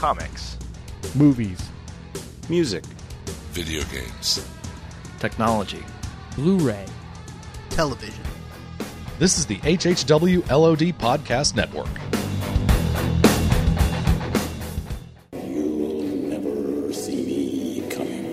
[0.00, 0.56] comics,
[1.14, 1.60] movies,
[2.48, 2.82] music,
[3.52, 4.42] video games,
[5.18, 5.84] technology,
[6.36, 6.86] Blu-ray,
[7.68, 8.24] television.
[9.18, 11.90] This is the HHW LOD Podcast Network.
[15.34, 18.30] You'll never see me coming.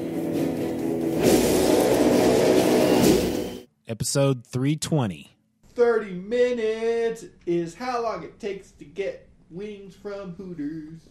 [3.89, 5.35] episode 320.
[5.73, 11.09] 30 minutes is how long it takes to get wings from Hooters.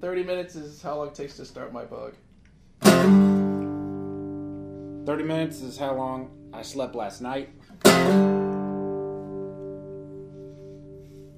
[0.00, 2.14] Thirty minutes is how long it takes to start my bug.
[5.06, 7.50] 30 minutes is how long I slept last night.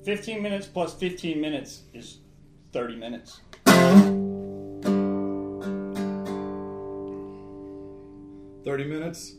[0.04, 2.18] 15 minutes plus 15 minutes is
[2.72, 3.40] 30 minutes.
[8.64, 9.36] Thirty minutes.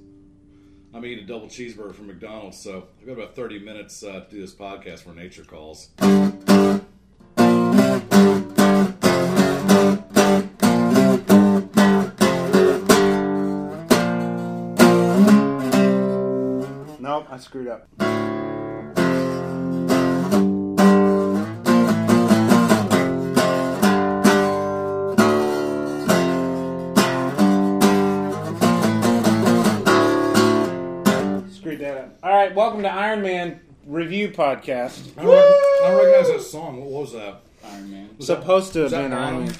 [0.97, 4.25] I'm eating a double cheeseburger from McDonald's, so I've got about thirty minutes uh, to
[4.31, 5.89] do this podcast where nature calls.
[16.99, 18.46] Nope, I screwed up.
[32.57, 35.15] Welcome to Iron Man Review Podcast.
[35.15, 36.79] I don't, rec- I recognize that song.
[36.83, 37.41] What was that?
[37.63, 38.09] Iron Man.
[38.17, 39.55] Was Supposed to have that been Iron Iron Man.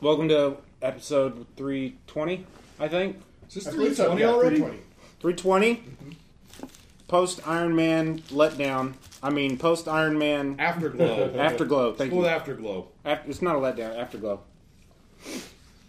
[0.00, 2.46] Welcome to episode 320,
[2.78, 3.20] I think.
[3.48, 4.78] Is this I believe so, 320 yeah, already?
[5.18, 5.74] 320.
[5.74, 5.74] 320.
[5.74, 6.68] Mm-hmm.
[7.08, 8.94] Post Iron Man letdown.
[9.20, 11.34] I mean, post Iron Man Afterglow.
[11.36, 11.94] afterglow.
[11.94, 12.22] Thank Go you.
[12.22, 12.88] with Afterglow.
[13.04, 13.98] After, it's not a letdown.
[13.98, 14.42] Afterglow.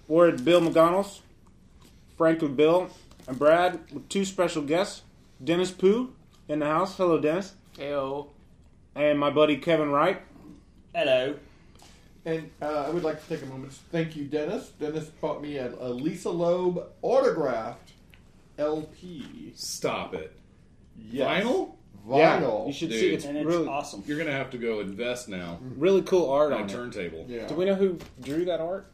[0.07, 1.21] We're at Bill McDonald's,
[2.17, 2.89] Frank with Bill,
[3.27, 5.03] and Brad with two special guests.
[5.43, 6.13] Dennis Pooh
[6.47, 6.97] in the house.
[6.97, 7.53] Hello, Dennis.
[7.77, 8.27] Ayo.
[8.95, 10.21] And my buddy Kevin Wright.
[10.93, 11.35] Hello.
[12.25, 14.69] And uh, I would like to take a moment to thank you, Dennis.
[14.79, 17.93] Dennis bought me a, a Lisa Loeb autographed
[18.57, 19.53] LP.
[19.55, 20.35] Stop it.
[20.97, 21.43] Yes.
[21.45, 21.71] Vinyl?
[22.07, 22.61] Vinyl.
[22.61, 22.99] Yeah, you should Dude.
[22.99, 23.13] see.
[23.13, 24.03] It's And it's really, awesome.
[24.05, 26.75] You're gonna have to go invest now really cool art on on a it.
[26.75, 27.25] turntable.
[27.29, 27.47] Yeah.
[27.47, 28.91] Do we know who drew that art?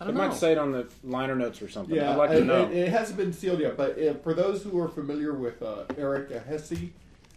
[0.00, 0.34] I don't might know.
[0.34, 1.94] say it on the liner notes or something.
[1.96, 2.64] Yeah, I'd like it, to know.
[2.66, 5.84] It, it hasn't been sealed yet, but uh, for those who are familiar with uh,
[5.96, 6.72] Eric Hesse,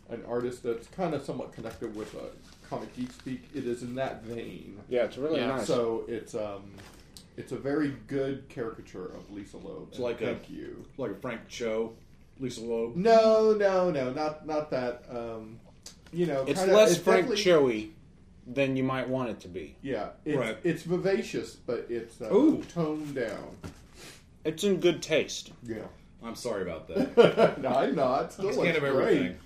[0.09, 2.19] an artist that's kind of somewhat connected with uh,
[2.69, 4.79] Comic Geek Speak, it is in that vein.
[4.89, 5.67] yeah, it's really Yeah, nice.
[5.67, 6.71] So it's um,
[7.37, 9.87] it's a very good caricature of Lisa Loeb.
[9.89, 10.83] It's and like a- thank you.
[10.97, 11.93] Like a Frank Cho,
[12.39, 12.95] Lisa Loeb.
[12.95, 15.03] No, no, no, not not that.
[15.09, 15.59] Um,
[16.11, 17.89] you know, it's kinda, less it's Frank definitely- Choey
[18.47, 19.75] than you might want it to be.
[19.81, 20.57] Yeah, it's, Right.
[20.63, 22.63] it's vivacious, but it's uh, Ooh.
[22.73, 23.57] toned down.
[24.45, 25.51] It's in good taste.
[25.63, 25.79] Yeah.
[26.23, 27.57] I'm sorry about that.
[27.61, 28.33] no, I'm not.
[28.33, 28.93] Still Can't looks have great.
[29.17, 29.37] everything.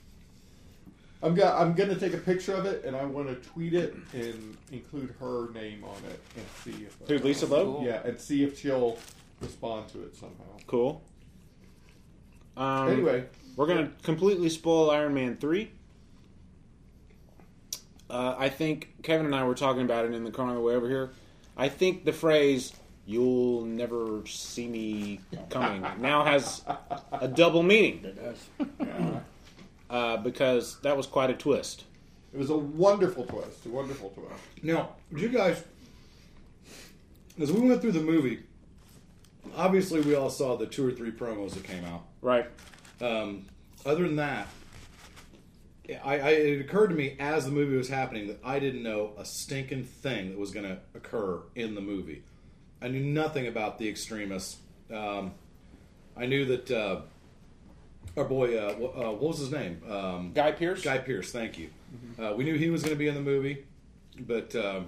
[1.24, 3.96] I'm go- I'm gonna take a picture of it and I want to tweet it
[4.14, 7.84] and include her name on it and see if Who, Lisa Loeb?
[7.86, 8.98] Yeah, and see if she'll
[9.40, 10.46] respond to it somehow.
[10.66, 11.04] Cool.
[12.58, 13.26] Um, anyway,
[13.56, 15.72] We're going to completely spoil Iron Man 3.
[18.12, 20.62] Uh, I think Kevin and I were talking about it in the car on the
[20.62, 21.12] way over here.
[21.56, 22.74] I think the phrase,
[23.06, 26.62] you'll never see me coming, now has
[27.14, 28.04] a double meaning.
[28.04, 29.18] It does.
[29.90, 31.84] Uh, because that was quite a twist.
[32.34, 33.66] it was a wonderful twist.
[33.66, 34.30] A wonderful twist.
[34.64, 35.64] Now, did you guys,
[37.40, 38.40] as we went through the movie,
[39.56, 42.04] obviously we all saw the two or three promos that came out.
[42.22, 42.46] Right.
[43.02, 43.46] Um,
[43.86, 44.48] other than that,
[46.04, 49.12] I, I, it occurred to me as the movie was happening that I didn't know
[49.18, 52.24] a stinking thing that was going to occur in the movie.
[52.82, 54.58] I knew nothing about the extremists.
[54.94, 55.34] Um,
[56.16, 57.02] I knew that uh,
[58.18, 59.82] our boy, uh, wh- uh, what was his name?
[59.90, 60.82] Um, Guy Pearce?
[60.84, 61.32] Guy Pearce.
[61.32, 61.70] Thank you.
[62.18, 63.66] Uh, we knew he was going to be in the movie,
[64.20, 64.88] but um,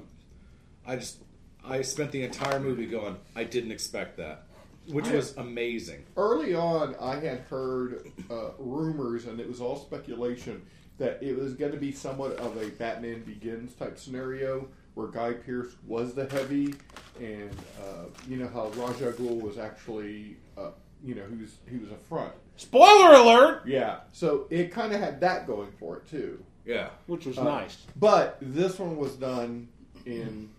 [0.86, 1.18] I just
[1.66, 3.18] I spent the entire movie going.
[3.36, 4.44] I didn't expect that,
[4.88, 6.04] which was amazing.
[6.16, 10.62] Early on, I had heard uh, rumors, and it was all speculation,
[10.98, 15.34] that it was going to be somewhat of a Batman Begins type scenario where Guy
[15.34, 16.76] Pearce was the heavy,
[17.20, 17.50] and
[17.82, 20.70] uh, you know how Ra's al Ghul was actually, uh,
[21.04, 22.32] you know, he was he was a front.
[22.58, 23.64] Spoiler alert!
[23.66, 26.44] Yeah, so it kind of had that going for it too.
[26.66, 27.86] Yeah, Which was Uh, nice.
[27.98, 29.68] But this one was done
[30.06, 30.50] in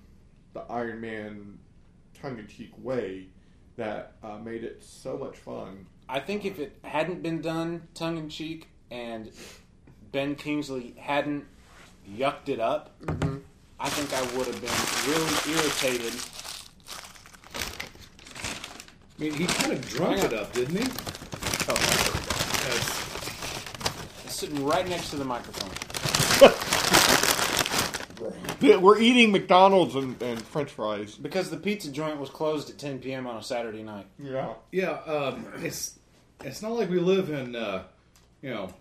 [0.52, 1.58] the Iron Man
[2.20, 3.28] tongue-in-cheek way
[3.76, 5.86] that uh, made it so much fun.
[6.08, 9.30] I think if it hadn't been done tongue in cheek and
[10.14, 11.44] Ben Kingsley hadn't
[12.08, 12.90] yucked it up,
[13.80, 14.70] I think I would have been
[15.10, 16.14] really irritated.
[19.10, 20.84] I mean, he kind of drunk it up, didn't he?
[21.68, 21.74] Oh,
[22.68, 25.70] As, As sitting right next to the microphone.
[28.60, 31.16] Yeah, We're eating McDonald's and, and French fries.
[31.16, 33.26] Because the pizza joint was closed at 10 p.m.
[33.26, 34.06] on a Saturday night.
[34.18, 34.54] Yeah.
[34.72, 35.98] Yeah, um, it's
[36.42, 37.82] it's not like we live in, uh,
[38.40, 38.72] you know,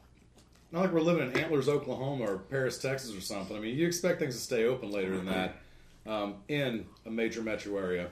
[0.73, 3.55] not like we're living in Antlers, Oklahoma, or Paris, Texas, or something.
[3.55, 5.57] I mean, you expect things to stay open later than that
[6.07, 8.09] um, in a major metro area.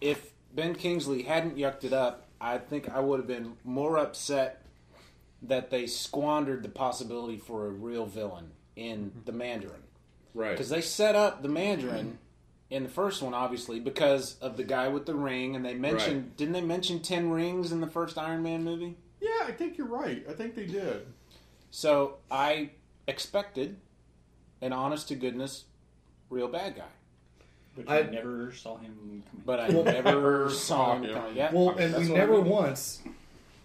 [0.00, 4.62] If Ben Kingsley hadn't yucked it up, I think I would have been more upset
[5.42, 9.82] that they squandered the possibility for a real villain in the Mandarin.
[10.34, 10.52] Right.
[10.52, 12.18] Because they set up the Mandarin
[12.70, 16.22] in the first one, obviously, because of the guy with the ring, and they mentioned
[16.22, 16.36] Right.
[16.36, 18.96] didn't they mention ten rings in the first Iron Man movie?
[19.20, 20.24] Yeah, I think you're right.
[20.28, 21.06] I think they did.
[21.74, 22.70] So I
[23.08, 23.78] expected
[24.62, 25.64] an honest to goodness
[26.30, 26.84] real bad guy,
[27.74, 29.42] But I- never saw him come in.
[29.44, 31.02] but I never saw him.
[31.02, 31.12] yeah.
[31.14, 32.44] come- Yeah, Well, and that's we what I never mean.
[32.48, 33.02] once,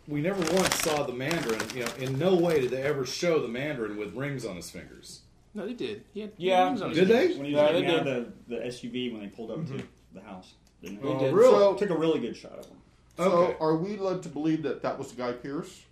[0.08, 1.62] we never once saw the Mandarin.
[1.76, 4.72] You know, in no way did they ever show the Mandarin with rings on his
[4.72, 5.22] fingers.
[5.54, 6.04] No, they did.
[6.12, 6.66] He had Yeah.
[6.68, 7.18] rings on his Did they?
[7.28, 7.38] fingers.
[7.38, 9.74] when he was Yeah, they out of the, the SUV when they pulled up to
[9.74, 9.86] mm-hmm.
[10.16, 10.54] the house.
[10.82, 11.20] Didn't They they?
[11.20, 11.32] did.
[11.32, 11.52] Oh, really?
[11.52, 12.78] So, Took a really good shot of him.
[13.18, 13.58] so Okay.
[13.60, 15.84] are we led to believe that that was the Guy Pearce?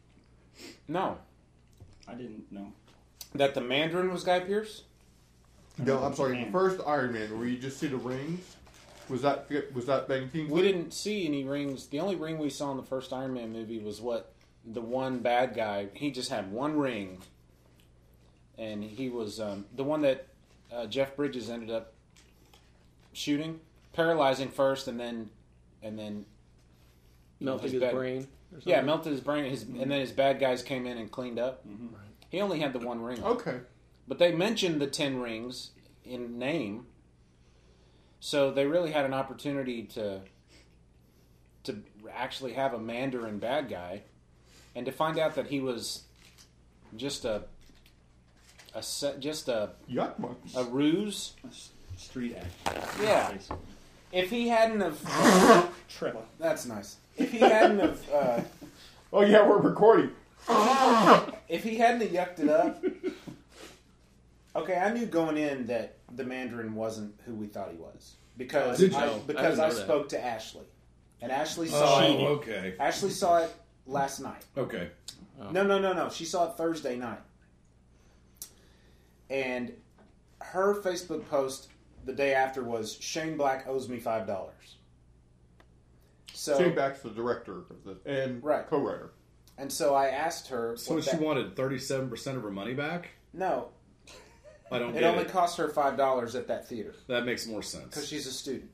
[0.88, 1.20] No,
[2.08, 2.72] I didn't know.
[3.36, 4.84] that the Mandarin was Guy Pearce.
[5.78, 6.44] No, I'm sorry.
[6.44, 8.56] The first Iron Man, where you just see the rings,
[9.10, 10.54] was that was that Ben Kingsley?
[10.54, 11.88] We didn't see any rings.
[11.88, 14.34] The only ring we saw in the first Iron Man movie was what
[14.66, 15.88] the one bad guy.
[15.94, 17.20] He just had one ring,
[18.58, 20.28] and he was um, the one that
[20.74, 21.94] uh, Jeff Bridges ended up
[23.14, 23.60] shooting,
[23.94, 25.30] paralyzing first, and then
[25.84, 26.26] and then
[27.40, 28.28] melted His his brain.
[28.54, 29.50] Or yeah, melted his brain.
[29.50, 31.68] His and then his bad guys came in and cleaned up.
[31.68, 31.88] Mm-hmm.
[32.30, 33.24] He only had the one ring.
[33.24, 33.60] Okay.
[34.08, 35.72] But they mentioned the ten rings
[36.06, 36.86] in name,
[38.20, 40.22] so they really had an opportunity to
[41.64, 41.84] to
[42.14, 44.04] actually have a Mandarin bad guy,
[44.76, 46.04] and to find out that he was
[46.96, 47.44] just a
[48.74, 50.14] a set, just a Yuck
[50.56, 51.34] a ruse.
[51.44, 53.00] A s- street act.
[53.02, 53.32] Yeah.
[53.32, 53.58] Basically.
[54.14, 56.22] If he hadn't have, Trevor.
[56.40, 56.98] that's nice.
[57.18, 58.42] If he hadn't have, uh,
[59.14, 60.12] oh yeah, we're recording.
[61.50, 62.84] if he hadn't have yucked it up,
[64.56, 68.78] okay, I knew going in that the Mandarin wasn't who we thought he was because
[68.78, 68.98] Did you?
[68.98, 69.84] I, Oh, because I I, know that.
[69.84, 70.66] spoke to Ashley,
[71.22, 72.22] and Ashley saw Oh, it.
[72.38, 73.54] okay, Ashley saw it
[73.86, 74.44] last night.
[74.58, 74.90] okay.
[75.52, 76.10] No, no, no, no.
[76.10, 77.20] She saw it Thursday night,
[79.30, 79.72] and
[80.42, 81.68] her Facebook post
[82.06, 84.77] the day after was Shane Black owes me five dollars.
[86.38, 88.68] So Shane Black's the director of the and Right.
[88.68, 89.10] co-writer.
[89.58, 90.78] and so I asked her.
[90.78, 93.10] So what she that- wanted thirty-seven percent of her money back.
[93.34, 93.70] No,
[94.72, 95.30] I don't it get only it.
[95.30, 97.86] cost her five dollars at that theater that makes more sense.
[97.86, 98.70] because she's a student,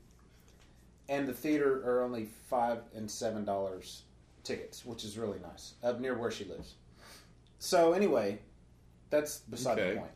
[1.08, 4.02] and the theater are only five and seven dollars
[4.42, 6.74] tickets, which is really nice up near where she lives.
[7.58, 8.40] So anyway,
[9.08, 9.94] that's beside Okay.
[9.94, 10.12] the point.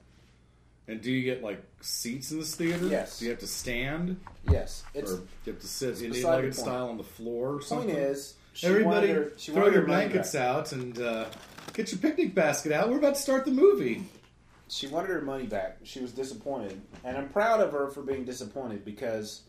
[0.88, 2.86] And do you get like seats in this theater?
[2.86, 3.18] Yes.
[3.18, 4.18] Do you have to stand,
[4.50, 7.90] Yes, it's or do you have to sit Indian-legged style on the floor or point
[7.90, 10.42] is Everybody, her, throw your blankets back.
[10.42, 11.26] out and uh,
[11.74, 12.88] get your picnic basket out.
[12.90, 14.02] We're about to start the movie.
[14.68, 15.78] She wanted her money back.
[15.84, 19.42] She was disappointed, and I'm proud of her for being disappointed because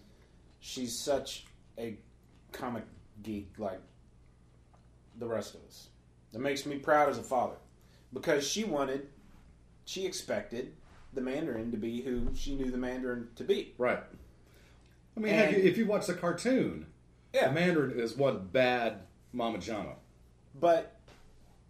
[0.59, 1.45] she's such
[1.79, 1.97] a
[2.51, 2.83] comic
[3.23, 3.81] geek like
[5.17, 5.87] the rest of us.
[6.33, 7.55] That makes me proud as a father
[8.13, 9.07] because she wanted,
[9.85, 10.73] she expected
[11.13, 13.73] the Mandarin to be who she knew the Mandarin to be.
[13.77, 14.03] Right.
[15.15, 16.85] I mean, And- you, if you watch the cartoon,
[17.33, 17.47] Yeah.
[17.49, 19.01] the Mandarin is one bad
[19.33, 19.95] Mama Jama.
[20.59, 20.95] But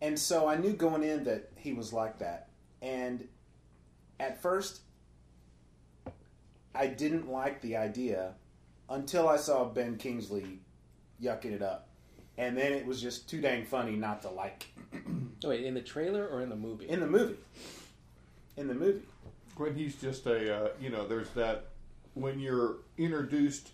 [0.02, 2.48] and so I knew going in that he was like that.
[2.82, 3.28] And
[4.20, 4.82] at first
[6.74, 8.34] I didn't like the idea
[8.90, 10.60] until I saw Ben Kingsley
[11.22, 11.88] yucking it up.
[12.38, 14.68] And then it was just too dang funny not to like
[15.44, 16.88] wait, in the trailer or in the movie?
[16.88, 17.36] in the movie.
[18.56, 19.02] In the movie.
[19.60, 21.66] When he's just a, uh, you know, there's that
[22.14, 23.72] when you're introduced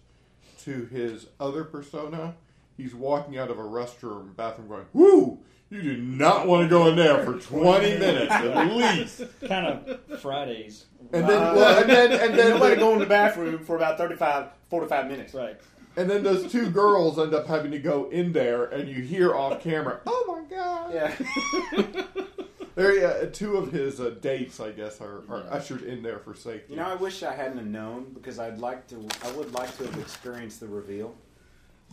[0.64, 2.34] to his other persona,
[2.76, 5.40] he's walking out of a restroom, bathroom, going, "Woo!
[5.70, 10.20] You do not want to go in there for 20 minutes at least." kind of
[10.22, 10.86] Fridays.
[11.14, 14.48] And then, well, and then, and then, Nobody go in the bathroom for about 35,
[14.72, 15.34] 45 minutes.
[15.36, 15.56] Right.
[15.98, 19.36] and then those two girls end up having to go in there, and you hear
[19.36, 22.16] off camera, "Oh my god!" Yeah.
[22.76, 26.36] There, uh, two of his uh, dates, I guess, are, are ushered in there for
[26.36, 26.74] safety.
[26.74, 29.08] You know, I wish I hadn't have known because I'd like to.
[29.24, 31.16] I would like to have experienced the reveal.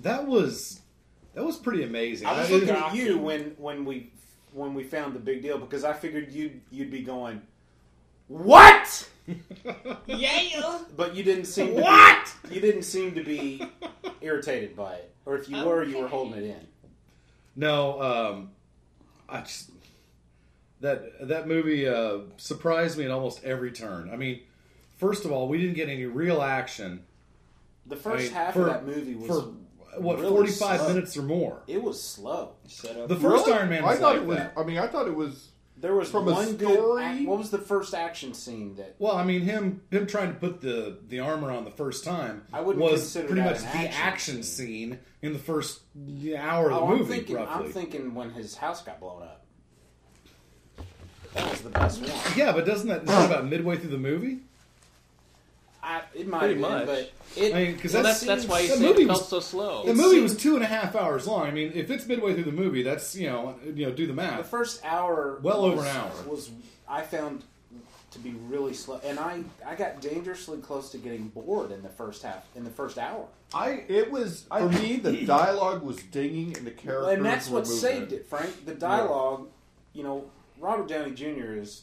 [0.02, 0.80] That was
[1.34, 2.26] that was pretty amazing.
[2.26, 4.10] I was looking at you when when we
[4.52, 7.42] when we found the big deal because I figured you'd you'd be going,
[8.28, 9.08] what?
[10.06, 10.80] Yeah.
[10.96, 12.34] But you didn't seem to what?
[12.48, 13.64] Be, you didn't seem to be
[14.20, 16.66] irritated by it, or if you were, you were holding it in.
[17.54, 18.50] No, um,
[19.28, 19.70] I just
[20.82, 24.10] that that movie uh, surprised me at almost every turn.
[24.12, 24.40] I mean,
[24.98, 27.04] first of all, we didn't get any real action.
[27.86, 29.52] The I first mean, half for- of that movie was for
[30.00, 31.62] what really forty five minutes or more.
[31.66, 32.52] It was slow.
[32.66, 33.08] Set up.
[33.08, 33.58] The first Really?
[33.58, 34.36] Iron Man I thought like it was.
[34.38, 34.52] that.
[34.56, 35.48] I mean, I thought it was.
[35.76, 36.74] There was From a one good.
[36.74, 38.94] story- Ac- what was the first action scene that?
[39.00, 42.44] Well, I mean, him him trying to put the the armor on the first time
[42.52, 45.80] I wouldn't was consider pretty that much an the action action scene in the first
[46.38, 47.36] hour of the Oh, I'm movie, thinking.
[47.36, 47.66] roughly.
[47.66, 49.41] I'm thinking when his house got blown up.
[51.34, 52.10] That was the best one.
[52.36, 54.40] Yeah, but doesn't that not about midway through the movie?
[55.82, 57.10] I, it might Pretty have been, much.
[57.34, 57.54] but it.
[57.54, 59.28] I mean, 'cause Well, that's- that's that's why you that say movie it felt was-
[59.28, 59.84] so slow.
[59.84, 61.42] The movie seems- was two and a half hours long.
[61.46, 64.12] I mean, if it's midway through the movie, that's you know you know do the
[64.12, 64.30] math.
[64.30, 64.50] the math.
[64.50, 66.10] first hour, Well over was- an hour.
[66.28, 66.50] was
[66.88, 67.42] I found
[68.12, 71.88] to be really slow, and I I got dangerously close to getting bored in the
[71.88, 73.82] first half in the first hour, I.
[73.88, 74.96] It was for me.
[74.98, 77.14] The dialogue was dinging, and the characters.
[77.14, 77.80] and that's were what moving.
[77.80, 78.28] saved it.
[78.28, 79.48] Frank, the dialogue,
[79.94, 80.26] you know,
[80.62, 81.54] Robert Downey Jr.
[81.56, 81.82] is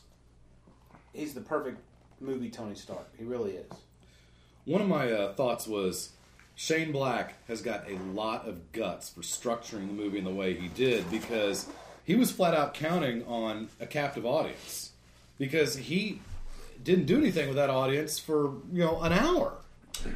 [1.13, 1.79] he's the perfect
[2.21, 3.09] movie Tony Stark.
[3.17, 3.71] He really is.
[4.63, 6.11] One of my uh, thoughts was
[6.55, 10.53] Shane Black has got a lot of guts for structuring the movie in the way
[10.53, 11.67] he did because
[12.05, 14.91] he was flat out counting on a captive audience
[15.37, 16.21] because he
[16.81, 19.55] didn't do anything with that audience for you know an hour.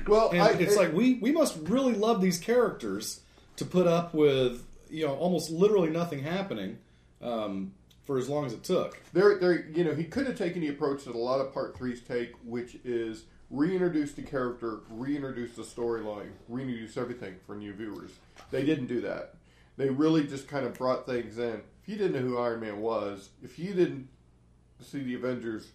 [0.08, 3.20] Well, And I, it's it- like we we must really love these characters
[3.58, 6.77] to put up with you know almost literally nothing happening
[7.22, 7.74] um,
[8.05, 9.00] for as long as it took.
[9.13, 11.77] There, there, you know, he could have taken the approach that a lot of part
[11.77, 18.12] threes take, which is reintroduce the character, reintroduce the storyline, reintroduce everything for new viewers.
[18.51, 19.36] They didn't do that.
[19.77, 21.62] They really just kind of brought things in.
[21.81, 24.07] If you didn't know who Iron Man was, if you didn't
[24.81, 25.72] see the Avengers,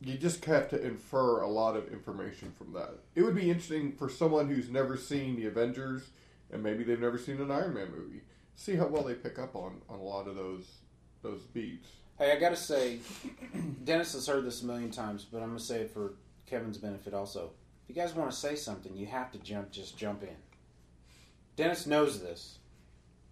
[0.00, 2.90] you just have to infer a lot of information from that.
[3.14, 6.08] It would be interesting for someone who's never seen the Avengers
[6.52, 8.22] and maybe they've never seen an Iron Man movie.
[8.54, 10.64] See how well they pick up on, on a lot of those
[11.22, 11.88] those beats.
[12.18, 12.98] Hey, I gotta say,
[13.84, 16.14] Dennis has heard this a million times, but I'm gonna say it for
[16.46, 17.50] Kevin's benefit also.
[17.88, 19.70] If you guys want to say something, you have to jump.
[19.70, 20.36] Just jump in.
[21.56, 22.58] Dennis knows this,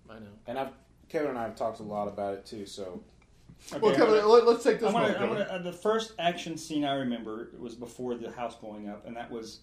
[0.09, 0.27] I know.
[0.47, 0.69] and I've
[1.09, 2.67] Kevin and I have talked a lot about it too.
[2.67, 3.03] So
[3.73, 5.23] Okay, Well, Kevin, gonna- let, us take this I'm gonna, one.
[5.23, 9.07] I'm gonna, uh, the first action scene I remember was before the house blowing up,
[9.07, 9.61] and that was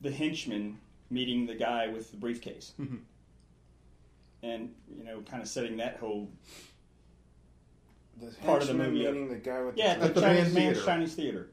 [0.00, 0.78] the henchman
[1.10, 2.96] meeting the guy with the briefcase, Mm-hmm.
[4.42, 6.28] and you know, kind of setting that whole
[8.20, 10.54] the Part of the movie, meeting the guy with yeah, the, the, the Chinese Man's
[10.54, 10.86] man's Theater.
[10.86, 11.48] Chinese theater,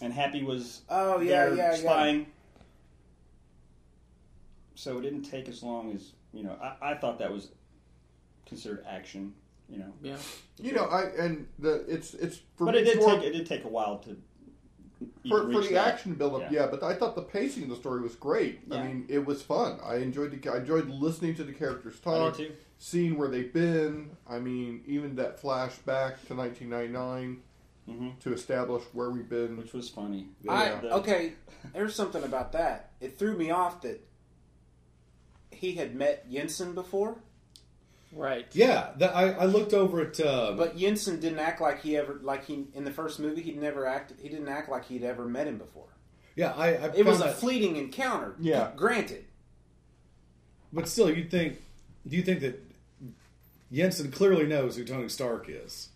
[0.00, 1.76] and Happy was oh yeah there yeah yeah.
[1.76, 2.26] spying.
[4.74, 6.56] So it didn't take as long as you know.
[6.62, 7.48] I, I thought that was
[8.46, 9.32] considered action,
[9.68, 10.16] you know, Yeah.
[10.58, 13.46] You know, I and the it's it's for but it did more- take it did
[13.46, 14.16] take a while to
[15.28, 15.94] for, for the that.
[15.94, 16.50] action buildup.
[16.52, 16.60] Yeah.
[16.62, 16.66] Yeah.
[16.66, 18.60] but I thought the pacing of the story was great.
[18.70, 19.78] I mean, it was fun.
[19.84, 22.52] I enjoyed the I enjoyed listening to the characters I did talk, too.
[22.84, 24.10] Seeing where they've been.
[24.28, 27.40] I mean, even that flashback to 1999
[27.88, 28.18] Mhm.
[28.20, 29.56] to establish where we've been.
[29.56, 30.26] which was funny.
[30.48, 31.34] I The- okay.
[31.72, 32.90] There's something about that.
[33.00, 34.04] It threw me off that
[35.52, 37.18] he had met Yinsen before,
[38.14, 38.46] Right.
[38.52, 42.18] Yeah, that, I, I looked over at uh, but Yinsen didn't act like he ever
[42.22, 43.40] like he in the first movie.
[43.42, 44.18] He'd never acted.
[44.20, 45.86] He didn't act like he'd ever met him before.
[46.34, 48.34] yeah I, I It was a that- fleeting encounter.
[48.40, 48.72] Yeah.
[48.76, 49.24] Granted.
[50.72, 51.62] But still, you'd think.
[52.06, 52.60] Do you think that
[53.72, 55.88] Yinsen clearly knows who Tony Stark is?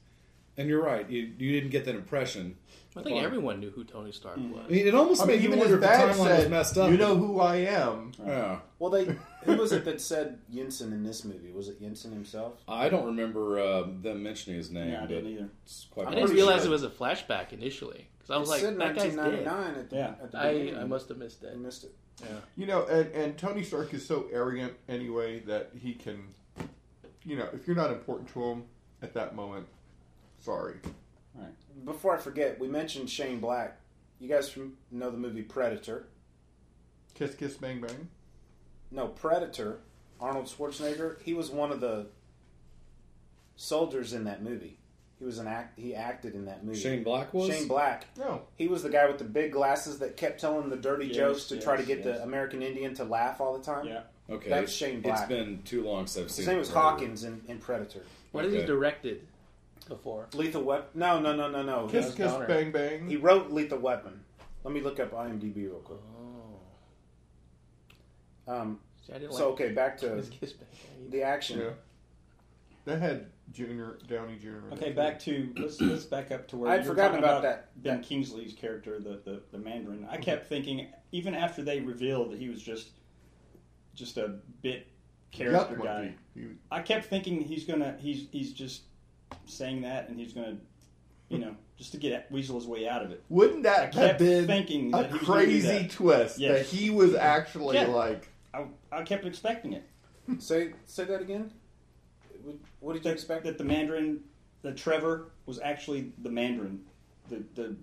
[0.57, 1.09] And you're right.
[1.11, 2.57] You, you didn't get that impression.
[2.99, 4.65] I think Well, everyone knew who Tony Stark was.
[4.67, 6.19] I mean, it almost I made mean, you even wonder his if the dad timeline
[6.19, 6.91] was said, messed up.
[6.91, 8.61] "You know who I am." Yeah.
[8.79, 9.05] Well, they
[9.45, 11.53] who was it that said Yinsen in this movie?
[11.53, 12.55] Was it Yinsen himself?
[12.67, 14.93] I don't remember uh, them mentioning his name.
[14.93, 15.49] Yeah, I but didn't either.
[15.67, 18.49] It's quite I I didn't pretty realize it was a flashback initially because I was
[18.49, 19.45] it like, said that guy's dead.
[19.45, 20.15] 1999 at the, Yeah.
[20.23, 20.79] at the I, beginning.
[20.81, 21.59] I must have missed I that.
[21.61, 21.95] missed it.
[22.23, 22.29] Yeah.
[22.57, 26.29] You know, and, and Tony Stark is so arrogant anyway that he can,
[27.27, 28.65] you know, if you're not important to him
[29.03, 29.67] at that moment,
[30.39, 30.77] sorry.
[31.85, 33.79] Before I forget, we mentioned Shane Black.
[34.19, 34.57] You guys
[34.91, 36.07] know the movie Predator?
[37.15, 38.09] Kiss, kiss, bang, bang.
[38.91, 39.81] No, Predator.
[40.19, 41.21] Arnold Schwarzenegger.
[41.23, 42.07] He was one of the
[43.57, 44.79] soldiers in that movie.
[45.19, 45.79] He was an act.
[45.79, 46.79] He acted in that movie.
[46.79, 47.49] Shane Black was.
[47.49, 48.07] Shane Black.
[48.19, 51.17] No, He was the guy with the big glasses that kept telling the dirty Yes,
[51.17, 52.05] jokes to yes, try to get yes.
[52.19, 53.87] the American Indian to laugh all the time.
[53.87, 54.03] Yeah.
[54.29, 55.21] Okay, That's Shane Black.
[55.21, 56.43] It's been too long since I've seen.
[56.43, 56.91] His name was Predator.
[56.91, 58.03] Hawkins in, in Predator.
[58.33, 59.27] What has he directed
[59.89, 60.27] before?
[60.35, 60.89] Lethal Weapon.
[60.99, 61.87] No, no, no, no, no.
[61.87, 62.47] kiss, kiss, Donner.
[62.47, 63.09] bang, bang.
[63.09, 64.21] He wrote Lethal Weapon.
[64.65, 66.01] Let me look up IMDb real quick.
[68.49, 68.53] Oh.
[68.53, 70.69] Um, See, I didn't so like okay, back to his kiss back.
[71.11, 71.61] the action.
[71.61, 71.71] yeah,
[72.85, 74.49] that had Junior Downey Jr.
[74.49, 77.43] in it, Okay, back to let's let's back up to where I'd forgotten talking about
[77.43, 77.71] that.
[77.83, 80.07] Ben Kingsley's character, the, the the Mandarin.
[80.11, 82.91] I kept thinking, even after they revealed that he was just
[83.97, 84.87] just a bit
[85.33, 86.15] character guy.
[86.35, 88.83] He- I kept thinking he's gonna he's he's just
[89.47, 90.63] saying that, and he's going to,
[91.35, 93.23] you know, just to get weasel his way out of it.
[93.29, 95.91] Wouldn't that I have kept been thinking a that he was gonna do crazy that.
[95.91, 96.71] twist Yes.
[96.71, 97.87] that he was actually Yeah.
[97.89, 98.29] like?
[98.55, 99.85] I, I kept expecting it.
[100.39, 101.51] Say say that again.
[102.45, 103.45] What- What did you That, expect?
[103.45, 104.21] that the Mandarin,
[104.63, 106.85] that Trevor was actually the Mandarin,
[107.29, 107.77] the the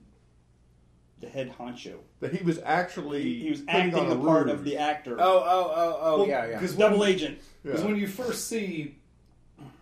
[1.23, 1.95] the head honcho.
[2.19, 4.53] That he was actually He, he was acting on the part ruse.
[4.53, 5.15] of the actor.
[5.19, 6.59] Oh oh oh oh Well, yeah yeah.
[6.59, 7.39] Because double agent.
[7.63, 7.87] Because Yeah.
[7.87, 8.97] when you first see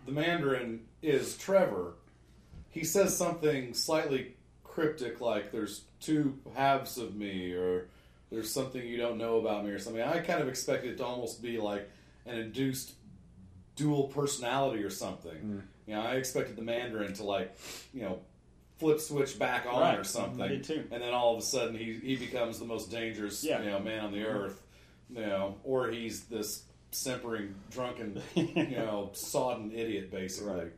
[0.06, 1.94] the Mandarin is Trevor,
[2.70, 4.34] he says something slightly
[4.64, 7.88] cryptic like "There's two halves of me," or
[8.30, 10.02] "There's something you don't know about me," or something.
[10.02, 11.88] I kind of expected it to almost be like
[12.26, 12.92] an induced
[13.76, 15.32] dual personality or something.
[15.36, 15.62] Mm.
[15.86, 17.56] You know, I expected the Mandarin to like,
[17.92, 18.20] you know,
[18.82, 19.98] flip switch back on Right.
[19.98, 20.84] or something, I did too.
[20.90, 23.62] and then all of a sudden he he becomes the most dangerous, Yeah.
[23.62, 24.60] you know, man on the earth.
[25.08, 30.70] You know, or he's this simpering, drunken, you know, sodden idiot, basically.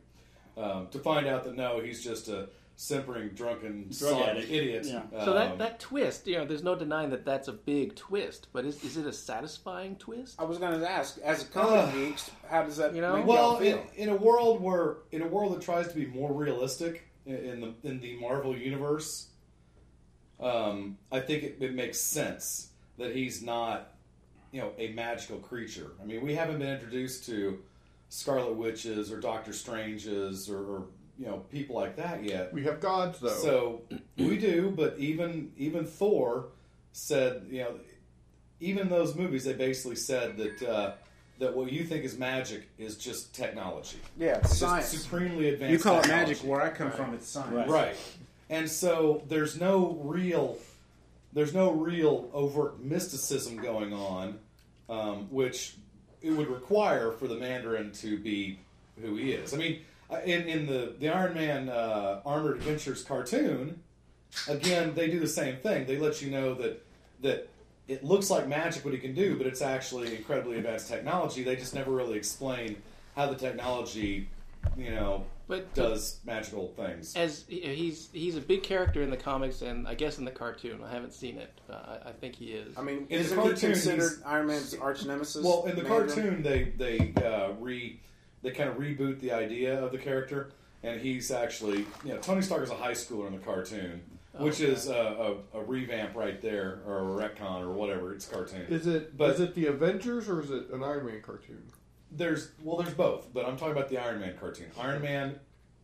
[0.57, 4.51] Um, to find out that no, he's just a simpering, drunken, Drug sodden addict.
[4.51, 4.85] idiot.
[4.85, 5.03] Yeah.
[5.23, 8.47] So that, Um, that twist, you know, there's no denying that that's a big twist,
[8.51, 10.35] but is, is it a satisfying twist?
[10.37, 11.93] I was going to ask, as a comic Ugh.
[11.93, 12.15] geek,
[12.49, 13.15] how does that You know?
[13.17, 16.05] make well, y'all in, in a world where in a world that tries to be
[16.07, 19.27] more realistic in, the in the Marvel universe,
[20.39, 23.93] um, I think it, it makes sense that he's not,
[24.51, 25.91] you know, a magical creature.
[26.01, 27.59] I mean, we haven't been introduced to
[28.09, 30.83] Scarlet Witches or Doctor Stranges or, or
[31.17, 32.53] you know people like that yet.
[32.53, 33.29] We have gods though.
[33.29, 33.81] So
[34.17, 36.47] we do, but even even Thor
[36.91, 37.79] said, you know,
[38.59, 40.93] even those movies, they basically said that uh,
[41.39, 43.97] that what you think is magic is just technology.
[44.17, 44.87] Yeah, It's just science.
[44.87, 45.71] supremely advanced.
[45.73, 46.37] You call it magic.
[46.39, 47.53] Where I come from, it's science.
[47.53, 47.67] Right.
[47.69, 47.95] right?
[48.49, 50.57] And so there's no real
[51.33, 54.39] there's no real overt mysticism going on,
[54.89, 55.75] um, which
[56.21, 58.57] it would require for the Mandarin to be
[59.01, 59.53] who he is.
[59.53, 63.81] I mean, uh, in in the the Iron Man uh, Armored Adventures cartoon,
[64.47, 65.85] again they do the same thing.
[65.85, 66.85] They let you know that
[67.21, 67.49] that
[67.87, 71.43] it looks like magic what he can do, but it's actually incredibly advanced technology.
[71.43, 72.81] They just never really explain
[73.15, 74.27] how the technology,
[74.77, 77.15] you know, But does magical things.
[77.15, 80.81] as he's he's a big character in the comics and I guess in the cartoon.
[80.83, 81.51] I haven't seen it.
[81.69, 81.73] Uh,
[82.05, 82.75] I, I think he is.
[82.77, 85.43] I mean, In the isn't cartoon, he considered Iron Man's arch nemesis?
[85.45, 86.07] Well, in the Mandarin?
[86.07, 87.99] cartoon, they they uh, re
[88.41, 90.49] they kind of reboot the idea of the character,
[90.83, 94.01] and he's actually you know Tony Stark is a high schooler in the cartoon,
[94.37, 94.71] which Okay.
[94.71, 98.13] is a, a, a revamp right there, or a retcon, or whatever.
[98.13, 98.61] It's cartoon.
[98.69, 101.63] is it but- is it the Avengers or is it an Iron Man cartoon?
[102.11, 105.39] There's well, there's both, but I'm talking about the Iron Man cartoon, Iron Man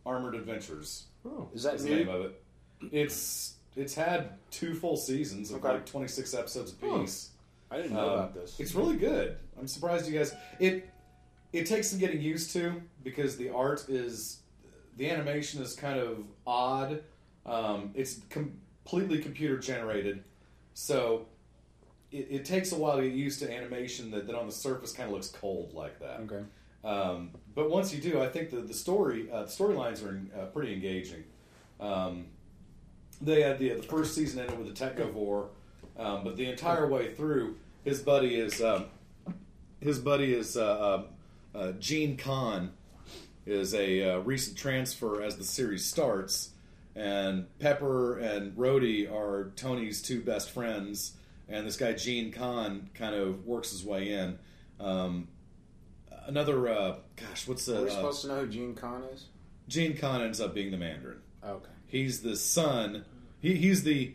[0.06, 1.04] Armored Adventures.
[1.24, 2.42] Oh, Is that is the name of it.
[2.90, 5.74] It's it's had two full seasons of Okay.
[5.74, 7.30] like 26 episodes apiece.
[7.70, 8.58] I didn't know Um, about this.
[8.60, 9.38] It's really good.
[9.58, 10.34] I'm surprised you guys.
[10.60, 10.88] It
[11.52, 14.40] it takes some getting used to because the art is
[14.96, 17.02] the animation is kind of odd.
[17.44, 20.22] Um, it's completely computer generated,
[20.74, 21.26] so
[22.10, 24.92] it, it takes a while to get used to animation that, that on the surface
[24.92, 26.20] kind of looks cold like that.
[26.20, 26.44] Okay.
[26.84, 30.46] Um, but once you do, I think the the story uh, the storylines are uh,
[30.46, 31.24] pretty engaging.
[31.80, 32.26] Um,
[33.20, 35.48] they had the the first season ended with a technovore,
[35.98, 38.86] um, but the entire way through, his buddy is um,
[39.80, 41.04] his buddy is uh,
[41.54, 42.72] uh, uh, Gene Khan
[43.46, 46.50] is a uh, recent transfer as the series starts,
[46.94, 51.16] and Pepper and Rhodey are Tony's two best friends,
[51.48, 54.38] and this guy Gene Khan kind of works his way in.
[54.80, 55.28] Um,
[56.26, 59.26] another, uh, gosh, what's the Are we uh, supposed to know who Gene Khan is?
[59.68, 61.18] Gene Khan ends up being the Mandarin.
[61.44, 61.68] Okay.
[61.86, 63.04] He's the son.
[63.40, 64.14] He, he's the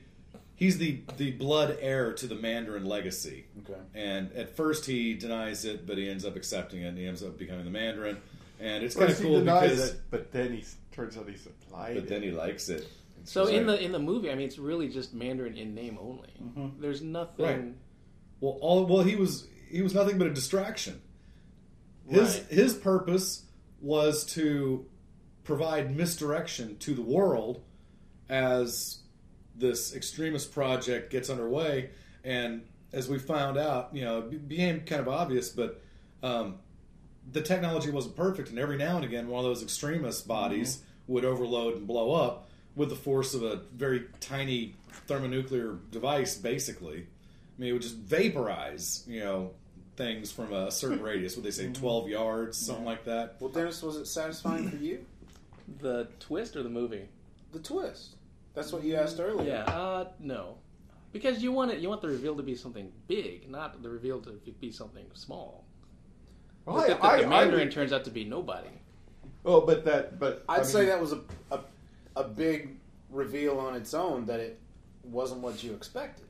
[0.56, 3.46] he's the the blood heir to the Mandarin legacy.
[3.64, 3.80] Okay.
[3.94, 7.24] And at first he denies it, but he ends up accepting it, and he ends
[7.24, 8.18] up becoming the Mandarin.
[8.60, 10.64] And it's kind First of he cool denies because, it, but then he
[10.98, 11.96] turns out he's applied.
[11.96, 12.28] but then it.
[12.28, 12.88] he likes it.
[13.22, 13.78] It's so in right.
[13.78, 16.30] the in the movie, I mean, it's really just Mandarin in name only.
[16.80, 17.46] There's nothing.
[17.46, 17.74] Right.
[18.42, 21.02] well, all well he was he was nothing but a distraction.
[22.10, 22.46] His Right.
[22.52, 23.44] his purpose
[23.80, 24.86] was to
[25.44, 27.62] provide misdirection to the world
[28.28, 29.00] as
[29.56, 31.92] this extremist project gets underway.
[32.24, 35.82] And as we found out, you know, it became kind of obvious, but
[36.24, 36.56] um,
[37.32, 41.26] the technology wasn't perfect, and every now and again, one of those extremist bodies would
[41.26, 44.76] overload and blow up with the force of a very tiny
[45.08, 47.00] thermonuclear device, basically.
[47.58, 49.52] I mean, it would just vaporize, you know,
[49.96, 51.36] things from a certain radius.
[51.36, 53.38] Would they say twelve yards, something like that?
[53.40, 55.06] Well, Dennis, was it satisfying for you?
[55.82, 57.10] The twist or the movie?
[57.52, 58.16] The twist.
[58.54, 59.48] That's what you asked earlier.
[59.48, 59.64] Yeah.
[59.64, 60.58] Uh, no.
[61.12, 64.22] Because you want it, you want the reveal to be something big, not the reveal
[64.22, 65.64] to be something small.
[66.68, 68.68] Well, Look I, at the, I, the Mandarin I, turns out to be nobody.
[69.46, 71.62] Oh, but that, but I'd I say that was a, a
[72.18, 72.76] a big
[73.10, 74.60] reveal on its own that it
[75.04, 76.26] wasn't what you expected.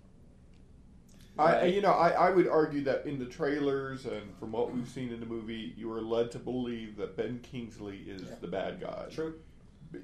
[1.39, 4.87] I, you know, I, I would argue that in the trailers and from what we've
[4.87, 8.81] seen in the movie, you are led to believe that Ben Kingsley is the bad
[8.81, 9.05] guy.
[9.11, 9.35] True.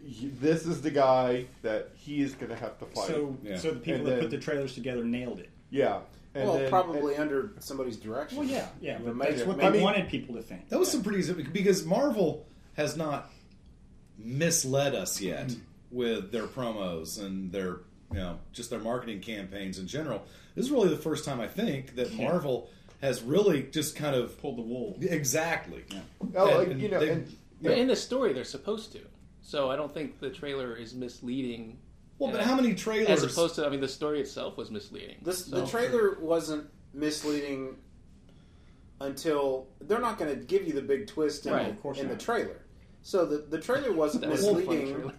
[0.05, 3.07] He- this is the guy that he is going to have to fight.
[3.07, 3.57] So, Yeah.
[3.57, 5.49] so the people And that then- put the trailers together nailed it.
[5.71, 6.01] yeah,
[6.35, 8.39] and well, then- probably under somebody's direction.
[8.39, 8.97] Well, yeah, yeah.
[8.97, 10.69] The But major- that's what I they mean- wanted people to think.
[10.69, 13.29] That was some pretty because Marvel has not
[14.17, 15.59] misled us yet Mm-hmm.
[15.91, 17.79] with their promos and their
[18.11, 20.23] you know just their marketing campaigns in general.
[20.55, 22.25] This is really the first time I think that Yeah.
[22.29, 22.69] Marvel
[23.01, 24.97] has really just kind of Pulled the wool.
[25.01, 25.83] exactly.
[26.35, 28.99] Oh, And- you know, they- and, But in the story, they're supposed to.
[29.41, 31.77] So I don't think the trailer is misleading.
[32.23, 32.47] Well, but Yeah.
[32.47, 33.23] how many trailers?
[33.23, 35.17] As opposed to, I mean, the story itself was misleading.
[35.21, 37.75] This, So- The trailer wasn't misleading
[39.01, 41.99] until they're not going to give you the big twist in, Right, the, of course
[41.99, 42.61] in the trailer.
[43.01, 45.11] So the the trailer wasn't That was misleading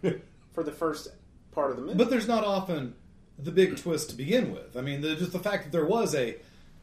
[0.52, 1.08] for the first
[1.52, 1.98] part of the movie.
[1.98, 2.94] But there's not often
[3.38, 4.76] the big twist to begin with.
[4.76, 6.36] I mean, the, just the fact that there was a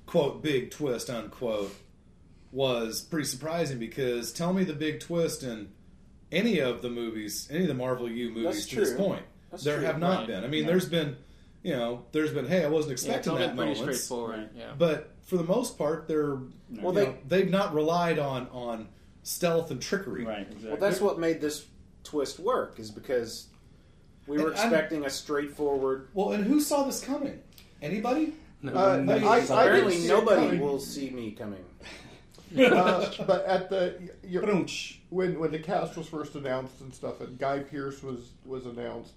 [0.06, 1.74] quote big twist unquote
[2.52, 5.72] was pretty surprising because tell me the big twist in
[6.32, 9.24] any of the movies, any of the Marvel U movies That's to this point.
[9.52, 9.86] That's there true.
[9.86, 10.28] have not Right.
[10.28, 10.44] been.
[10.44, 10.68] I mean, Yeah.
[10.70, 11.18] there's been,
[11.64, 12.48] you know, there's been.
[12.48, 14.02] Hey, I wasn't yeah, it's expecting all that been pretty moments.
[14.04, 14.50] straightforward.
[14.58, 14.72] Yeah.
[14.78, 16.38] But for the most part, they're
[16.82, 18.88] Well, they- know, they've not relied on on
[19.24, 20.24] stealth and trickery.
[20.26, 20.70] Right, exactly.
[20.70, 21.66] well, that's what made this
[22.04, 23.48] twist work is because
[24.26, 26.08] we were And I'm- expecting a straightforward.
[26.14, 27.40] Well, and who saw this coming?
[27.82, 28.34] Anybody?
[28.66, 31.64] uh, I, I, I Apparently, didn't see it nobody will see me coming.
[32.54, 33.96] Uh, but at the
[34.28, 34.46] you're,
[35.10, 39.14] when when the cast was first announced and stuff, and Guy Pearce was was announced,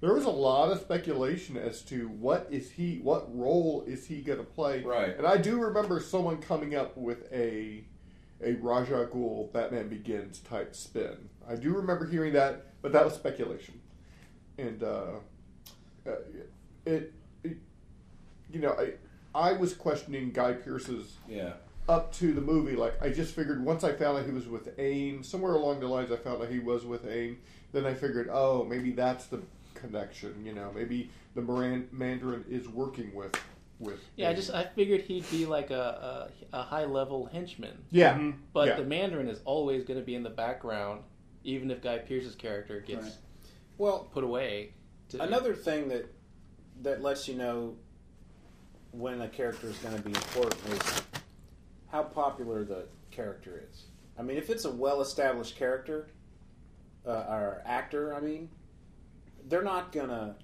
[0.00, 4.20] there was a lot of speculation as to what is he, what role is he
[4.20, 4.82] going to play.
[4.82, 5.16] Right.
[5.16, 7.84] And I do remember someone coming up with a
[8.40, 11.28] a Ra's al Ghul Batman Begins type spin.
[11.48, 13.80] I do remember hearing that, but that was speculation.
[14.58, 15.06] And uh,
[16.06, 16.10] uh,
[16.86, 17.56] it, it,
[18.52, 18.92] you know, I
[19.34, 21.54] I was questioning Guy Pearce's Yeah.
[21.88, 24.68] up to the movie, like I just figured once I found out he was with
[24.78, 27.38] AIM, somewhere along the lines I found out he was with AIM,
[27.72, 29.42] then I figured, oh, maybe that's the
[29.80, 30.44] connection.
[30.44, 33.34] You know, maybe the Moran- Mandarin is working with
[33.78, 34.00] with.
[34.16, 37.78] Yeah, I just I figured he'd be like a a, a high level henchman.
[37.90, 38.76] yeah, But yeah.
[38.76, 41.02] the Mandarin is always going to be in the background,
[41.44, 43.16] even if Guy Pearce's character gets Right.
[43.78, 44.72] Well, put away.
[45.10, 46.12] To, another thing that
[46.82, 47.76] that lets you know
[48.92, 51.02] when a character is going to be important is
[51.90, 53.84] how popular the character is.
[54.18, 56.08] I mean, if it's a well-established character
[57.06, 58.48] uh, or actor, I mean,
[59.46, 60.36] they're not gonna.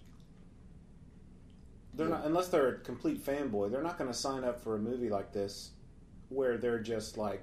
[1.94, 3.70] They're not unless they're a complete fanboy.
[3.70, 5.70] They're not to sign up for a movie like this
[6.28, 7.42] where they're just like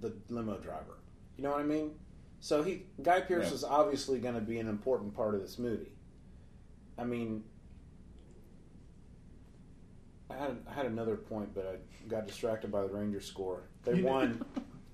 [0.00, 0.98] the limo driver.
[1.36, 1.92] You know what I mean?
[2.40, 3.54] So he Guy Pearce Yeah.
[3.54, 5.92] is obviously going to be an important part of this movie.
[6.98, 7.44] I mean,
[10.30, 13.62] I had I had another point, but I got distracted by the Rangers score.
[13.84, 14.44] They won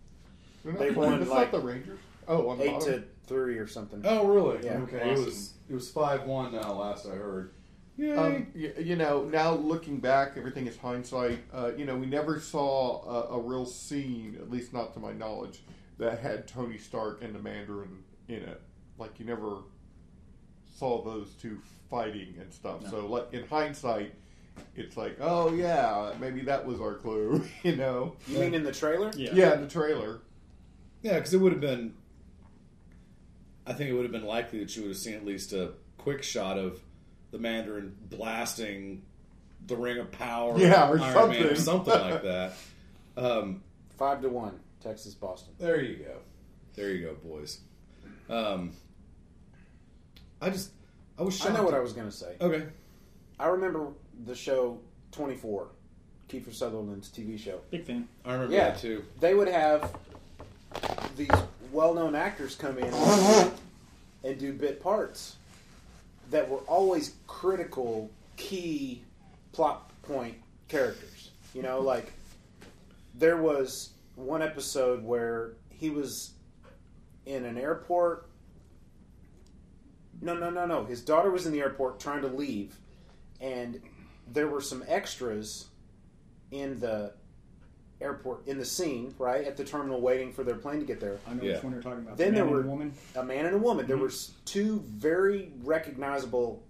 [0.65, 1.99] not won, it's like, not the Rangers.
[2.29, 2.93] Oh, on the eight bottom.
[3.03, 4.03] to three or something.
[4.05, 4.65] Oh, really?
[4.65, 4.79] Yeah.
[4.79, 5.11] Okay.
[5.11, 6.73] It was it was five one now.
[6.73, 7.53] Last I heard.
[7.97, 8.17] Yay.
[8.17, 11.39] Um, you, you know, now looking back, everything is hindsight.
[11.53, 15.13] Uh, you know, we never saw a, a real scene, at least not to my
[15.13, 15.63] knowledge,
[15.99, 18.63] that had Tony Stark and the Mandarin in it.
[18.99, 19.59] Like you never
[20.75, 22.89] saw those two fighting and stuff.
[22.89, 24.15] So, like in hindsight,
[24.75, 27.45] it's like, oh yeah, maybe that was our clue.
[27.63, 28.17] you know?
[28.27, 29.11] You mean in the trailer?
[29.17, 29.31] Yeah.
[29.35, 30.21] Yeah, in the trailer.
[31.03, 31.95] Yeah, because it would have been.
[33.67, 35.73] I think it would have been likely that you would have seen at least a
[35.99, 36.81] quick shot of
[37.31, 39.03] the Mandarin blasting
[39.67, 41.57] the Ring of Power, Yeah, or Iron Man, or something.
[41.57, 42.53] something like that.
[43.17, 43.63] Um,
[43.97, 45.55] Five to one, Texas Boston.
[45.59, 46.17] there you go,
[46.75, 47.61] there you go, boys.
[48.29, 48.73] Um,
[50.41, 50.71] I just,
[51.19, 51.45] I was.
[51.47, 52.35] I know what I was going to say.
[52.41, 52.65] Okay,
[53.39, 53.89] I remember
[54.25, 54.81] the show
[55.13, 55.69] Twenty Four,
[56.29, 57.61] Kiefer Sutherland's TV show.
[57.71, 58.09] Big fan.
[58.25, 58.71] I remember Yeah.
[58.71, 59.05] that too.
[59.21, 59.95] They would have
[61.17, 61.29] these
[61.73, 62.93] well-known actors come in
[64.23, 65.37] and do bit parts
[66.31, 69.03] that were always critical, key
[69.53, 70.37] plot point
[70.69, 71.31] characters.
[71.55, 72.13] You know, like
[73.15, 76.33] there was one episode where he was
[77.27, 78.29] in an airport.
[80.21, 80.85] No, no, no, no.
[80.85, 82.77] His daughter was in the airport trying to leave,
[83.41, 83.81] and
[84.31, 85.67] there were some extras
[86.51, 87.13] in the
[88.03, 91.19] airport in the scene, right at the terminal, waiting for their plane to get there.
[91.27, 91.55] I know Yeah.
[91.55, 92.17] which one you're talking about.
[92.17, 92.93] Then The there were and the woman.
[93.17, 93.87] a man and a woman.
[93.87, 96.63] There was two very recognizable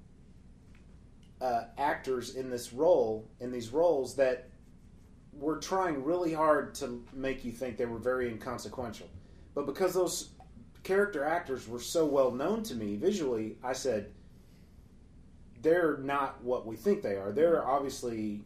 [1.40, 4.48] uh, actors in this role, in these roles that
[5.32, 9.08] were trying really hard to make you think they were very inconsequential.
[9.54, 10.28] But because those
[10.84, 14.12] character actors were so well known to me visually, I said,
[15.62, 17.32] they're not what we think they are.
[17.32, 18.42] They're obviously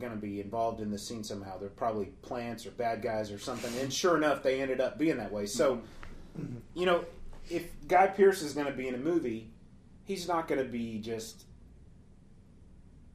[0.00, 1.58] going to be involved in the scene somehow.
[1.58, 3.72] They're probably plants or bad guys or something.
[3.80, 5.46] And sure enough, they ended up being that way.
[5.46, 5.80] So,
[6.74, 7.04] you know,
[7.48, 9.50] if Guy Pearce is going to be in a movie,
[10.04, 11.44] he's not going to be just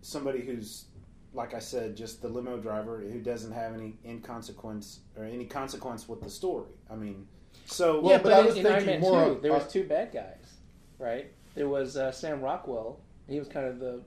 [0.02, 0.86] somebody who's,
[1.34, 6.08] like I said, just the limo driver who doesn't have any inconsequence or any consequence
[6.08, 6.72] with the story.
[6.90, 7.28] I mean,
[7.66, 9.54] so Well, yeah, but but, I was in Iron thinking Man more 2, of- there
[9.54, 10.54] was uh, two bad guys,
[11.00, 11.32] right?
[11.56, 13.00] There was uh, Sam Rockwell.
[13.28, 14.02] He was kind of the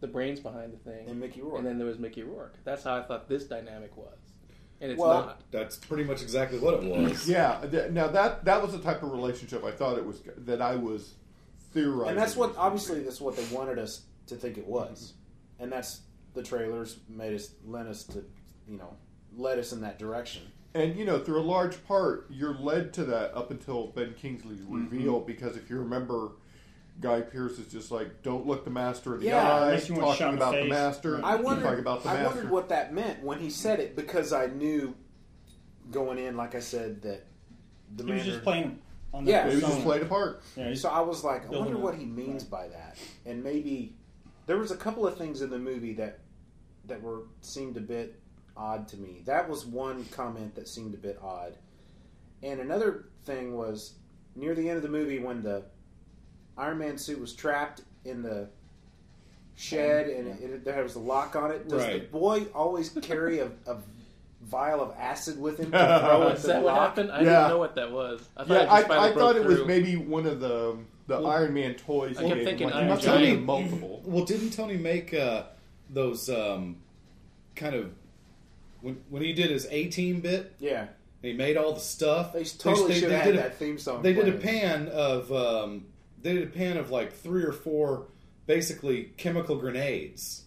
[0.00, 1.08] the brains behind the thing.
[1.08, 1.58] and Mickey Rourke.
[1.58, 2.54] And then there was Mickey Rourke.
[2.64, 4.16] That's how I thought this dynamic was.
[4.80, 5.40] And it's Well- not.
[5.50, 7.28] That's pretty much exactly what it was.
[7.28, 7.64] Yeah.
[7.68, 10.76] th- Now that that was the type of relationship I thought it was that I
[10.76, 11.14] was
[11.72, 12.10] theorizing.
[12.10, 15.14] and that's what obviously that's what they wanted us to think it was,
[15.58, 16.02] and that's
[16.34, 18.24] the trailers made us led us to,
[18.68, 18.94] you know,
[19.36, 20.42] led us in that direction.
[20.74, 24.60] And you know, through a large part, you're led to that up until Ben Kingsley's
[24.60, 24.74] Mm-hmm.
[24.90, 25.20] reveal.
[25.20, 26.32] Because if you remember,
[27.00, 29.94] Guy Pearce is just like, "Don't look the master in the Yeah, eye," makes you
[29.94, 30.70] want to talking shut in the about the face.
[30.70, 31.24] master.
[31.24, 32.28] I wondered, talking about the I master.
[32.34, 34.94] wondered what that meant when he said it because I knew
[35.90, 37.24] going in, like I said, that
[37.96, 38.78] the He was just Mandarin- playing
[39.14, 39.84] on the Yeah, He was just persona.
[39.84, 40.42] played a part.
[40.56, 42.96] Yeah, he's- So I was like, I Building wonder a- what he means by that,
[43.24, 43.96] and maybe
[44.46, 46.18] there was a couple of things in the movie that
[46.86, 48.18] that were seemed a bit
[48.56, 49.22] odd to me.
[49.26, 51.58] That was one comment that seemed a bit odd,
[52.42, 53.94] and another thing was
[54.34, 55.64] near the end of the movie when the
[56.58, 58.48] Iron Man suit was trapped in the
[59.56, 61.68] shed and it, it, there was a lock on it.
[61.68, 62.00] Does Right.
[62.10, 63.76] the boy always carry a, a
[64.42, 66.80] vial of acid with him to throw at Is the that what lock?
[66.90, 67.10] happened?
[67.12, 67.24] I Yeah.
[67.24, 68.20] didn't know what that was.
[68.36, 69.66] I thought Yeah, it just I, finally I thought broke it was through.
[69.66, 70.76] maybe one of the
[71.08, 72.18] the Iron Man toys.
[72.18, 73.44] I he kept gave him, thinking like, Iron he must Giant.
[73.44, 74.02] multiple.
[74.08, 75.44] Well, didn't Tony make uh,
[75.90, 76.76] those um,
[77.56, 77.90] kind of
[78.82, 80.54] when when he did his A Team bit?
[80.60, 80.88] Yeah, and
[81.22, 82.32] He made all the stuff.
[82.34, 84.02] they totally they- should they have did had a- that theme song.
[84.02, 84.60] They did a playing.
[84.60, 85.86] pan of um,
[86.22, 88.08] they did a pan of like three or four
[88.46, 90.44] basically chemical grenades.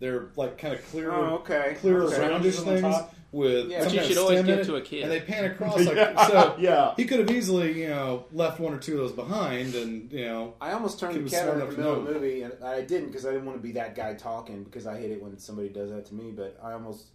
[0.00, 1.76] They're like kind of clear, Oh, okay.
[1.80, 2.16] clear Okay.
[2.18, 2.94] roundish things
[3.32, 3.68] with.
[3.68, 3.78] Yeah.
[3.80, 5.02] some But you should of always give to a kid.
[5.02, 6.56] And they pan across like Yeah, so.
[6.60, 6.94] yeah.
[6.96, 10.24] He could have easily, you know, left one or two of those behind, and you
[10.24, 12.82] know, I almost turned He to Kevin in the middle of the movie, and I
[12.82, 15.36] didn't because I didn't want to be that guy talking because I hate it when
[15.38, 16.30] somebody does that to me.
[16.30, 17.06] But I almost,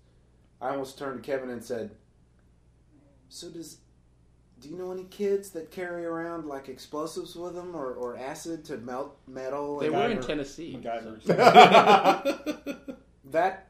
[0.61, 1.91] I almost turned to Kevin and said,
[3.29, 3.77] "So does,
[4.63, 8.65] do you know any kids that carry around like explosives with them or, or acid
[8.65, 10.77] to melt metal?" They and- were in or- Tennessee.
[10.81, 11.25] MacGyver's.
[13.31, 13.69] That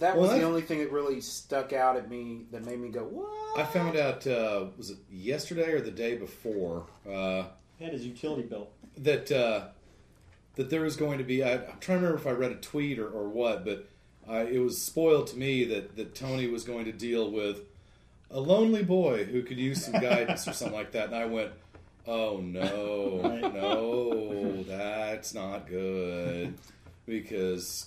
[0.00, 2.88] that Well, was the only thing that really stuck out at me that made me
[2.88, 7.44] go, "What?" I found out uh, was it yesterday or the day before uh,
[7.78, 8.72] He had his utility belt.
[8.96, 9.68] that uh,
[10.56, 11.44] that there was going to be.
[11.44, 13.88] I, I'm trying to remember if I read a tweet or, or what, but
[14.28, 17.60] uh, it was spoiled to me that that Tony was going to deal with
[18.30, 21.52] a lonely boy who could use some guidance or something like that, and I went.
[22.06, 23.20] Oh no,
[23.52, 26.54] no, that's not good.
[27.04, 27.86] Because,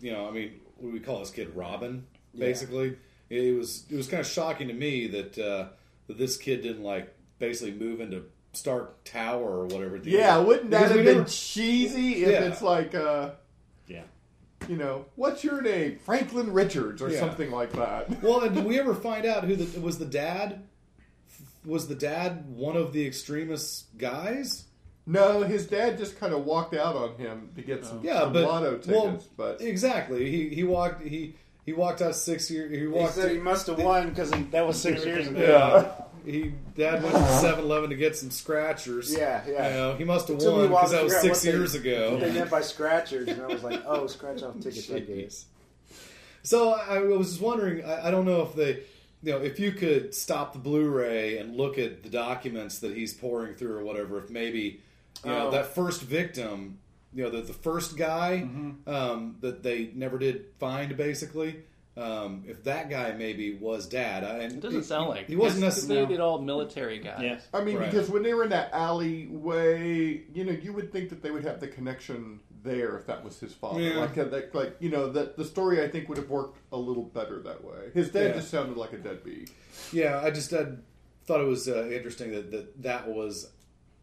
[0.00, 1.54] you know, I mean, what do we call this kid?
[1.54, 2.46] Robin, Yeah.
[2.46, 2.96] basically.
[3.30, 5.68] It was it was kind of shocking to me that uh,
[6.06, 9.96] that this kid didn't like basically move into Stark Tower or whatever.
[10.04, 12.44] Yeah, wouldn't that Because have been never- cheesy if Yeah.
[12.48, 13.30] it's like, uh,
[13.88, 14.02] Yeah.
[14.68, 17.20] You know, what's your name, Franklin Richards, or Yeah.
[17.20, 18.08] something like that?
[18.22, 20.62] Well, and did we ever find out who the, was the dad?
[21.64, 24.64] Was the dad one of the extremist guys?
[25.06, 28.32] No, his dad just kind of walked out on him to get some, Yeah, some
[28.32, 28.86] but lotto tickets.
[28.88, 30.30] well, but exactly.
[30.30, 31.34] He he walked he
[31.66, 32.70] he walked out six years.
[32.70, 32.96] He walked.
[32.96, 33.14] He walked.
[33.14, 35.40] said he must have won because that was six years ago.
[35.40, 39.12] yeah, he dad went to 7-Eleven to get some scratchers.
[39.12, 39.68] Yeah, yeah.
[39.68, 41.58] You know, he must have Took me a won because that was six what they-
[41.58, 42.10] years ago.
[42.12, 45.00] What they meant by scratchers, and I was like, "Oh, scratch off tickets." I.
[45.00, 45.44] Jeez.
[46.42, 47.84] So I was just wondering.
[47.84, 48.82] I, I don't know if they,
[49.22, 53.14] you know, if you could stop the Blu-ray and look at the documents that he's
[53.14, 54.18] pouring through or whatever.
[54.18, 54.80] If maybe,
[55.24, 55.50] you know, Oh.
[55.52, 56.78] that first victim,
[57.14, 58.88] you know, the the first guy Mm-hmm.
[58.92, 61.56] um, that they never did find, basically.
[61.94, 65.36] Um, if that guy maybe was dad, I, and It doesn't he- sound like he
[65.36, 66.06] wasn't necessarily.
[66.06, 67.22] They did all military guy.
[67.22, 67.40] Yeah.
[67.52, 67.90] I mean, Right.
[67.90, 71.44] because when they were in that alleyway, you know, you would think that they would
[71.44, 73.80] have the connection there if that was his father.
[73.80, 73.98] Yeah.
[74.00, 76.76] Like, uh, like, like, you know, that the story I think would have worked a
[76.76, 77.90] little better that way.
[77.92, 78.32] His dad Yeah.
[78.34, 79.50] just sounded like a deadbeat.
[79.92, 80.66] Yeah, I just I
[81.24, 83.50] thought it was uh, interesting that, that that was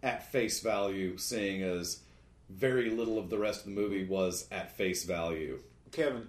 [0.04, 2.02] at face value, seeing as
[2.50, 5.60] very little of the rest of the movie was at face value.
[5.92, 6.28] Kevin,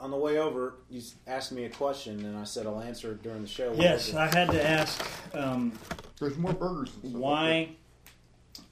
[0.00, 3.22] on the way over, you asked me a question, and I said I'll answer it
[3.22, 3.74] during the show.
[3.76, 4.14] Yes.
[4.14, 5.72] I had to ask um,
[6.18, 6.90] There's more burgers.
[7.02, 7.70] And why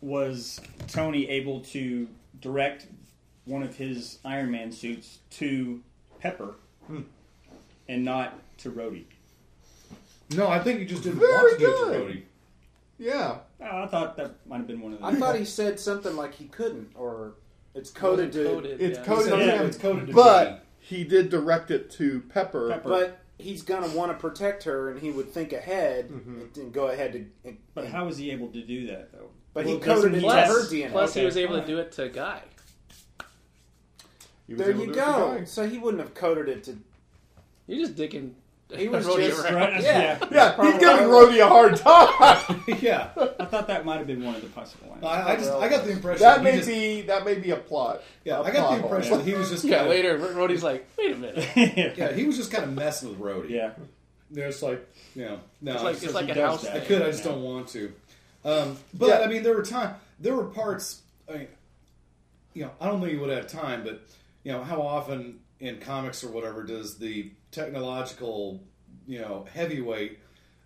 [0.00, 2.08] was Tony able to
[2.40, 2.86] direct
[3.44, 5.80] one of his Iron Man suits to
[6.20, 6.54] Pepper
[7.88, 9.04] and not to Rhodey?
[10.34, 11.92] No, I think he just didn't Very want to do it good.
[11.92, 12.22] to Rhodey.
[12.98, 13.38] Yeah.
[13.60, 15.04] Oh, I thought that might have been one of the.
[15.06, 17.34] I thought he said something like he couldn't, or
[17.74, 18.44] it's coded to.
[18.44, 19.04] Coded, It's yeah.
[19.04, 22.70] coded Yeah, to him, it's coded to but he did direct it to Pepper.
[22.70, 22.88] Pepper.
[22.88, 26.60] But he's gonna want to protect her, and he would think ahead Mm-hmm.
[26.60, 27.26] and go ahead to.
[27.44, 29.28] And, But how was he able to do that though?
[29.52, 30.90] But Well, he coded it he to her DNA.
[30.92, 32.40] Plus, he was able to do it to Guy.
[34.48, 35.44] There you to do it to go.
[35.44, 36.78] So he wouldn't have coded it to.
[37.66, 38.32] You're just dicking.
[38.76, 39.82] He was Rhodey just- Right?
[39.82, 40.18] Yeah.
[40.30, 42.62] Yeah, he's giving Rhodey a hard time.
[42.82, 43.10] yeah.
[43.40, 45.04] I thought that might have been one of the possible answers.
[45.04, 47.50] I, I just I got the impression that he may just- be that may be
[47.52, 48.02] a plot.
[48.24, 50.62] yeah A I got the impression that he was just Yeah, kind of, later, Rhodey's
[50.62, 51.48] like, wait a minute.
[51.96, 53.50] yeah he was just kind of messing with Rhodey.
[53.50, 53.70] yeah.
[54.30, 56.76] There's like you know no It's like, it's it's like a house that.
[56.76, 57.00] I could.
[57.00, 57.30] I just Yeah.
[57.32, 57.92] don't want to.
[58.44, 59.18] Um, but Yeah.
[59.20, 59.94] I mean, there were time.
[60.20, 61.00] There were parts.
[61.28, 61.48] I mean,
[62.52, 64.02] you know, I don't think you would have time, but
[64.44, 68.62] you know, how often in comics or whatever does the technological,
[69.06, 70.18] you know, heavyweight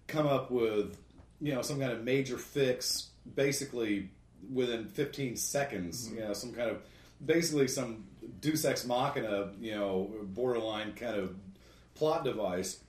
[0.07, 0.99] come up with
[1.41, 4.11] you know some kind of major fix, basically
[4.53, 6.11] within 15 seconds.
[6.11, 6.83] You know, some kind of
[7.25, 8.05] basically some
[8.41, 11.35] Deus Ex Machina, you know, borderline kind of
[11.95, 12.81] plot device.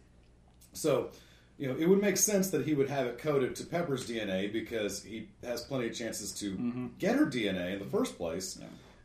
[0.73, 1.11] So,
[1.57, 4.51] you know, it would make sense that he would have it coded to Pepper's DNA
[4.51, 6.49] because he has plenty of chances to
[6.97, 8.57] get her DNA in the first place,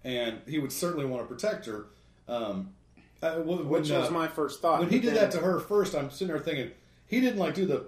[0.04, 1.86] and he would certainly want to protect her.
[2.26, 2.70] Um,
[3.22, 4.80] uh, when, Which when, was uh, my first thought.
[4.80, 6.70] when he did then- that to her first, I'm sitting there thinking
[7.06, 7.78] he didn't like do the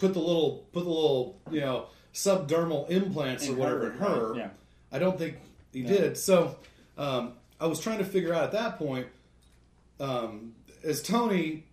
[0.00, 4.30] put the little put the little you know subdermal implants or whatever her, in her.
[4.32, 4.48] right, yeah.
[4.92, 5.36] I don't think
[5.72, 6.16] he did.
[6.16, 6.56] So
[6.96, 9.06] um, I was trying to figure out at that point,
[10.00, 10.54] um,
[10.84, 11.64] as Tony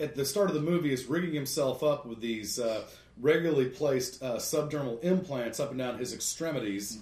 [0.00, 2.82] at the start of the movie is rigging himself up with these uh,
[3.20, 6.98] regularly placed uh, subdermal implants up and down his extremities,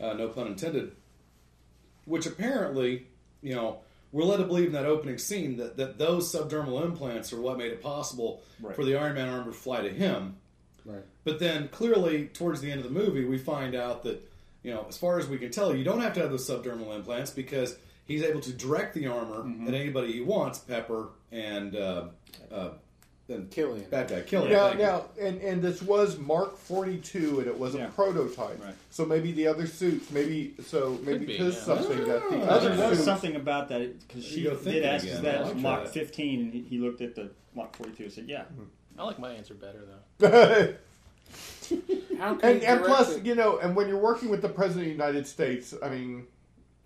[0.00, 0.92] uh, no pun intended,
[2.04, 3.06] which apparently,
[3.42, 3.78] you know,
[4.16, 7.58] we're led to believe in that opening scene that, that those subdermal implants are what
[7.58, 8.74] made it possible Right.
[8.74, 10.36] for the Iron Man armor to fly to him.
[10.86, 11.02] Right.
[11.24, 14.26] But then clearly, towards the end of the movie, we find out that,
[14.62, 16.94] you know, as far as we can tell, you don't have to have those subdermal
[16.96, 17.76] implants because
[18.06, 19.68] he's able to direct the armor Mm-hmm.
[19.68, 22.04] at anybody he wants, Pepper and uh,
[22.50, 22.70] uh,
[23.28, 23.88] and Killian.
[23.90, 24.52] bad guy Killian.
[24.52, 27.86] Now, now, and, and this was Mark 42, and it was a Yeah.
[27.86, 28.62] prototype.
[28.62, 28.74] Right.
[28.90, 31.60] So maybe the other suits, maybe so maybe be, it is yeah.
[31.62, 33.04] something that the There other was suits.
[33.04, 35.16] something about that because she You go did ask again.
[35.16, 35.92] us that I like Mach that.
[35.92, 38.44] 15, and he, he looked at the Mark 42 and said, "Yeah."
[38.98, 39.80] I like my answer better
[40.18, 40.74] though.
[42.18, 43.26] How can and, he and direct plus, it?
[43.26, 46.26] you know, and when you're working with the president of the United States, I mean,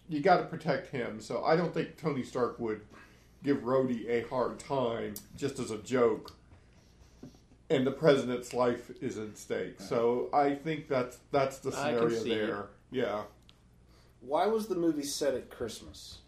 [0.09, 1.21] you got to protect him.
[1.21, 2.81] So I don't think Tony Stark would
[3.43, 6.35] give Rhodey a hard time just as a joke.
[7.69, 9.81] And the president's life is in stake.
[9.81, 12.47] So I think that's that's the scenario see it.
[12.47, 12.67] there.
[12.91, 13.23] Yeah.
[14.21, 16.19] Why was the movie set at Christmas?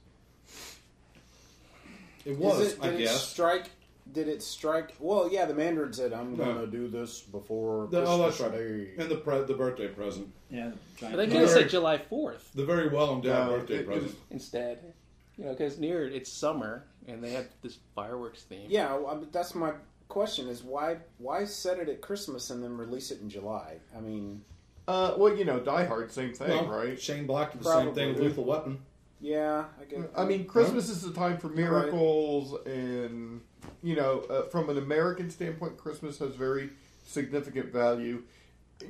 [2.25, 3.23] it was, Is it, I did it guess.
[3.29, 3.71] strike?
[4.13, 4.95] Did it strike?
[5.01, 5.45] Well, yeah.
[5.45, 6.45] The Mandarin said, "I'm No.
[6.45, 8.53] going to do this before The- oh, Christmas oh, that's right.
[8.53, 10.73] Day." And the pre- the birthday present, Yeah.
[11.01, 11.29] But they Mach.
[11.33, 14.15] could have said July 4th the very well endowed No, birthday it- it present.
[14.31, 14.95] instead.
[15.37, 18.67] You know, because near it's summer and they had this fireworks theme.
[18.69, 19.73] Yeah, well, I mean, that's my
[20.09, 23.77] question: is why why set it at Christmas and then release it in July?
[23.97, 24.43] I mean,
[24.89, 27.01] Uh, well, you know, Die Hard, same thing, well, right?
[27.01, 28.79] Shane Black did the same thing with Lethal Weapon.
[29.21, 30.11] yeah, I get.
[30.17, 31.57] I mean, Christmas is the time for Right.
[31.57, 33.41] miracles, and
[33.83, 36.71] you know, uh, from an American standpoint, Christmas has very
[37.05, 38.23] significant value.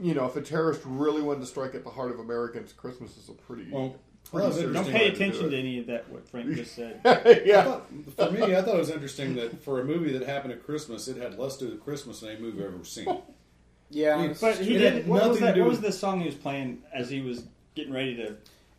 [0.00, 3.18] You know, if a terrorist really wanted to strike at the heart of Americans, Christmas
[3.18, 3.96] is a pretty, Well,
[4.32, 6.08] pretty well, serious Don't pay way to do attention to any of that.
[6.10, 7.00] What Frank just said.
[7.46, 10.52] Yeah, thought, for me, I thought it was interesting that for a movie that happened
[10.52, 13.06] at Christmas, it had less to do with Christmas than any movie I've ever seen.
[13.90, 14.94] yeah, I mean, But he did.
[14.94, 15.56] had What was that?
[15.56, 18.36] What was the song he was playing as he was getting ready to?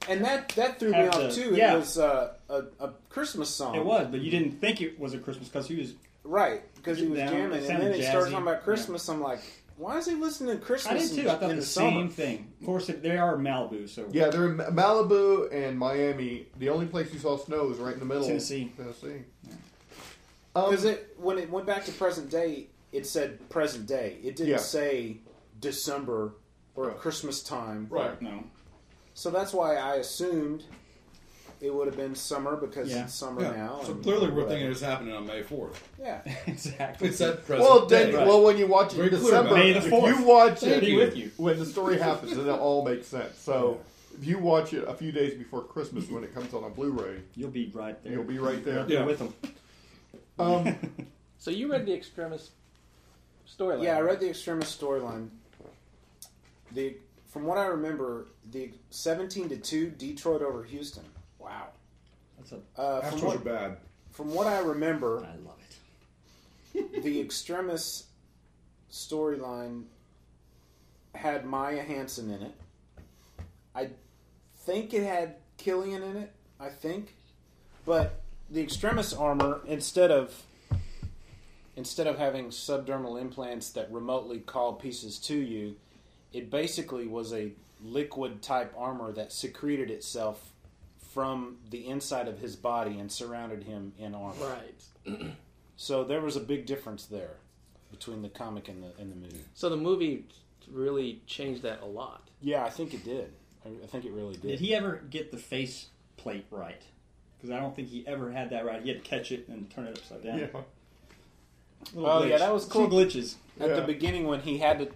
[0.10, 1.56] and that that threw me off the- too.
[1.56, 1.76] yeah.
[1.76, 3.76] It was uh, a a Christmas song.
[3.76, 5.94] It was, but you didn't think it was a Christmas because he was.
[6.26, 9.08] right because he was Down, jamming, and then it started talking about Christmas.
[9.08, 9.40] I'm like,
[9.78, 11.12] why is he listening to Christmas?
[11.12, 11.30] I did too.
[11.30, 12.08] I thought in the the same summer?
[12.10, 12.54] thing.
[12.60, 14.30] Of course, they are Malibu, so yeah.
[14.30, 16.48] They're in Malibu and Miami.
[16.60, 18.72] The only place you saw snow is right in the middle, Tennessee.
[18.78, 19.24] Tennessee.
[20.56, 24.18] Um, Because it when it went back to present day, it said present day.
[24.24, 24.58] It didn't Yeah.
[24.58, 25.18] say
[25.60, 26.34] December
[26.76, 26.98] or Right.
[26.98, 27.88] Christmas time.
[27.90, 28.22] Right.
[28.22, 28.44] no.
[29.16, 30.64] So that's why I assumed
[31.64, 33.06] it would have been summer because Yeah.
[33.06, 33.52] it's summer Yeah.
[33.56, 33.80] now.
[33.84, 35.76] So and clearly, we're thinking it's happening on May 4th.
[36.00, 36.22] Yeah.
[36.46, 37.08] exactly.
[37.08, 38.18] It's that present well, then, day.
[38.18, 39.54] well, when you watch it Very in clear December, it.
[39.60, 40.08] May the if 4th.
[40.20, 40.98] you watch Thank it you.
[40.98, 41.32] with you.
[41.38, 43.38] when the story happens, then it all makes sense.
[43.40, 43.80] So
[44.20, 47.22] if you watch it a few days before Christmas when it comes out on Blu-ray,
[47.36, 48.12] You'll be right there.
[48.14, 48.86] you'll be right there.
[48.88, 49.06] Yeah.
[49.06, 49.34] with them.
[50.38, 50.76] Um,
[51.40, 52.52] So you read the Extremis
[53.48, 53.84] storyline?
[53.84, 55.30] Yeah, I read the Extremis storyline.
[56.72, 56.96] The
[57.28, 61.04] from what I remember, the seventeen to two Detroit over Houston.
[61.44, 61.68] Wow.
[62.38, 62.80] That's a.
[62.80, 63.78] Uh, from, Astros are what, bad.
[64.12, 65.60] from what I remember, I love
[66.74, 67.04] it.
[67.04, 68.06] the Extremis
[68.92, 69.84] storyline
[71.16, 72.56] had Maya Hansen in it.
[73.76, 73.90] I
[74.60, 76.32] think it had Killian in it.
[76.60, 77.16] I think,
[77.86, 80.44] but the extremis armor instead of
[81.76, 85.76] instead of having subdermal implants that remotely call pieces to you,
[86.32, 87.52] it basically was a
[87.84, 90.53] liquid type armor that secreted itself
[91.14, 94.56] from the inside of his body and surrounded him in armor.
[95.06, 95.20] Right.
[95.76, 97.38] So there was a big difference there
[97.92, 99.42] between the comic and the and the movie.
[99.56, 100.26] So the movie
[100.72, 102.30] really changed that a lot.
[102.42, 103.34] Yeah, I think it did.
[103.66, 104.44] I, I think it really did.
[104.50, 106.82] Did he ever get the face plate right?
[107.38, 108.84] Because I don't think he ever had that right.
[108.84, 110.40] He had to catch it and turn it upside down.
[110.40, 110.48] Yeah.
[111.96, 113.00] Little Oh, yeah, that was Cool cool.
[113.00, 113.36] glitches.
[113.60, 113.76] At Yeah.
[113.78, 114.94] the beginning when he had to, it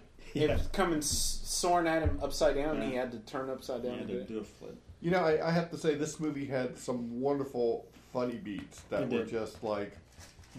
[0.48, 0.54] Yeah.
[0.56, 3.98] was coming soaring at him upside down, and he had to turn upside He down.
[3.98, 4.28] had and do to it.
[4.28, 4.76] do a flip.
[5.00, 9.02] You know, I, I have to say this movie had some wonderful funny beats that
[9.02, 9.30] It were did.
[9.30, 9.96] just like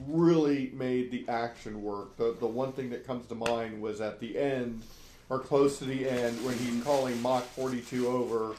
[0.07, 2.15] really made the action work.
[2.17, 4.81] The the one thing that comes to mind was at the end
[5.29, 8.55] or close to the end when he's calling Mark 42 over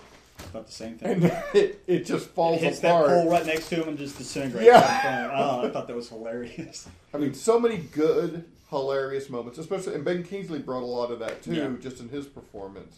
[0.51, 1.25] About the same thing.
[1.25, 1.25] and
[1.55, 3.09] it, it just falls It hits apart.
[3.09, 4.67] that pole right next to him and just disintegrates.
[4.67, 4.75] Yeah.
[4.81, 5.65] right in front of him.
[5.65, 6.89] Oh, I thought that was hilarious.
[7.15, 11.19] I mean, so many good, hilarious moments, especially, and Ben Kingsley brought a lot of
[11.21, 11.71] that too, Yeah.
[11.81, 12.97] just in his performance.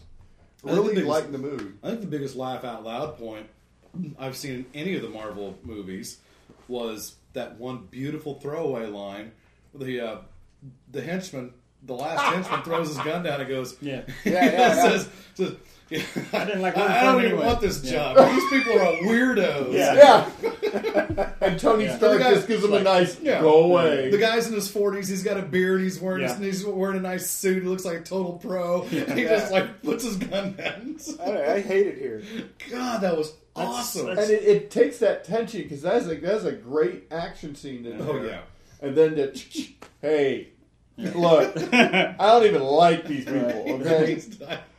[0.64, 1.78] I think the biggest- lightened the mood.
[1.82, 3.46] I think the biggest laugh out loud point
[4.18, 6.18] I've seen in any of the Marvel movies
[6.68, 9.32] was that one beautiful throwaway line.
[9.74, 10.16] The uh,
[10.90, 11.52] the henchman,
[11.82, 14.02] the last henchman, throws his gun down and goes, Yeah.
[14.24, 14.74] Yeah, yeah, yeah.
[14.82, 15.54] says, says,
[16.32, 18.14] I didn't like I, I don't him even anyway." want this Yeah.
[18.14, 18.30] job.
[18.32, 19.72] These people are weirdos.
[19.72, 20.30] Yeah.
[20.42, 21.32] Yeah.
[21.40, 21.96] and Tony Yeah.
[21.96, 23.40] Stark The guy- just gives him like- a nice Yeah.
[23.40, 24.10] go away.
[24.10, 25.08] The guy's in his forties.
[25.08, 25.80] He's got a beard.
[25.80, 26.34] He's wearing Yeah.
[26.36, 27.62] his, he's wearing a nice suit.
[27.62, 28.82] He looks like a total pro.
[28.82, 29.28] And he Yeah.
[29.38, 30.96] just like puts his gun down.
[31.20, 32.22] I, I hate it here.
[32.70, 34.06] God, that was That's- awesome.
[34.06, 37.84] that's- and it, it takes that tension because that's a that's a great action scene
[37.86, 38.26] in oh there.
[38.26, 38.40] yeah.
[38.80, 39.68] And then the
[40.00, 40.48] hey,
[40.98, 43.64] look, I don't even like these people.
[43.80, 44.20] Okay.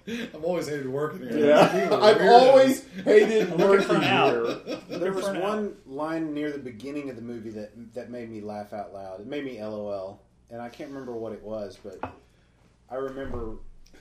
[0.08, 1.48] I've always hated working here.
[1.48, 2.32] Yeah, I've weirdos.
[2.32, 4.02] always hated I'm looking for working an
[4.90, 5.00] here.
[5.00, 8.74] There was one line near the beginning of the movie that that made me laugh
[8.74, 9.22] out loud.
[9.22, 11.98] It made me LOL, and I can't remember what it was, but
[12.90, 13.56] I remember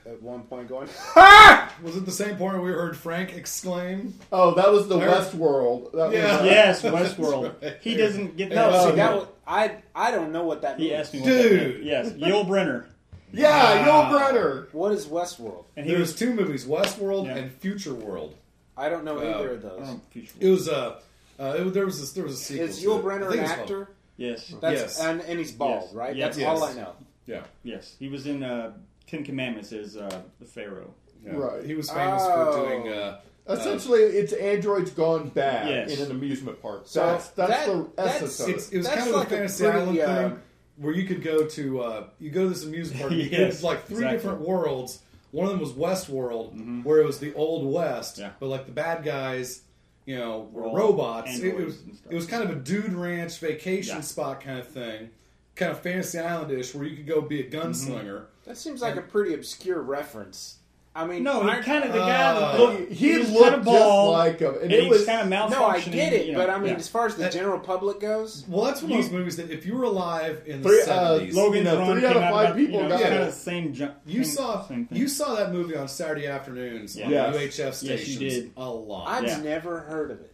[0.04, 4.14] at one point going, Was it the same point where we heard Frank exclaim?
[4.32, 5.92] Oh, that was the I- Westworld.
[5.92, 6.32] That Yeah.
[6.32, 6.82] was, uh, yes,
[7.16, 7.62] Westworld.
[7.62, 7.76] right.
[7.80, 8.88] He doesn't get "No, that.
[8.90, 10.94] see that was, I I don't know what that He means.
[11.00, 11.72] asked me what that Dude.
[11.74, 11.84] meant.
[11.84, 12.86] Yes, Yul Brynner.
[13.32, 14.10] Yeah, Wow.
[14.10, 14.72] Yul Brynner.
[14.74, 15.64] What is Westworld?
[15.76, 16.10] And he There was.
[16.10, 17.36] was two movies, Westworld Yeah.
[17.36, 18.34] and Future World.
[18.76, 19.78] I don't know Uh, either of I those.
[19.78, 21.00] don't know, future- It was uh,
[21.40, 22.66] uh it, there was this, there was a sequel.
[22.66, 23.02] Is to Yul it.
[23.02, 23.88] Brenner I an think it's called- actor?
[24.16, 25.00] Yes, That's Yes.
[25.00, 25.94] and, and he's bald, Yes.
[25.94, 26.16] right?
[26.16, 26.36] Yes.
[26.36, 26.76] That's all Yes.
[26.76, 26.92] I know.
[27.26, 27.94] Yeah, yes.
[27.98, 28.72] He was in uh,
[29.06, 30.92] Ten Commandments as uh, the Pharaoh.
[31.24, 31.32] yeah.
[31.34, 31.64] Right.
[31.64, 32.52] He was famous Oh.
[32.52, 32.92] for doing.
[32.92, 35.98] Uh, Essentially, it's androids gone bad Yes.
[35.98, 36.82] in an amusement park.
[36.84, 38.74] So that's that's that- the that's- essence of it's, it.
[38.74, 40.42] it was That's kind of like a a fantasy pretty, island uh, thing
[40.76, 43.12] where you could go to uh, you go to this amusement park.
[43.16, 44.16] You Yes, get like three exactly.
[44.18, 45.00] different worlds.
[45.30, 48.32] One of them was Westworld, where it was the old West, Yeah.
[48.38, 49.62] but like the bad guys,
[50.04, 51.38] you know, were Were all robots.
[51.38, 51.78] It, it was
[52.10, 54.00] it was kind of a dude ranch vacation Yeah.
[54.02, 55.10] spot kind of thing,
[55.56, 58.24] kind of fantasy islandish, where you could go be a gunslinger.
[58.44, 60.56] That seems like a pretty obscure reference.
[60.94, 62.92] I mean, No, I, he kind of the guy that Uh, looked.
[62.92, 65.20] he was looked kind of just bald, like him, and and, it was- was kind
[65.22, 65.50] of malfunctioning.
[65.50, 66.76] no, I get it, you know, but I mean, yeah.
[66.76, 69.50] as far as the That- general public goes, Well, that's one of those movies that
[69.50, 72.16] if you were alive in the Three- uh, seventies, Logan- Logan's you know, three out
[72.16, 73.20] of five about, people you know, got kind it.
[73.22, 73.72] of the same.
[73.72, 74.98] Ju- you same- saw same thing.
[74.98, 77.06] you saw that movie on Saturday afternoons Yeah.
[77.06, 77.34] on Yes.
[77.36, 78.50] UHF Yes, you stations did.
[78.58, 79.08] a lot.
[79.08, 79.38] I've Yeah.
[79.40, 80.31] never heard of it.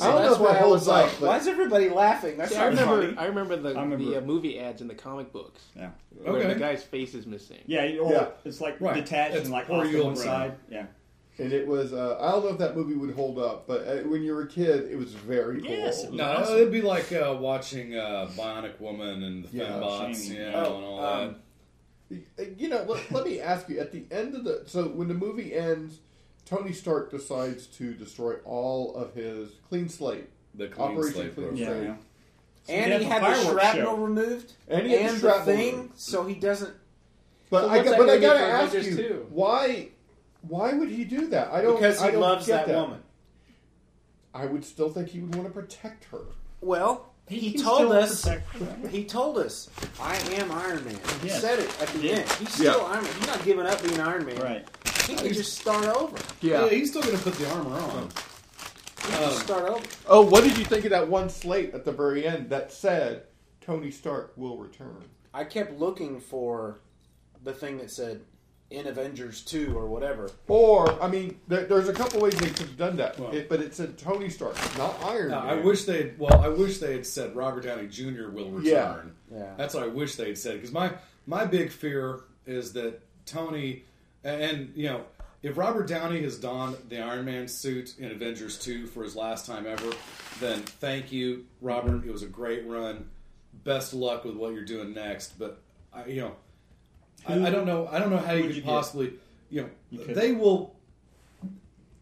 [0.00, 1.46] I don't know that's if it why I holds was like, up, but- why is
[1.48, 2.36] everybody laughing?
[2.36, 3.02] That's See, I not remember.
[3.06, 3.18] funny.
[3.18, 5.90] I remember the I remember the uh, movie ads in the comic books Yeah,
[6.22, 6.52] where Okay.
[6.54, 7.58] the guy's face is missing.
[7.66, 8.28] yeah, or Yeah.
[8.44, 8.94] it's like Right.
[8.94, 10.16] detached That's and like poor off to one Brynner.
[10.18, 10.54] side.
[10.70, 10.86] Yeah,
[11.38, 13.96] And it was, uh, I don't know if that movie would hold up, but uh,
[14.08, 15.70] when you were a kid, it was very cool.
[15.70, 16.18] Yes, it was.
[16.18, 16.56] No, awesome.
[16.56, 20.38] it'd be like uh, watching uh, Bionic Woman and the Yeah, Fembots, Shiny.
[20.38, 21.36] you know, Oh, and all um,
[22.38, 25.08] Uh, You know, let, let me ask you, at the end of the, so when
[25.08, 25.98] the movie ends,
[26.46, 30.28] Tony Stark decides to destroy all of his clean slate.
[30.54, 31.56] The clean Operation slate Clean program.
[31.56, 31.82] yeah, Slate.
[31.84, 31.96] yeah.
[32.64, 33.96] So and they he have had the shrapnel show.
[33.96, 35.98] removed, And he had the the shrapnel thing, removed.
[36.00, 36.74] so he doesn't.
[37.50, 39.26] But So I, got- that but I gonna gotta ask you, 2?
[39.30, 39.88] why,
[40.42, 41.52] why would he do that?
[41.52, 43.02] I don't Because I he don't loves get that, woman.
[44.34, 46.20] I would still think he would want to protect her.
[46.60, 48.28] Well, he, can told us.
[48.90, 49.68] He told us,
[50.00, 51.40] "I am Iron Man." He Yes.
[51.40, 52.12] said it at the Yeah.
[52.16, 52.28] end.
[52.32, 52.84] He's still Yeah.
[52.86, 53.14] Iron Man.
[53.14, 54.36] He's not giving up being Iron Man.
[54.40, 54.66] Right.
[55.06, 56.16] He can just start over.
[56.40, 56.68] Yeah.
[56.68, 58.08] he's still going to put the armor on.
[59.02, 59.84] He can just start over.
[60.08, 63.22] Oh, what did you think of that one slate at the very end that said
[63.60, 65.04] Tony Stark will return?
[65.32, 66.80] I kept looking for
[67.44, 68.22] the thing that said
[68.70, 70.28] in Avengers Two or whatever.
[70.48, 73.48] Or, I mean, there, there's a couple ways they could have done that, Well- it,
[73.48, 75.58] but it said Tony Stark, not Iron No, Man.
[75.58, 76.14] I wish they.
[76.18, 78.28] Well, I wish they had said Robert Downey Jr.
[78.30, 78.62] will return.
[78.64, 79.02] Yeah.
[79.30, 79.54] Yeah.
[79.56, 80.54] That's what I wish they had said.
[80.54, 80.92] Because my
[81.26, 83.84] my big fear is that Tony
[84.26, 85.04] And you know,
[85.42, 89.46] if Robert Downey has donned the Iron Man suit in Avengers two for his last
[89.46, 89.92] time ever,
[90.40, 92.04] then thank you, Robert.
[92.04, 93.08] It was a great run.
[93.64, 95.38] Best of luck with what you're doing next.
[95.38, 95.60] But
[95.92, 96.32] I, you know,
[97.26, 97.88] I, I don't know.
[97.90, 98.68] I don't know how you could you get?
[98.68, 99.12] possibly.
[99.50, 100.74] You know, You they will.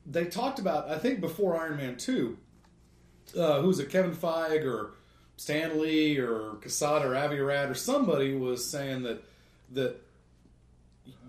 [0.06, 0.88] They talked about.
[0.88, 2.38] I think before Iron Man two,
[3.38, 3.90] uh, who was it?
[3.90, 4.92] Kevin Feige or
[5.36, 9.22] Stan Lee or Quesada or Avi Arad or somebody was saying that
[9.72, 10.00] that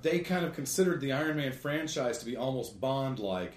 [0.05, 3.53] they kind of considered the Iron Man franchise to be almost Bond like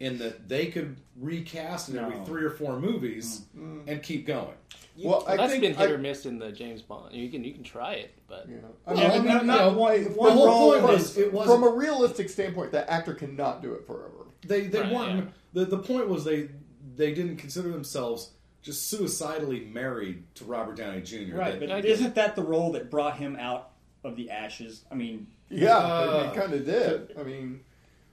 [0.00, 3.88] in that they could recast it every three or four movies mm-hmm.
[3.88, 4.54] and keep going.
[4.96, 7.14] Well, Well, I that's think been hit I- or miss in the James Bond.
[7.14, 10.10] You can you can try it, but You I mean, I I mean, mean, you
[10.16, 13.62] one- the whole point is- was it was from a realistic standpoint, that actor cannot
[13.62, 14.26] do it forever.
[14.46, 15.30] they they Right, weren't yeah.
[15.52, 16.48] the the point was they
[16.96, 18.32] they didn't consider themselves
[18.62, 21.36] just suicidally married to Robert Downey Jr.
[21.36, 23.70] Right, They- but isn't that the role that brought him out
[24.02, 24.84] of the ashes?
[24.90, 27.14] I mean, Yeah, Uh, it, kind of did.
[27.18, 27.60] I mean,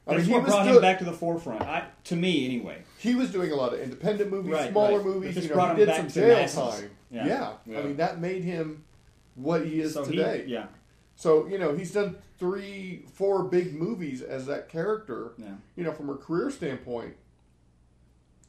[0.08, 1.62] I mean, he what was, brought doing, him back to the forefront.
[1.62, 2.84] I, to me, anyway.
[2.98, 5.06] he was doing a lot of independent movies, Right, smaller right.
[5.06, 5.36] movies.
[5.38, 6.90] You know, brought he him did some to jail time.
[7.10, 7.28] Yeah.
[7.28, 7.52] Yeah.
[7.66, 7.80] Yeah.
[7.80, 8.84] I mean, that made him
[9.36, 10.46] what he is So he, today.
[10.48, 10.68] yeah,
[11.16, 15.34] So you know, he's done three, four big movies as that character.
[15.38, 15.56] yeah.
[15.76, 17.16] You know, from a career standpoint,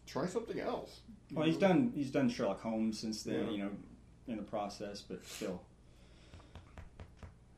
[0.07, 1.01] try something else.
[1.33, 3.51] Well, he's done he's done Sherlock Holmes since then, Yeah.
[3.51, 3.70] you know,
[4.28, 5.61] in the process, but still,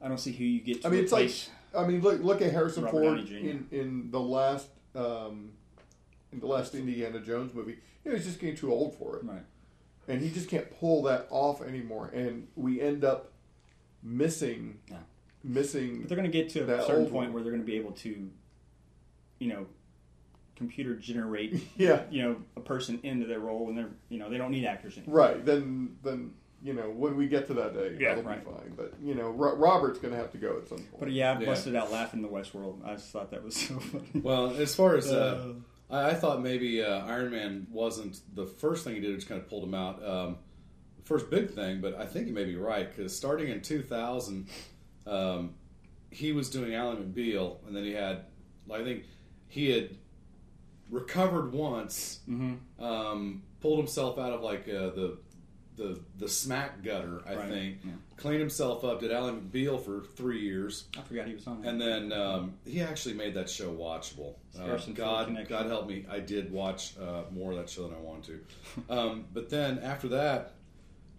[0.04, 1.32] I don't see who you get to I mean, it's like.
[1.76, 5.50] I mean, look look at Harrison Robert Ford in in the last um,
[6.32, 7.78] in the last Indiana Jones movie.
[8.04, 9.42] You know, he's just getting too old for it, right.
[10.06, 12.10] and he just can't pull that off anymore.
[12.14, 13.32] And we end up
[14.02, 14.98] missing Yeah.
[15.42, 16.00] missing.
[16.00, 17.32] But they're going to get to a certain point one.
[17.32, 18.30] where they're going to be able to,
[19.38, 19.66] you know,
[20.54, 22.02] computer generate, Yeah.
[22.10, 24.98] you know, a person into their role, and they're, you know, they don't need actors
[24.98, 25.16] anymore.
[25.16, 26.34] Right then, then
[26.64, 28.44] you know when we get to that day, Yeah, that'll right.
[28.44, 28.72] be fine.
[28.76, 30.98] But you know, Ro- Robert's going to have to go at some point.
[30.98, 31.46] But yeah, I Yeah.
[31.46, 32.84] busted out laughing in the Westworld.
[32.84, 34.08] I just thought that was so funny.
[34.22, 35.52] Well, as far as uh,
[35.90, 39.40] I, I thought maybe uh, Iron Man wasn't the first thing he did, just kind
[39.40, 40.02] of pulled him out.
[40.04, 40.38] Um,
[40.96, 44.46] the first big thing, but I think you may be right because starting in 2000,
[45.06, 45.54] um,
[46.10, 48.24] he was doing Ally McBeal, and then he had,
[48.72, 49.04] I think,
[49.48, 49.90] he had
[50.90, 52.20] recovered once,
[52.78, 55.18] um, pulled himself out of like uh, the
[55.76, 57.92] the the smack gutter, I Right, think, yeah.
[58.16, 60.84] cleaned himself up, did Ally McBeal for three years.
[60.96, 61.64] I forgot he was on.
[61.64, 64.34] And then um, he actually made that show watchable.
[64.58, 65.36] Uh, God.
[65.48, 68.40] God help me, I did watch uh, more of that show than I wanted
[68.88, 68.94] to.
[68.96, 70.52] Um, but then after that,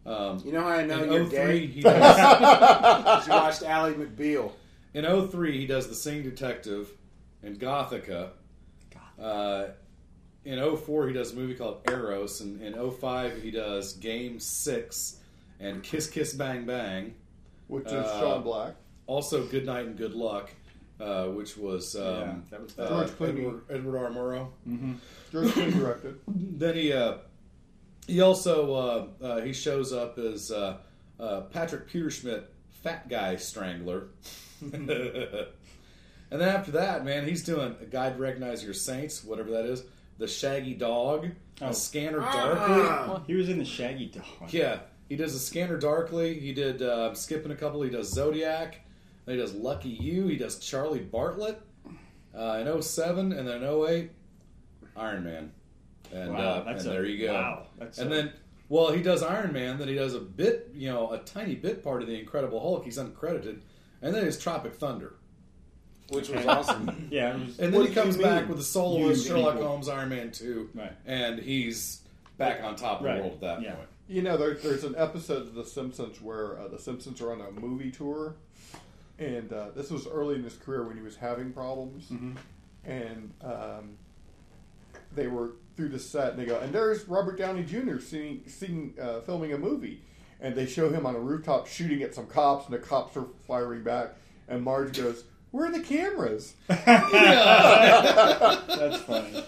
[0.05, 1.65] um, You know how I know in you're 03, gay?
[1.67, 4.51] he does, You watched Ally McBeal.
[4.93, 6.89] in 03, he does The Sing Detective
[7.43, 8.29] in Gothika.
[9.21, 9.67] Uh,
[10.45, 12.41] in 04, he does a movie called Eros.
[12.41, 15.17] And in 05, he does Game 6
[15.59, 17.15] and Kiss Kiss Bang Bang.
[17.67, 18.75] which is uh, Shane Black.
[19.07, 20.51] Also, Good Night and Good Luck,
[20.99, 23.39] uh, which was um, Yeah, that was uh, George Clooney.
[23.39, 24.09] Edward, Edward R.
[24.11, 24.47] Murrow.
[25.31, 26.19] George Clooney directed.
[26.27, 27.17] Then he uh,
[28.07, 30.77] he also uh, uh, he shows up as uh,
[31.19, 32.43] uh, Patrick Pewterschmidt,
[32.83, 34.07] fat guy strangler.
[34.61, 39.65] and then after that, man, he's doing a guide to recognize your saints, whatever that
[39.65, 39.83] is.
[40.17, 41.29] The Shaggy Dog,
[41.61, 41.69] Oh.
[41.69, 43.21] a Scanner Darkly.
[43.27, 44.51] he was in the Shaggy Dog.
[44.53, 46.39] Yeah, he does a Scanner Darkly.
[46.39, 47.81] He did uh, skipping a couple.
[47.81, 48.81] He does Zodiac.
[49.25, 50.27] Then he does Lucky You.
[50.27, 51.61] He does Charlie Bartlett
[52.37, 54.11] uh, in 07 and then 08,
[54.95, 55.51] Iron Man.
[56.13, 57.33] And, Wow, uh, that's and a- there you go.
[57.33, 58.33] wow, that's and a- then,
[58.69, 59.77] well, he does Iron Man.
[59.79, 62.83] Then he does a bit, you know, a tiny bit part of the Incredible Hulk.
[62.85, 63.59] He's uncredited.
[64.01, 65.15] And then his Tropic Thunder.
[66.09, 67.07] Which was awesome.
[67.11, 68.25] Yeah, was, And then he do you comes mean?
[68.27, 69.67] back with the soloist You Sherlock people.
[69.69, 70.69] Holmes Iron Man 2.
[70.73, 70.91] Right.
[71.05, 72.01] And he's
[72.37, 73.15] back on top of Right.
[73.17, 73.75] the world at that Yeah.
[73.75, 73.87] point.
[74.07, 77.41] You know, there, there's an episode of The Simpsons where uh, the Simpsons are on
[77.41, 78.35] a movie tour,
[79.17, 82.11] and uh, this was early in his career when he was having problems,
[82.83, 83.97] and um,
[85.13, 87.97] they were through the set, and they go, and there's Robert Downey Jr.
[87.99, 90.01] seeing, seeing uh, filming a movie,
[90.39, 93.25] and they show him on a rooftop shooting at some cops, and the cops are
[93.47, 94.09] firing back,
[94.47, 95.23] and Marge goes,
[95.55, 96.83] "Where are the cameras?" that's
[99.03, 99.43] funny,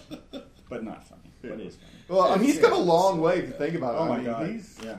[0.70, 1.22] but not funny.
[1.42, 1.92] But it is funny.
[2.08, 3.98] Well, I mean, he's come a long way if you think about it.
[4.00, 4.50] Oh I my mean, god!
[4.50, 4.98] he's Yeah,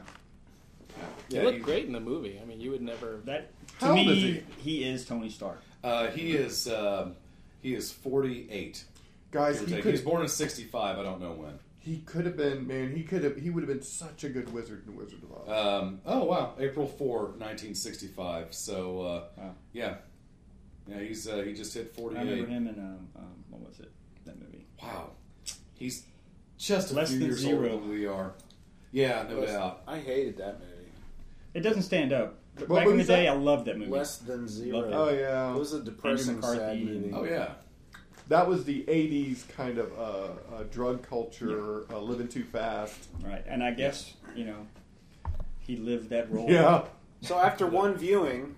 [1.29, 2.39] he Yeah, looked great in the movie.
[2.43, 3.21] I mean, you would never.
[3.25, 3.51] that
[3.81, 5.63] to How old me, is he is Tony Stark.
[5.83, 7.15] Uh, he is um,
[7.63, 8.85] he is forty eight.
[9.31, 9.61] guys.
[9.61, 10.99] He He was born in sixty five.
[10.99, 11.59] I don't know when.
[11.81, 12.95] He could have been, man.
[12.95, 13.37] He could have.
[13.37, 15.83] He would have been such a good wizard in Wizard of Oz.
[15.83, 18.53] Um, oh wow, April 4, 1965.
[18.53, 19.55] So uh, Wow.
[19.73, 19.95] yeah,
[20.89, 21.01] yeah.
[21.01, 22.49] He's uh, he just hit forty I remember eight.
[22.49, 23.91] him in um, um, what was it?
[24.25, 24.67] That movie.
[24.83, 25.11] Wow,
[25.75, 26.05] he's
[26.59, 27.57] just a Less few than years zero.
[27.57, 28.33] older than we are.
[28.93, 29.83] Yeah, no doubt.
[29.87, 30.91] I hated that movie.
[31.55, 33.33] It doesn't stand up But What back in the day, that?
[33.33, 33.91] I loved that movie.
[33.91, 34.91] Less than zero.
[34.93, 37.11] Oh yeah, It was a depressing, McCarthy sad movie.
[37.15, 37.53] Oh yeah.
[38.29, 40.03] that was the '80s kind of uh,
[40.57, 43.09] uh, drug culture, uh, living too fast.
[43.23, 44.67] Right, and I guess you know
[45.61, 46.51] he lived that role.
[46.51, 46.85] Yeah,
[47.21, 48.55] So after one viewing,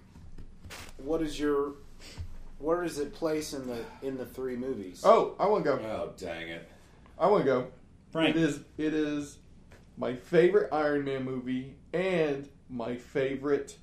[0.99, 1.72] what is your
[2.61, 5.03] where does it place in the in the three movies?
[5.05, 5.77] Oh, I want to go.
[5.79, 6.69] Oh dang it.
[7.19, 7.67] I want to go.
[8.13, 8.37] Frank.
[8.37, 8.61] It is.
[8.79, 9.39] It is
[9.97, 13.77] my favorite Iron Man movie and my favorite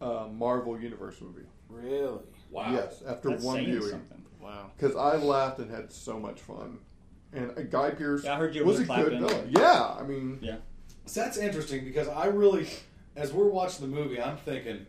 [0.00, 1.46] uh, Marvel Universe movie.
[1.68, 2.20] Really?
[2.50, 2.72] Wow.
[2.72, 4.24] Yes, after That's one viewing, something.
[4.40, 4.70] Wow.
[4.76, 6.78] because I laughed and had so much fun.
[7.32, 9.50] And uh, Guy Pearce Yeah, I heard you was a good villain.
[9.50, 10.56] Yeah, I mean, Yeah,
[11.04, 12.66] So that's interesting because I really,
[13.16, 14.86] as we're watching the movie, I'm thinking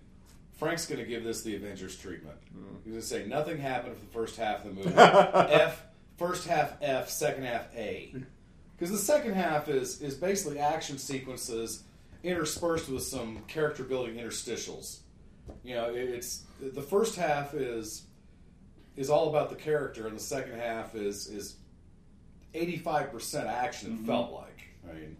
[0.60, 2.36] Frank's going to give this the Avengers treatment.
[2.54, 2.76] Mm-hmm.
[2.84, 4.94] He's going to say nothing happened for the first half of the movie.
[4.98, 5.84] F,
[6.18, 8.14] first half F, second half A.
[8.76, 11.84] Because the second half is is basically action sequences
[12.24, 15.00] interspersed with some character building interstitials.
[15.64, 18.04] You know, it- it's the first half is
[18.98, 21.56] is all about the character, and the second half is is
[22.54, 23.92] eighty five percent action.
[23.92, 24.08] It mm-hmm.
[24.08, 24.68] felt like.
[24.90, 25.18] I mean,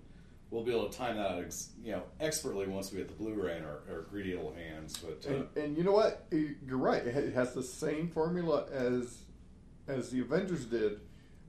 [0.52, 3.14] we'll be able to time that out, ex, you know, expertly once we get the
[3.14, 4.98] Blu-ray in our, our greedy little hands.
[4.98, 6.26] But uh, and, and you know what?
[6.32, 7.06] You- You're right.
[7.06, 9.20] It has the same formula as
[9.88, 11.00] as the Avengers did,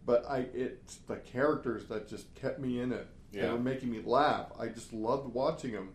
[0.07, 3.07] but I it's the characters that just kept me in it.
[3.33, 3.53] They Yeah.
[3.53, 4.47] were making me laugh.
[4.59, 5.91] I just loved watching them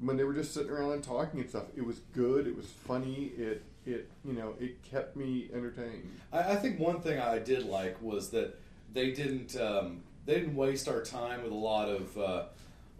[0.00, 1.64] when they were just sitting around and talking and stuff.
[1.76, 2.46] It was good.
[2.46, 3.32] It was funny.
[3.36, 6.08] It it you know it kept me entertained.
[6.32, 8.58] I, I think one thing I did like was that
[8.92, 12.44] they didn't um, they didn't waste our time with a lot of uh,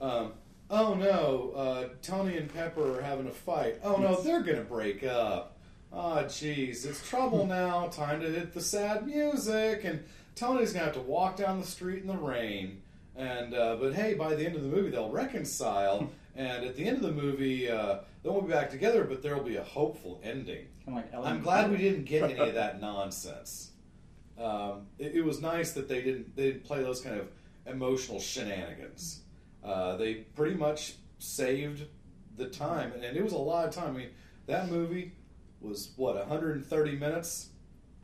[0.01, 0.33] um,
[0.71, 3.79] oh no uh, Tony and Pepper are having a fight.
[3.83, 5.57] Oh no they're gonna break up.
[5.93, 7.89] Oh jeez it's trouble now.
[7.89, 9.85] Time to hit the sad music.
[9.85, 10.03] And
[10.35, 12.83] Tony's gonna have to walk down the street in the rain.
[13.17, 16.11] And uh, but hey by the end of the movie they'll reconcile.
[16.37, 19.37] And at the end of the movie uh, they won't be back together but there
[19.37, 20.67] will be a hopeful ending.
[20.87, 23.70] Like I'm glad we didn't get any of that nonsense.
[24.41, 27.29] Um, it, it was nice that they didn't they didn't play those kind of
[27.67, 29.21] emotional shenanigans.
[29.63, 31.85] Uh, they pretty much saved
[32.37, 33.95] the time, and, it was a lot of time.
[33.95, 34.11] I mean,
[34.47, 35.13] that movie
[35.61, 37.51] was what 130 minutes,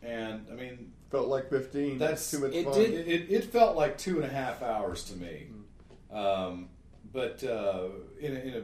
[0.02, 1.98] and I mean Felt like 15.
[1.98, 2.74] That's- too much it fun.
[2.74, 5.46] did- it, it, felt like two and a half hours to me,
[6.12, 6.68] um,
[7.12, 7.88] but uh,
[8.20, 8.62] in, a, in a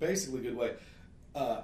[0.00, 0.72] basically good way.
[1.34, 1.60] Uh,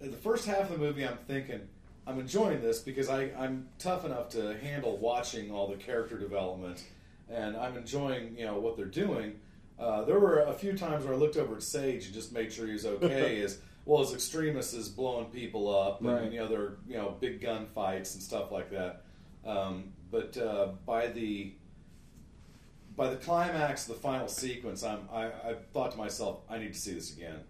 [0.00, 1.60] the first half of the movie, I'm thinking
[2.06, 6.84] I'm enjoying this because I, I'm tough enough to handle watching all the character development,
[7.30, 9.40] and I'm enjoying you know what they're doing.
[9.78, 12.52] Uh, there were a few times where I looked over at Sage and just made
[12.52, 13.40] sure he was okay.
[13.42, 16.32] as well as extremists is blowing people up, and Right.
[16.32, 19.02] know there you know big gun fights and stuff like that.
[19.46, 21.54] Um, but uh, by the
[22.96, 26.72] by the climax of the final sequence, I'm, I, I thought to myself, I need
[26.72, 27.40] to see this again.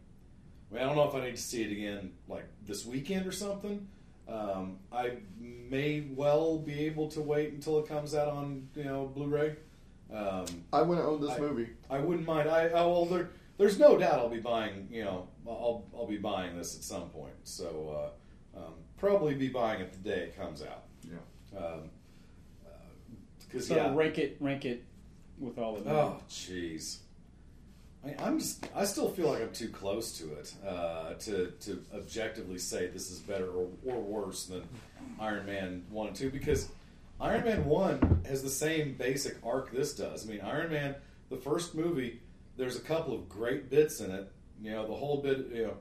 [0.71, 3.27] I, mean, I don't know if I need to see it again like this weekend
[3.27, 3.87] or something.
[4.29, 9.07] Um, I may well be able to wait until it comes out on you know
[9.15, 9.57] Blu-ray.
[10.13, 11.69] Um, I want to own this I- movie.
[11.91, 12.49] I wouldn't mind.
[12.49, 14.89] I, I well, there, there's no doubt I'll be buying.
[14.91, 17.35] You know, I'll I'll be buying this at some point.
[17.45, 18.13] So
[18.57, 20.85] uh, um, probably be buying it the day it comes out.
[21.03, 21.59] Yeah.
[21.59, 21.91] Um,
[23.55, 23.93] because So yeah.
[23.95, 24.83] rank it, rank it
[25.39, 25.95] with all of them.
[25.95, 26.99] Oh, jeez.
[28.05, 28.67] I, I'm just.
[28.75, 33.11] I still feel like I'm too close to it uh, to to objectively say this
[33.11, 34.63] is better or, or worse than
[35.21, 36.69] Iron Man one and two because
[37.21, 40.27] Iron Man one has the same basic arc this does.
[40.27, 40.95] I mean, Iron Man,
[41.31, 42.21] the first movie,
[42.57, 44.31] there's a couple of great bits in it.
[44.63, 45.47] You know, the whole bit.
[45.53, 45.77] You know,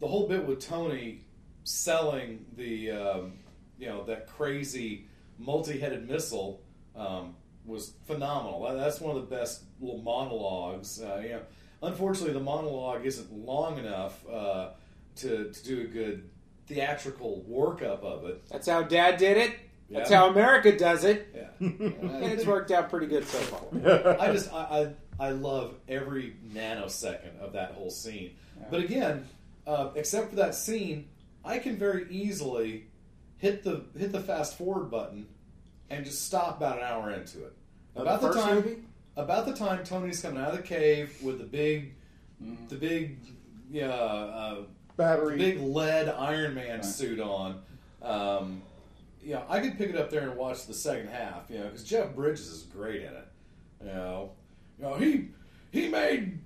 [0.00, 1.24] the whole bit with Tony
[1.64, 3.32] selling the um,
[3.78, 5.06] you know that crazy
[5.38, 6.60] multi-headed missile
[6.94, 7.34] um,
[7.64, 8.62] was phenomenal.
[8.76, 11.00] That's one of the best little monologues.
[11.00, 11.40] Uh, you know,
[11.82, 14.70] unfortunately, the monologue isn't long enough uh,
[15.16, 16.28] to to do a good
[16.66, 18.48] theatrical workup of it.
[18.48, 19.52] That's how Dad did it.
[19.90, 20.18] That's Yeah.
[20.20, 21.48] how America does it, Yeah.
[21.60, 24.18] and it's worked out pretty good so far.
[24.20, 28.32] I just I, I I love every nanosecond of that whole scene.
[28.70, 29.28] But again,
[29.66, 31.08] uh, except for that scene,
[31.44, 32.86] I can very easily
[33.36, 35.26] hit the hit the fast forward button
[35.92, 37.52] and just stop about an hour into it.
[37.94, 38.76] Of About the the, time movie?
[39.16, 41.94] about the time Tony's coming out of the cave with the big
[42.42, 42.66] Mm-hmm.
[42.68, 43.18] the big
[43.70, 44.62] yeah uh,
[44.96, 45.36] Battery.
[45.38, 47.60] big lead Iron Man suit on.
[48.02, 48.62] Um,
[49.22, 51.44] you know, I could pick it up there and watch the second half.
[51.48, 53.28] You know, because Jeff Bridges is great in it.
[53.80, 54.32] You know,
[54.78, 55.28] you know he
[55.70, 56.40] he made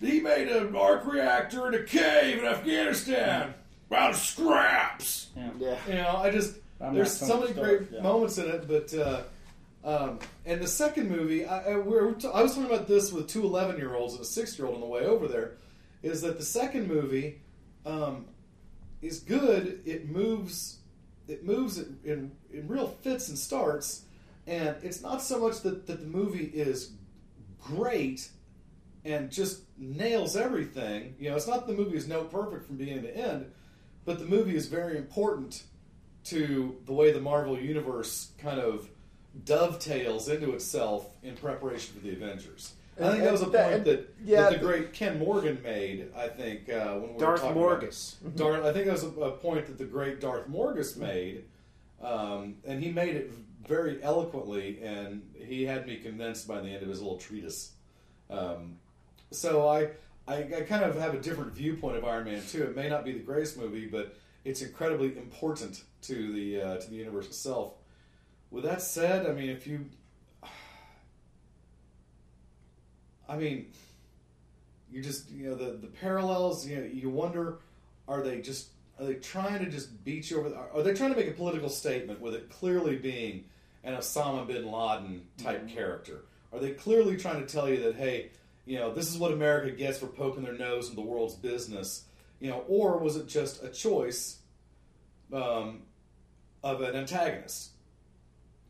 [0.00, 3.52] he made an arc reactor in a cave in Afghanistan
[3.92, 5.28] out of scraps.
[5.36, 5.50] Yeah.
[5.58, 5.76] Yeah.
[5.86, 8.00] You know, I just I'm there's so many great yeah.
[8.00, 8.92] moments in it, but.
[8.94, 9.22] Uh,
[9.84, 13.42] um, and the second movie, I, I, we're, I was talking about this with two
[13.42, 15.54] 11 year olds and a six year old on the way over there,
[16.02, 17.40] is that the second movie
[17.84, 18.26] um,
[19.00, 19.80] is good.
[19.84, 20.78] It moves,
[21.26, 24.04] it moves in, in in real fits and starts,
[24.46, 26.92] and it's not so much that that the movie is
[27.60, 28.28] great
[29.04, 31.16] and just nails everything.
[31.18, 33.50] You know, it's not the movie is no perfect from beginning to end,
[34.04, 35.64] but the movie is very important
[36.24, 38.88] to the way the Marvel universe kind of
[39.44, 42.74] dovetails into itself in preparation for the Avengers.
[43.00, 45.18] I think that was a And- point and- that, yeah, that the the- great Ken
[45.18, 46.08] Morgan made.
[46.14, 48.20] I think uh, when we Darth were talking Morgus.
[48.20, 51.44] About Darth, I think that was a, a point that the great Darth Morgus made,
[52.02, 53.32] um, and he made it
[53.66, 57.72] very eloquently, and he had me convinced by the end of his little treatise.
[58.28, 58.76] Um,
[59.30, 59.88] so I,
[60.28, 62.64] I, I kind of have a different viewpoint of Iron Man Two.
[62.64, 64.14] It may not be the greatest movie, but
[64.44, 67.74] it's incredibly important to the uh, to the universe itself.
[68.50, 69.86] With that said, I mean, if you,
[73.28, 73.66] I mean,
[74.90, 76.66] you just you know the the parallels.
[76.66, 77.60] You know, you wonder,
[78.08, 78.68] are they just
[78.98, 80.50] are they trying to just beat you over?
[80.50, 83.44] The, are they trying to make a political statement with it clearly being
[83.84, 86.24] an Osama bin Laden type character?
[86.52, 88.30] Are they clearly trying to tell you that hey,
[88.66, 92.04] you know, this is what America gets for poking their nose in the world's business?
[92.42, 94.38] You know, or was it just a choice
[95.32, 95.82] um,
[96.64, 97.70] of an antagonist?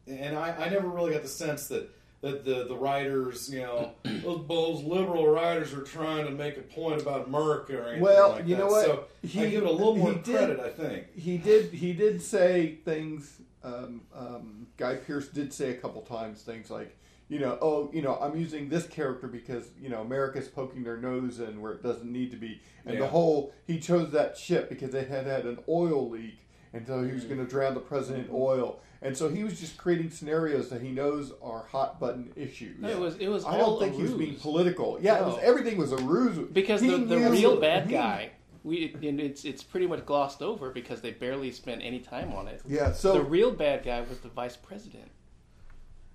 [0.07, 1.89] And I, I never really got the sense that
[2.21, 6.61] that the, the writers, you know, those, those liberal writers are trying to make a
[6.61, 8.61] point about America or anything Well, like you that.
[8.61, 8.85] know what?
[8.85, 11.15] So I He- give it a little more he did- credit, I think.
[11.17, 16.43] he did he did say things um, um, Guy Pearce did say a couple times
[16.43, 16.95] things like
[17.33, 20.99] you know oh you know i'm using this character because you know america's poking their
[20.99, 24.69] nose in where it doesn't need to be and the whole he chose that ship
[24.69, 26.39] because they had had an oil leak
[26.75, 27.09] and so Mm-hmm.
[27.09, 30.11] he was going to drown the president in oil and so he was just creating
[30.11, 33.79] scenarios that he knows are hot button issues No, it was it was I don't
[33.81, 34.99] think he was being political.
[35.01, 36.37] Yeah, it was, everything was a ruse.
[36.53, 38.31] because He the, the real bad he- guy
[38.65, 42.47] we and it's it's pretty much glossed over because they barely spent any time on
[42.47, 42.61] it.
[42.67, 45.11] Yeah, so the real bad guy was the vice president.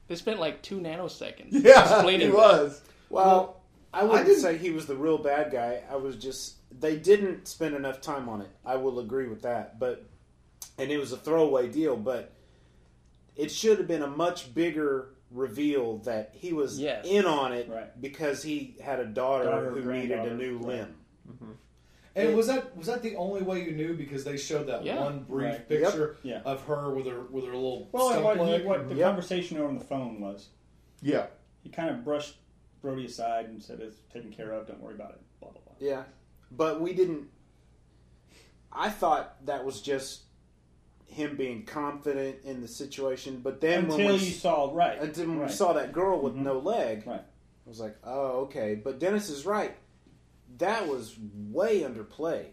[0.08, 2.36] They spent like two nanoseconds yeah, explaining he that.
[2.36, 2.82] was.
[3.10, 3.62] Well,
[3.94, 5.82] I wouldn't didn't- say he was the real bad guy.
[5.90, 8.50] I was just they didn't spend enough time on it.
[8.66, 10.06] I will agree with that, but
[10.78, 11.96] and it was a throwaway deal.
[11.98, 12.34] But
[13.36, 17.06] it should have been a much bigger reveal that he was Yes.
[17.06, 18.02] in on it Right.
[18.02, 20.66] because he had a daughter, Daughter, who needed a granddaughter, new right.
[20.68, 20.96] limb.
[21.30, 21.52] Mm-hmm.
[22.18, 25.04] And was that was that the only way you knew because they showed that Yeah.
[25.04, 25.70] one brief Right.
[25.70, 26.46] picture Yep.
[26.46, 29.08] of her with her with her little Well, and stump what, he, what the Yep.
[29.08, 30.50] conversation over the phone was,
[31.02, 31.28] Yeah,
[31.62, 32.38] he kind of brushed
[32.84, 34.68] Rhodey aside and said, "It's taken care of.
[34.68, 35.74] Don't worry about it." Blah blah blah.
[35.80, 36.04] Yeah,
[36.52, 37.30] but we didn't.
[38.72, 40.24] I thought that was just
[41.06, 45.28] him being confident in the situation, but then when Until we you saw right, Until
[45.28, 45.48] when right.
[45.50, 46.44] we saw that girl with Mhm.
[46.44, 47.22] no leg, right.
[47.22, 48.76] I was like, oh, okay.
[48.76, 49.76] But Dennis is right.
[50.58, 51.16] That was
[51.50, 52.52] way underplayed.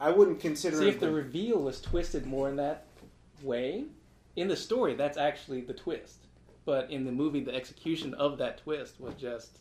[0.00, 2.86] I wouldn't consider See it if the reveal was twisted more in that
[3.42, 3.84] way.
[4.36, 6.26] In the story, that's actually the twist.
[6.66, 9.58] But in the movie, the execution of that twist was just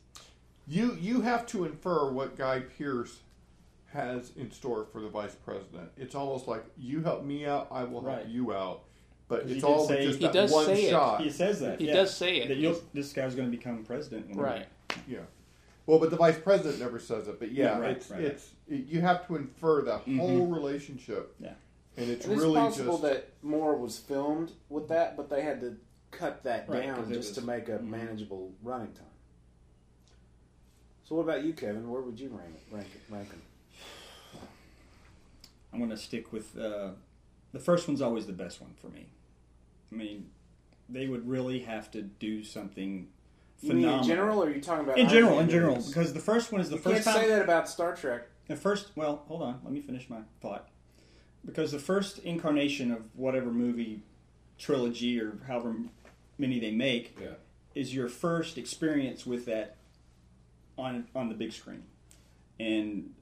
[0.68, 3.20] you you have to infer what Guy Pearce
[3.94, 5.90] has in store for the vice president.
[5.96, 8.28] It's almost like you help me out, I will help Right.
[8.28, 8.82] you out.
[9.28, 10.90] But it's all say- just He that does one say it.
[10.90, 11.22] shot.
[11.22, 11.80] He says that.
[11.80, 11.94] He yeah.
[11.94, 12.48] does say it.
[12.50, 14.36] That you'll, this guy's going to become president.
[14.36, 14.68] right.
[15.08, 15.20] Yeah.
[15.86, 17.40] Well, but the vice president never says it.
[17.40, 18.22] But yeah, Yeah, right, it's right.
[18.22, 21.36] it's it, you have to infer that whole relationship.
[21.40, 21.54] Yeah.
[21.98, 25.42] And it's And it's really possible just that more was filmed with that, but they
[25.44, 25.78] had to
[26.12, 27.88] cut that Right, down 'cause it just was- to make a Mhm.
[27.88, 29.06] manageable running time.
[31.04, 31.88] So, what about you, Kevin?
[31.90, 32.74] Where would you rank it?
[32.76, 33.42] Rank, it, rank him?
[35.72, 36.92] I'm going to stick with uh,
[37.52, 39.08] the first one's always the best one for me.
[39.92, 40.32] I mean,
[40.90, 43.10] they would really have to do something
[43.62, 45.88] You mean in general, or are you talking about In general, in general, movies?
[45.88, 47.24] because the first one is the you first can't time.
[47.24, 48.28] say that about Star Trek.
[48.48, 50.68] The first, well, hold on, let me finish my thought.
[51.46, 54.04] Because the first incarnation of whatever movie
[54.60, 55.76] trilogy or however
[56.38, 57.30] many they make Yeah.
[57.74, 59.78] is your first experience with that
[60.78, 61.84] on on the big screen,
[62.60, 63.14] and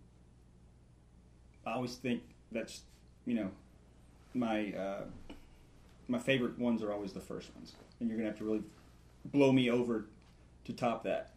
[1.65, 2.81] I always think that's
[3.25, 3.51] you know
[4.34, 5.03] my uh,
[6.07, 8.63] my favorite ones are always the first ones, and you're gonna have to really
[9.25, 10.05] blow me over
[10.66, 11.32] to top that.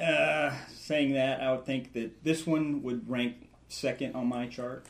[0.00, 4.86] Uh, saying that, I would think that this one would rank second on my chart.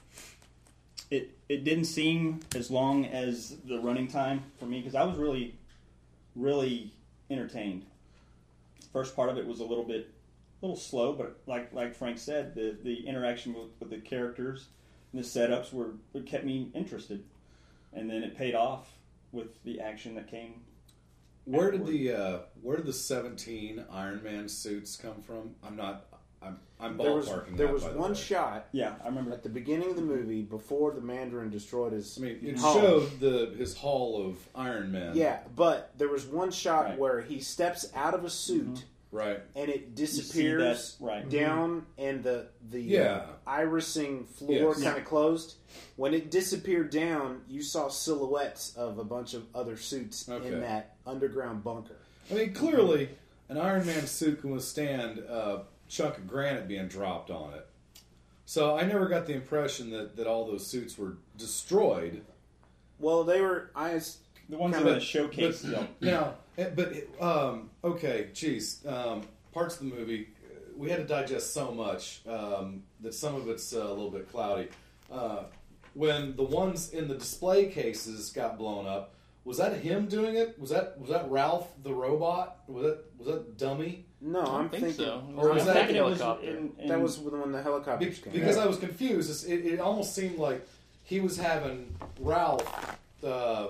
[1.10, 5.16] It it didn't seem as long as the running time for me because I was
[5.16, 5.54] really,
[6.36, 6.92] really
[7.30, 7.86] entertained.
[8.92, 10.10] First part of it was a little bit,
[10.62, 14.66] a little slow, but like like Frank said, the the interaction with, with the characters
[15.12, 15.92] and the setups were
[16.26, 17.24] kept me interested,
[17.94, 18.92] and then it paid off
[19.32, 20.60] with the action that came.
[21.48, 25.54] Where did the uh, where did the seventeen Iron Man suits come from?
[25.64, 26.04] I'm not
[26.40, 27.56] I'm, I'm There was ballparking.
[27.56, 28.16] there that, was by the one way.
[28.16, 29.32] shot Yeah, I remember.
[29.32, 32.16] at the beginning of the movie before the Mandarin destroyed his.
[32.16, 32.80] I mean, it home.
[32.80, 35.16] showed the his hall of Iron Man.
[35.16, 36.98] Yeah, but there was one shot Right.
[36.98, 39.40] where he steps out of a suit Right.
[39.56, 41.28] and it disappears that, right.
[41.28, 43.26] down, and the the Yeah.
[43.46, 44.82] irising floor Yes.
[44.82, 45.56] kind of closed.
[45.96, 50.46] When it disappeared down, you saw silhouettes of a bunch of other suits Okay.
[50.52, 51.96] in that underground bunker.
[52.30, 53.08] I mean, clearly,
[53.48, 57.66] an Iron Man suit can withstand a chunk of granite being dropped on it.
[58.44, 62.24] So I never got the impression that, that all those suits were destroyed.
[62.98, 63.70] Well, they were.
[63.74, 64.00] I
[64.48, 65.62] the ones kinda- in the showcase.
[65.62, 70.28] But, now, but um, okay, geez, um, parts of the movie
[70.78, 74.30] we had to digest so much um, that some of it's uh, a little bit
[74.30, 74.68] cloudy.
[75.10, 75.42] Uh,
[75.94, 79.14] when the ones in the display cases got blown up,
[79.48, 80.58] was that him doing it?
[80.58, 82.58] Was that was that Ralph the robot?
[82.68, 84.04] Was that was that dummy?
[84.20, 85.22] no, I don't I'm think thinking so.
[85.36, 86.50] Or was I'm that- thinking was helicopter.
[86.50, 87.58] in- in- that was when the
[87.98, 88.32] Be- came.
[88.34, 88.64] because Yeah.
[88.64, 89.48] I was confused.
[89.48, 90.60] It, it almost seemed like
[91.02, 93.68] he was having Ralph uh,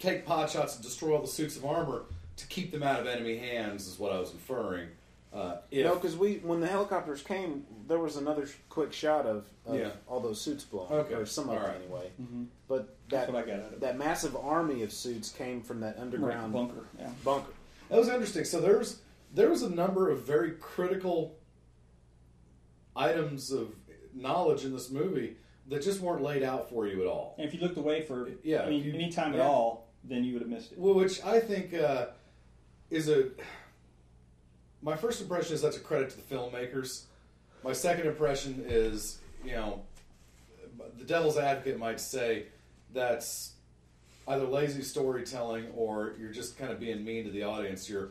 [0.00, 2.02] take pot shots and destroy all the suits of armor
[2.36, 3.86] to keep them out of enemy hands.
[3.86, 4.88] Is what I was inferring.
[5.32, 9.26] Uh, if, No, because we when the helicopters came, there was another sh- quick shot
[9.26, 9.90] of, of Yeah.
[10.08, 11.14] all those suits blown, Okay.
[11.14, 11.76] or some of All them right.
[11.82, 12.10] anyway.
[12.20, 12.46] Mhm.
[12.68, 13.80] But That's that what I got out of it.
[13.80, 16.86] that massive army of suits came from that Right, underground bunker.
[16.98, 17.10] Yeah.
[17.24, 17.52] bunker.
[17.88, 18.44] That was interesting.
[18.44, 19.00] So there's
[19.34, 21.36] there was a number of very critical
[22.94, 23.74] items of
[24.14, 25.36] knowledge in this movie
[25.68, 27.34] that just weren't laid out for you at all.
[27.38, 29.40] And if you looked away for Yeah, I mean, you- any time yeah.
[29.40, 30.78] at all, then you would have missed it.
[30.78, 32.06] Well, which I think uh,
[32.90, 33.28] is a.
[34.82, 37.02] My first impression is that's a credit to the filmmakers.
[37.64, 39.82] My second impression is, you know,
[40.98, 42.46] the devil's advocate might say
[42.96, 43.52] that's
[44.26, 47.88] either lazy storytelling or you're just kind of being mean to the audience.
[47.88, 48.10] You're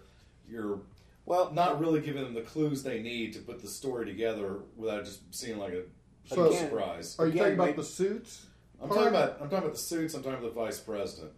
[0.49, 0.79] you're
[1.25, 5.03] Well, not really giving them the clues they need to put the story together without
[5.03, 7.15] just seeming like a, a So- surprise.
[7.19, 8.45] Are you Again, talking about maybe- the suits?
[8.81, 10.13] I'm talking about I'm talking about the suits.
[10.13, 11.31] I'm talking about the vice president.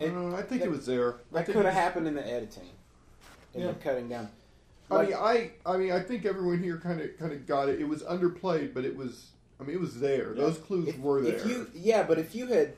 [0.00, 1.16] Uh, I think it was there.
[1.32, 2.68] That could have happened in the editing,
[3.54, 3.66] in Yeah.
[3.68, 4.28] the cutting down.
[4.90, 7.80] I mean, I, I mean, I think everyone here kind of, kind of got it.
[7.80, 9.30] It was underplayed, but it was.
[9.58, 10.34] I mean, it was there.
[10.34, 11.34] Those clues If, were there.
[11.36, 12.74] if you, yeah, but if you had,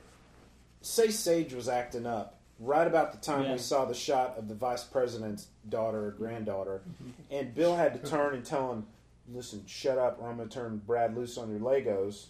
[0.85, 3.53] say, Sage was acting up right about the time Yeah.
[3.53, 6.81] we saw the shot of the vice president's daughter or granddaughter,
[7.29, 8.87] and Bill had to turn and tell him,
[9.33, 12.27] "Listen, shut up, or I'm going to turn Brad loose on your Legos."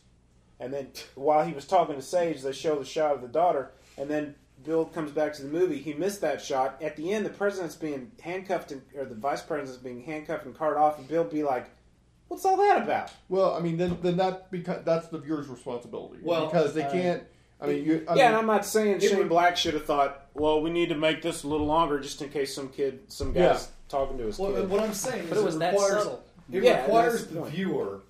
[0.59, 3.71] And then while he was talking to Sage, they show the shot of the daughter,
[3.97, 5.77] and then Bill comes back to the movie.
[5.77, 6.81] He missed that shot.
[6.81, 10.57] At the end, the president's being handcuffed, and, or the vice president's being handcuffed and
[10.57, 11.69] carted off, and Bill be like,
[12.29, 16.21] "What's all that about?" well, I mean, then then that because that's the viewer's responsibility.
[16.23, 17.23] Well, because they uh, can't.
[17.61, 18.05] I mean, you.
[18.07, 20.69] I yeah, and I'm not saying it Shane would- Black should have thought, well, we
[20.69, 23.59] need to make this a little longer just in case some kid, some guy's Yeah.
[23.87, 24.69] talking to his Well, kid.
[24.69, 26.23] what I'm saying But is it was that requires, subtle.
[26.51, 27.53] It Yeah, requires the the point.
[27.53, 28.01] viewer.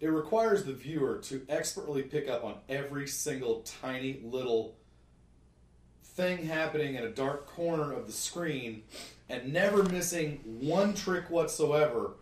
[0.00, 4.74] It requires the viewer to expertly pick up on every single tiny little
[6.04, 8.82] thing happening in a dark corner of the screen,
[9.28, 12.12] and never missing one trick whatsoever.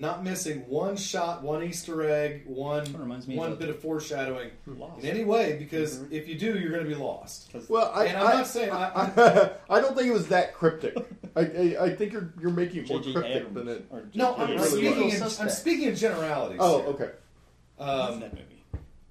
[0.00, 3.80] Not missing one shot, one Easter egg, one That reminds me one of- bit of
[3.80, 5.04] foreshadowing Lost.
[5.04, 5.56] in any way.
[5.58, 7.50] Because if you do, you're going to be lost.
[7.68, 10.54] well, I, and I'm I, not saying I- I, I don't think it was that
[10.54, 10.96] cryptic.
[11.36, 13.12] I, I, I think you're you're making it more J.J.
[13.12, 14.14] cryptic Abrams than it.
[14.16, 15.20] No, I'm really speaking.
[15.20, 15.38] was.
[15.38, 16.58] In, I'm speaking in generalities.
[16.60, 17.10] Oh, okay.
[17.78, 18.46] Um, that movie?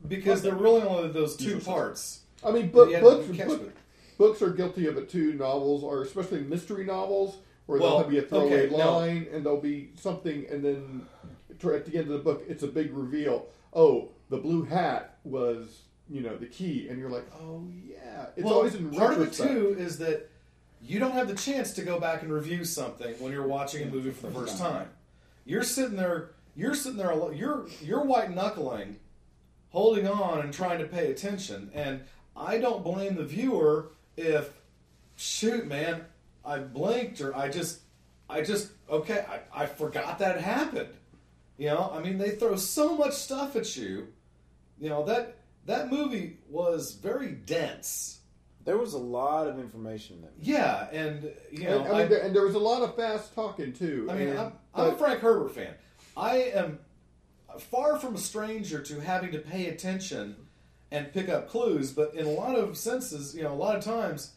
[0.07, 2.21] because they're really only those two parts.
[2.43, 3.73] I mean, book, books, book,
[4.17, 5.33] books are guilty of it too.
[5.33, 7.37] Novels, are especially mystery novels,
[7.69, 8.97] where Well, there'll be a throwaway okay, no.
[8.97, 11.05] line and there'll be something, and then
[11.51, 13.45] at the end of the book, it's a big reveal.
[13.73, 18.25] Oh, the blue hat was, you know, the key, and you're like, oh yeah.
[18.35, 20.31] It's well, always in part of it too is that
[20.81, 23.91] you don't have the chance to go back and review something when you're watching a
[23.91, 24.87] movie for the first time.
[25.45, 26.31] You're sitting there.
[26.55, 27.13] You're sitting there.
[27.33, 28.95] You're you're white knuckling,
[29.69, 31.69] holding on and trying to pay attention.
[31.75, 32.01] And
[32.35, 34.49] I don't blame the viewer if,
[35.17, 36.05] shoot, man,
[36.49, 37.81] I blinked or I just,
[38.29, 39.23] I just okay,
[39.53, 40.89] I, I forgot that happened.
[41.57, 44.07] You know, I mean, they throw so much stuff at you.
[44.79, 48.19] You know that that movie was very dense.
[48.65, 50.33] there was a lot of information in it.
[50.41, 53.35] Yeah, and you know, and, I mean, there, and there was a lot of fast
[53.35, 54.07] talking too.
[54.09, 55.73] I mean, and- I'm, I'm a Frank Herbert fan.
[56.15, 56.79] I am
[57.59, 60.35] far from a stranger to having to pay attention
[60.91, 63.83] and pick up clues, but in a lot of senses, you know, a lot of
[63.83, 64.33] times,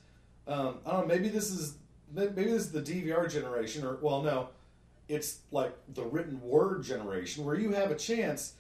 [0.47, 1.15] um, I don't know.
[1.15, 1.77] Maybe this is
[2.13, 4.49] maybe this is the DVR generation, or well, no,
[5.09, 8.55] it's like the written word generation where you have a chance.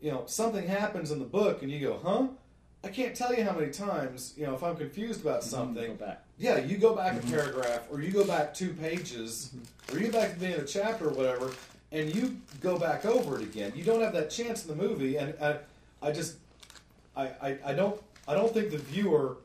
[0.00, 2.26] You know, something happens in the book, and you go, "Huh."
[2.84, 5.50] I can't tell you how many times, you know, if I'm confused about mm-hmm.
[5.50, 6.22] something, Go back.
[6.38, 7.34] yeah, you go back a mm-hmm.
[7.34, 9.96] paragraph, or you go back two pages, mm-hmm.
[9.96, 11.50] or you go back to the end of the chapter, or whatever,
[11.90, 13.72] and you go back over it again.
[13.74, 15.56] You don't have that chance in the movie, and I,
[16.00, 16.36] I just,
[17.16, 19.38] I, I, I don't, I don't think the viewer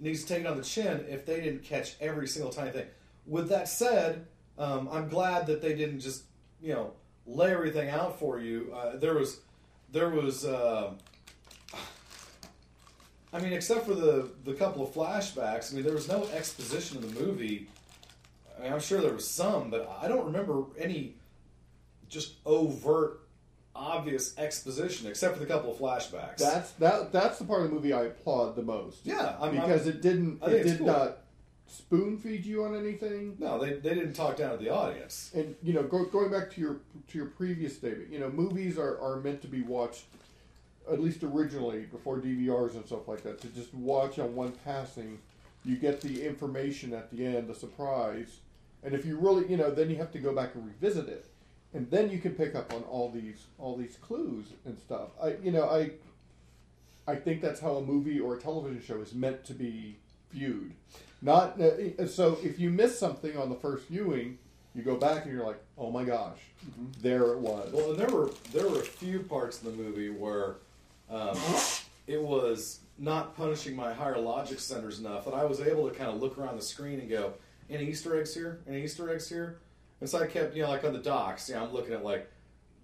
[0.00, 2.86] needs to take it on the chin if they didn't catch every single tiny thing.
[3.28, 4.26] With that said,
[4.58, 6.24] um, I'm glad that they didn't just,
[6.62, 6.92] you know,
[7.26, 8.74] lay everything out for you.
[8.74, 9.40] Uh, there was,
[9.92, 10.44] there was.
[10.44, 10.94] Uh,
[13.32, 17.02] I mean, except for the the couple of flashbacks, I mean, there was no exposition
[17.02, 17.68] in the movie.
[18.58, 21.14] I mean, I'm sure there was some, but I don't remember any
[22.08, 23.20] just overt,
[23.76, 26.38] obvious exposition, except for the couple of flashbacks.
[26.38, 27.12] That's that.
[27.12, 29.04] That's the part of the movie I applaud the most.
[29.04, 30.42] yeah, I'm, because I'm- it didn't.
[30.42, 30.86] I It did cool.
[30.86, 31.18] not
[31.68, 33.36] spoon feed you on anything.
[33.38, 35.30] no, they they didn't talk down to the audience.
[35.34, 38.78] And you know, go, going back to your to your previous statement, you know, movies
[38.78, 40.04] are, are meant to be watched,
[40.90, 45.18] at least originally before DVRs and stuff like that, to just watch on one passing.
[45.64, 48.38] You get the information at the end, the surprise,
[48.82, 51.26] and if you really, you know, then you have to go back and revisit it,
[51.74, 55.08] and then you can pick up on all these all these clues and stuff.
[55.22, 55.90] I, you know, I,
[57.06, 59.96] I think that's how a movie or a television show is meant to be
[60.32, 60.72] viewed.
[61.20, 64.38] Not uh, so if you miss something on the first viewing,
[64.74, 66.38] you go back and you're like, oh my gosh,
[67.02, 67.72] there it was.
[67.72, 70.56] Well, and there were there were a few parts in the movie where
[71.10, 71.36] um,
[72.06, 76.10] it was not punishing my higher logic centers enough that I was able to kind
[76.10, 77.34] of look around the screen and go,
[77.70, 78.60] any Easter eggs here?
[78.68, 79.58] Any Easter eggs here?
[80.00, 82.04] And so I kept, you know, like on the docks, you know, I'm looking at
[82.04, 82.30] like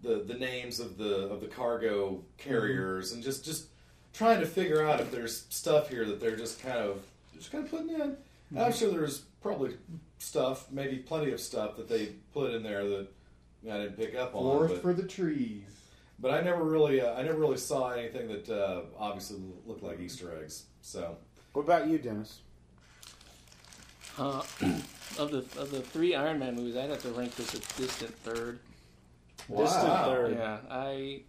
[0.03, 3.67] the the names of the of the cargo carriers and just just
[4.13, 7.65] trying to figure out if there's stuff here that they're just kind of just kind
[7.65, 8.17] of putting in.
[8.51, 9.77] And I'm sure there's probably
[10.19, 13.09] stuff, maybe plenty of stuff that they put in there that
[13.71, 14.43] I didn't pick up on.
[14.43, 15.63] Forest but- for the trees.
[16.19, 19.99] but I never really, uh, I never really saw anything that uh, obviously looked like
[20.01, 20.65] Easter eggs.
[20.81, 21.17] So
[21.53, 22.41] What about you, Dennis?
[24.19, 24.43] Uh,
[25.19, 28.15] of the of the three Iron Man movies, I'd have to rank this a distant
[28.19, 28.61] third.
[29.49, 30.05] Distant Wow.
[30.05, 30.35] third.
[30.37, 31.23] Yeah, I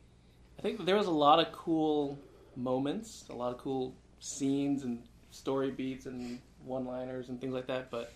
[0.59, 2.17] I think there was a lot of cool
[2.55, 5.01] moments, a lot of cool scenes and
[5.35, 8.13] story beats and one-liners and things like that, but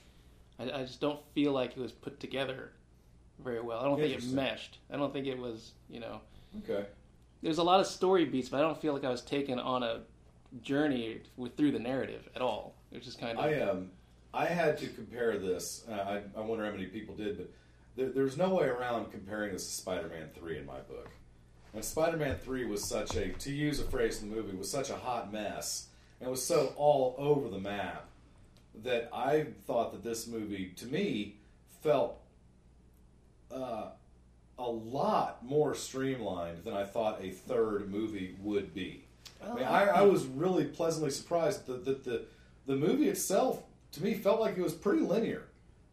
[0.58, 2.72] I, I just don't feel like it was put together
[3.44, 3.80] very well.
[3.80, 4.80] I don't think it meshed.
[4.92, 6.22] I don't think it was, you know,
[6.64, 6.86] okay,
[7.42, 9.84] there's a lot of story beats, but I don't feel like I was taken on
[9.84, 10.02] a
[10.62, 12.76] journey with through the narrative at all.
[12.92, 13.92] It was just kind of I um,
[14.34, 15.86] I had to compare this.
[15.90, 17.50] Uh, I, I wonder how many people did, but
[17.96, 21.10] there, there's no way around comparing this to Spider-Man Three in my book.
[21.74, 24.90] And Spider-Man Three was such a, to use a phrase in the movie, was such
[24.90, 25.88] a hot mess
[26.22, 28.06] and was so all over the map
[28.84, 31.36] that I thought that this movie, to me,
[31.82, 32.20] felt
[33.54, 33.90] uh,
[34.58, 39.06] a lot more streamlined than I thought a third movie would be.
[39.44, 42.26] I, mean, I, I was really pleasantly surprised that the, the
[42.68, 43.64] the movie itself,
[43.94, 45.44] to me, felt like it was pretty linear.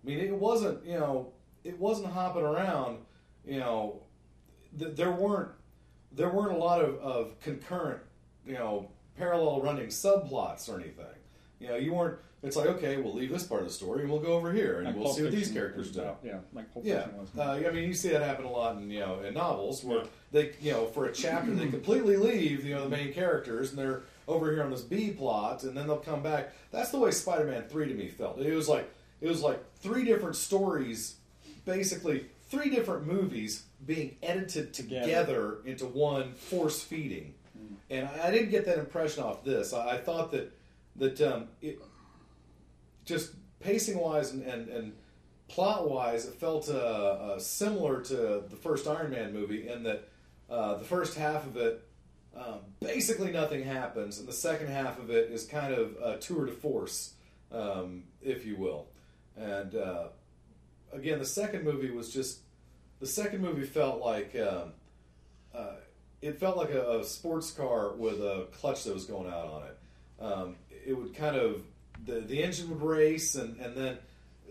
[0.03, 1.33] I mean, it wasn't you know
[1.65, 2.99] it wasn't hopping around.
[3.47, 4.03] You know,
[4.79, 5.51] th- there weren't
[6.13, 8.01] there weren't a lot of, of concurrent
[8.45, 11.05] you know parallel running subplots or anything.
[11.59, 12.19] You know, you weren't.
[12.43, 14.77] It's like okay, we'll leave this part of the story and we'll go over here
[14.77, 16.07] and Like we'll see what these characters do.
[16.23, 17.07] Yeah, like Pulp Yeah,
[17.37, 20.01] uh, I mean, you see that happen a lot in you know in novels where
[20.01, 20.05] Yeah.
[20.33, 23.79] they you know for a chapter they completely leave you know the main characters and
[23.79, 26.53] they're over here on this B plot and then they'll come back.
[26.71, 28.39] That's the way Spider-Man Three to me felt.
[28.39, 28.89] It was like
[29.21, 31.17] it was like three different stories,
[31.65, 35.57] basically three different movies being edited together, Together.
[35.65, 37.35] into one force feeding.
[37.89, 39.73] And I didn't get that impression off this.
[39.73, 40.53] I, I thought that
[40.97, 41.79] that um, it
[43.05, 44.93] just pacing wise and, and, and
[45.49, 50.09] plot wise, it felt uh, uh, similar to the first Iron Man movie in that
[50.51, 51.83] uh, the first half of it,
[52.37, 56.47] um, basically nothing happens, and the second half of it is kind of a tour
[56.47, 57.15] de force,
[57.51, 58.89] um, if you will.
[59.37, 60.09] And uh,
[60.93, 62.41] again, the second movie was just
[63.01, 64.73] the second movie felt like um,
[65.55, 65.75] uh,
[66.27, 69.63] it felt like a, a sports car with a clutch that was going out on
[69.63, 69.79] it.
[70.21, 70.57] Um,
[70.87, 71.63] it would kind of
[72.05, 73.99] the the engine would race and and then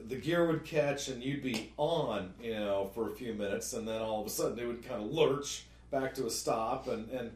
[0.08, 3.88] the gear would catch and you'd be on you know for a few minutes and
[3.88, 6.88] then all of a sudden it would kind of lurch back to a stop.
[6.88, 7.32] And and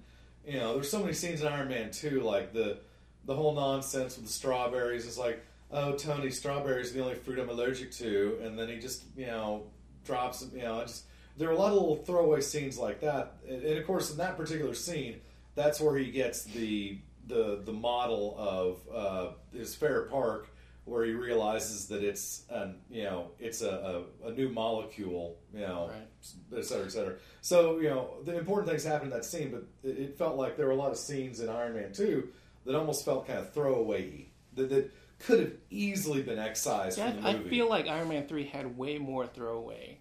[0.45, 2.79] you know there's so many scenes in Iron Man 2 like the
[3.25, 5.05] the whole nonsense with the strawberries.
[5.05, 8.39] Is like oh Tony strawberries are the only fruit I'm allergic to.
[8.43, 9.63] And then he just you know
[10.05, 11.05] drops you know just
[11.39, 14.17] there are a lot of little throwaway scenes like that and, and of course in
[14.17, 15.19] that particular scene
[15.55, 20.49] that's where he gets the the the model of uh, his fair park
[20.85, 25.61] where he realizes that it's an you know it's a, a, a new molecule you
[25.61, 26.59] know Right.
[26.59, 29.63] et cetera et cetera so you know the important things happen in that scene but
[29.89, 32.27] it, it felt like there were a lot of scenes in Iron Man 2
[32.65, 37.21] that almost felt kind of throwaway that, that could have easily been excised Yeah, from
[37.23, 39.99] the I, I feel like Iron Man three had way more throwaway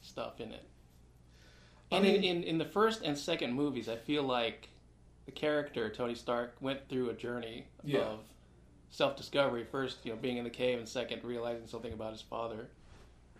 [0.00, 0.62] stuff in it.
[1.90, 4.68] And in, in, in the first and second movies, I feel like
[5.26, 8.00] the character Tony Stark went through a journey Yeah.
[8.00, 8.20] of
[8.90, 9.64] self discovery.
[9.64, 12.68] First, you know, being in the cave, and second, realizing something about his father.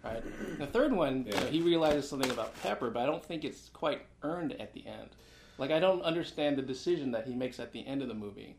[0.05, 0.22] Right.
[0.59, 3.68] The third one, you know, he realizes something about Pepper, but I don't think it's
[3.70, 5.11] quite earned at the end.
[5.59, 8.55] Like I don't understand the decision that he makes at the end of the movie.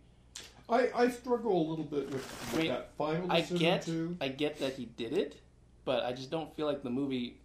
[0.68, 4.18] I, I struggle a little bit with, with I mean, that final I get, too.
[4.22, 5.40] I get that he did it,
[5.86, 7.40] but I just don't feel like the movie,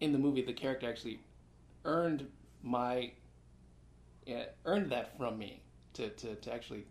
[0.00, 1.18] in the movie, the character actually
[1.84, 2.26] earned
[2.62, 3.12] my,
[4.26, 5.62] yeah, earned that from me
[5.94, 6.84] to, to, to actually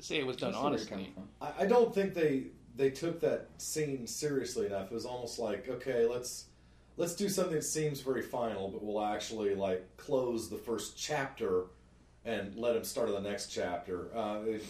[0.00, 1.56] say it was done I see where you're coming honestly.
[1.60, 2.46] I, I don't think they
[2.76, 4.90] they took that scene seriously enough.
[4.90, 6.46] It was almost like, okay, let's
[6.96, 11.64] let's do something that seems very final, but we'll actually like close the first chapter
[12.24, 14.14] and let him start on the next chapter.
[14.16, 14.64] Uh, it,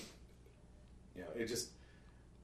[1.16, 1.70] you know, it just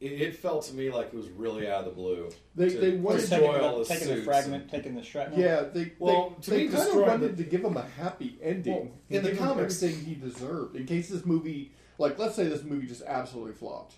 [0.06, 2.30] it, it felt to me like it was really out of the blue.
[2.54, 4.70] They- to they wanted- Just taking, destroy all the, the taking the suits fragment, and-
[4.70, 5.38] taking the shrapnel.
[5.38, 7.76] Yeah, they Well, they, to they me, kind of destroying wanted the- to give him
[7.76, 8.72] a happy ending.
[8.74, 10.76] Well, and in the give him comics- everything he deserved.
[10.76, 13.94] In case this movie, like, let's say this movie just absolutely flopped.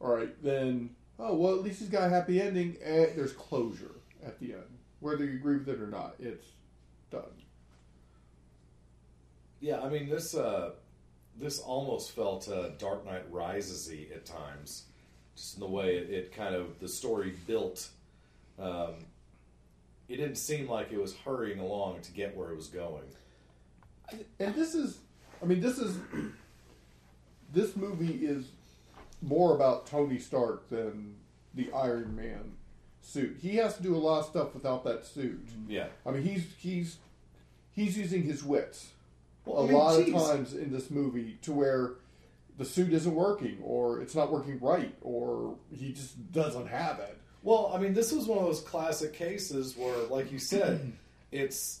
[0.00, 2.76] All right, then oh well, at least he's got a happy ending.
[2.84, 3.92] And there's closure
[4.24, 6.14] at the end, whether you agree with it or not.
[6.18, 6.46] It's
[7.10, 7.22] done.
[9.60, 10.72] Yeah, I mean this uh,
[11.38, 14.86] this almost felt uh, Dark Knight Rises-y at times,
[15.36, 17.88] just in the way it, it kind of the story built.
[18.58, 19.06] Um,
[20.08, 23.04] it didn't seem like it was hurrying along to get where it was going.
[24.38, 24.98] And this is,
[25.42, 25.96] I mean, this is,
[27.52, 28.46] this movie is
[29.22, 31.14] more about Tony Stark than
[31.54, 32.52] the Iron Man
[33.00, 33.38] suit.
[33.40, 35.48] He has to do a lot of stuff without that suit.
[35.68, 36.96] Yeah, I mean, he's he's
[37.72, 38.88] he's using his wits
[39.44, 40.14] Well, a I mean, lot geez.
[40.14, 41.92] of times in this movie to where
[42.58, 47.18] the suit isn't working, or it's not working right, or he just doesn't have it.
[47.42, 50.92] Well, I mean, this was one of those classic cases where, like you said,
[51.32, 51.80] it's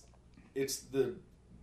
[0.54, 1.14] it's the,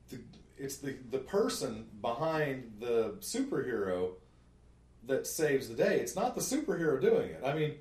[0.10, 0.20] the
[0.58, 4.12] it's the the person behind the superhero
[5.08, 6.00] that saves the day.
[6.00, 7.42] It's not the superhero doing it.
[7.44, 7.74] I mean,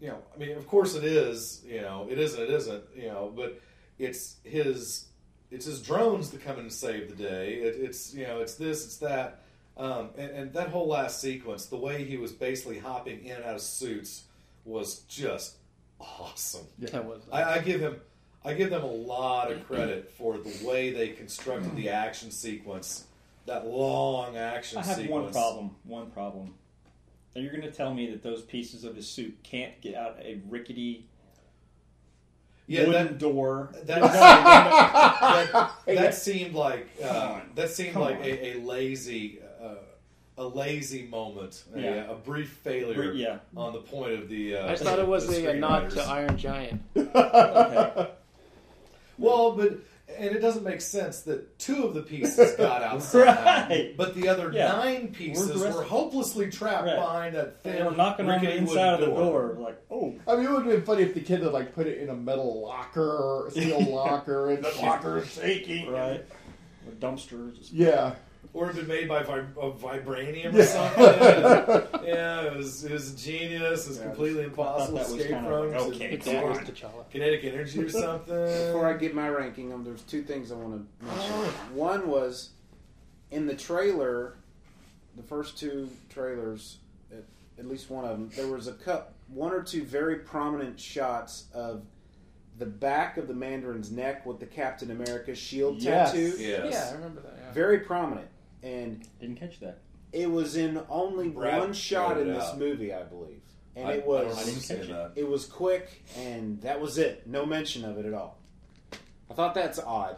[0.00, 1.62] you know, I mean, of course it is.
[1.66, 2.40] You know, it isn't.
[2.40, 2.84] It isn't.
[2.94, 3.60] You know, but
[3.98, 5.06] it's his
[5.50, 7.54] it's his drones that come in and save the day.
[7.54, 9.42] It, it's you know, it's this, it's that.
[9.76, 13.44] Um, and, and that whole last sequence, the way he was basically hopping in and
[13.44, 14.24] out of suits,
[14.64, 15.56] was just
[15.98, 16.66] awesome.
[16.78, 17.96] That was I, I give him,
[18.44, 23.04] I give them a lot of credit for the way they constructed the action sequence,
[23.46, 24.78] that long action.
[24.78, 25.24] I have sequence.
[25.24, 25.70] one problem.
[25.84, 26.54] One problem.
[27.36, 30.18] Are you going to tell me that those pieces of his suit can't get out
[30.20, 31.06] a rickety
[32.70, 33.70] Yeah, wooden that door?
[33.84, 39.40] that, that, that seemed like uh, that seemed Come like a, a lazy.
[39.62, 39.74] Uh,
[40.38, 42.10] a lazy moment, a, Yeah.
[42.10, 43.40] a brief failure Bri- yeah.
[43.54, 44.56] on the point of the.
[44.56, 46.02] Uh, I just thought it was a, a nod to.
[46.02, 46.80] Iron Giant.
[46.96, 48.10] Okay.
[49.18, 49.80] Well, but
[50.20, 53.96] and it doesn't make sense that two of the pieces got out somehow, Right.
[53.96, 54.68] but the other Yeah.
[54.72, 56.96] nine pieces Where's the rest were hopelessly trapped Right.
[56.96, 57.76] behind that thin.
[57.76, 59.56] They were knocking on the rickety inside of the door.
[59.58, 61.86] Like, oh, I mean, it would have been funny if the kid had like put
[61.86, 65.90] it in a metal locker or a steel locker, and the locker is shaking.
[65.90, 66.24] right.
[66.88, 67.56] A dumpster.
[67.56, 68.14] Just, Yeah.
[68.52, 72.04] Or have been made by vib- of vibranium or something.
[72.06, 73.86] yeah, it was it was genius.
[73.86, 75.44] It was Yeah, completely impossible to escape from.
[75.46, 76.64] like, It's okay, a- It's Come Darius on.
[76.66, 77.10] T'Challa.
[77.10, 78.34] kinetic energy or something.
[78.66, 81.32] Before I get my ranking, um, there's two things I want to mention.
[81.74, 82.50] One was
[83.30, 84.34] in the trailer,
[85.16, 86.78] the first two trailers,
[87.12, 87.22] at,
[87.58, 91.44] at least one of them, there was a cup, one or two very prominent shots
[91.54, 91.82] of
[92.58, 96.10] the back of the Mandarin's neck with the Captain America shield Yes.
[96.10, 96.34] tattoo.
[96.38, 96.72] Yes.
[96.72, 97.34] Yeah, I remember that.
[97.40, 97.52] Yeah.
[97.52, 98.26] Very prominent,
[98.62, 99.78] and didn't catch that.
[100.12, 102.58] it was in only Brad one shot in this out.
[102.58, 103.40] movie, I believe,
[103.76, 105.12] and I, it I was don't catch it.
[105.16, 107.26] it was quick, and that was it.
[107.26, 108.38] No mention of it at all.
[109.30, 110.16] I thought that's odd.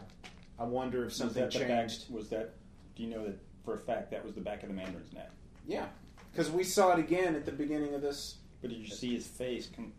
[0.59, 1.67] I wonder if something that the back?
[1.67, 2.11] changed.
[2.11, 2.53] Was that?
[2.95, 5.31] Do you know that for a fact that was the back of the Mandarin's neck?
[5.67, 5.85] Yeah,
[6.31, 8.35] because we saw it again at the beginning of this.
[8.61, 9.67] But did you see his face?
[9.75, 9.91] Come,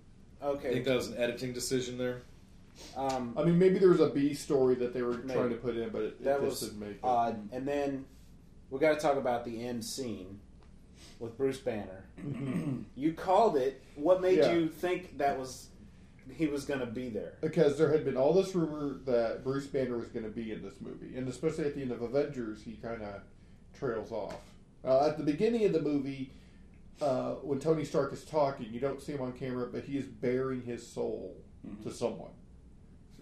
[0.43, 2.23] I think that was an editing decision there.
[2.97, 5.35] um, I mean, maybe there was a B story that they were Maybe.
[5.35, 7.01] trying to put in, but it, it that just was didn't make it.
[7.05, 7.49] odd.
[7.53, 8.05] And then
[8.75, 10.41] we got to talk about the end scene
[11.21, 12.07] with Bruce Banner.
[12.97, 13.81] you called it.
[13.95, 14.53] What made Yeah.
[14.53, 15.69] you think that was
[16.37, 17.35] he was going to be there?
[17.41, 20.61] Because there had been all this rumor that Bruce Banner was going to be in
[20.61, 23.21] this movie, and especially at the end of Avengers, he kind of
[23.79, 24.35] trails off.
[24.85, 26.33] Uh, at the beginning of the movie,
[27.01, 30.07] uh, when Tony Stark is talking, you don't see him on camera, but he is
[30.07, 31.37] bearing his soul
[31.85, 32.33] to someone.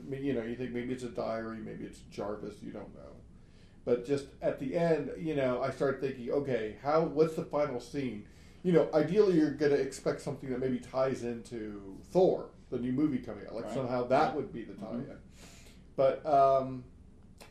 [0.00, 2.94] I mean, you know, you think maybe it's a diary, maybe it's Jarvis, you don't
[2.94, 3.11] know.
[3.84, 7.00] But just at the end, you know, I started thinking, okay, how?
[7.02, 8.24] What's the final scene?
[8.62, 12.92] You know, ideally, you're going to expect something that maybe ties into Thor, the new
[12.92, 13.54] movie coming out.
[13.56, 13.74] Like Right.
[13.74, 15.06] somehow that would be the tie-in.
[15.96, 16.84] But um,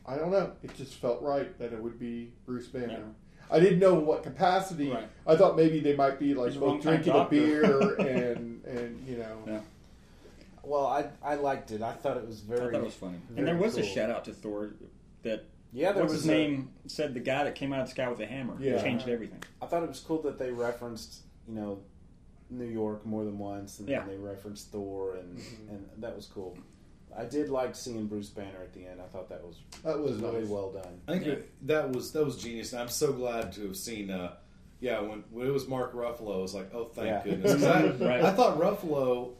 [0.06, 0.52] I don't know.
[0.62, 2.92] It just felt right that it would be Bruce Banner.
[2.92, 3.54] Yeah.
[3.54, 4.90] I didn't know what capacity.
[4.90, 5.06] Right.
[5.26, 9.42] I thought maybe they might be like both drinking a beer and and you know.
[9.46, 9.60] Yeah.
[10.62, 11.82] Well, I I liked it.
[11.82, 12.72] I thought it was I very.
[12.72, 13.18] thought it was funny.
[13.28, 14.70] very And there was a shout out to Thor
[15.24, 17.86] that Yeah, there what's was his a- name said the guy that came out of
[17.86, 18.80] the sky with a hammer Yeah.
[18.82, 19.42] changed everything.
[19.60, 21.78] I thought it was cool that they referenced, you know,
[22.50, 24.00] New York more than once, and Yeah.
[24.00, 25.38] then they referenced Thor, and
[25.70, 26.56] and that was cool.
[27.16, 29.00] I did like seeing Bruce Banner at the end.
[29.00, 30.48] I thought that was That was really nice.
[30.48, 31.00] well done.
[31.08, 31.32] I think Yeah.
[31.32, 34.10] it- that was that was genius, and I'm so glad to have seen.
[34.10, 34.34] Uh,
[34.80, 37.22] yeah, when when it was Mark Ruffalo, I was like, oh, thank Yeah.
[37.24, 37.52] goodness.
[37.54, 38.22] 'Cause I, Right.
[38.24, 39.34] I thought Ruffalo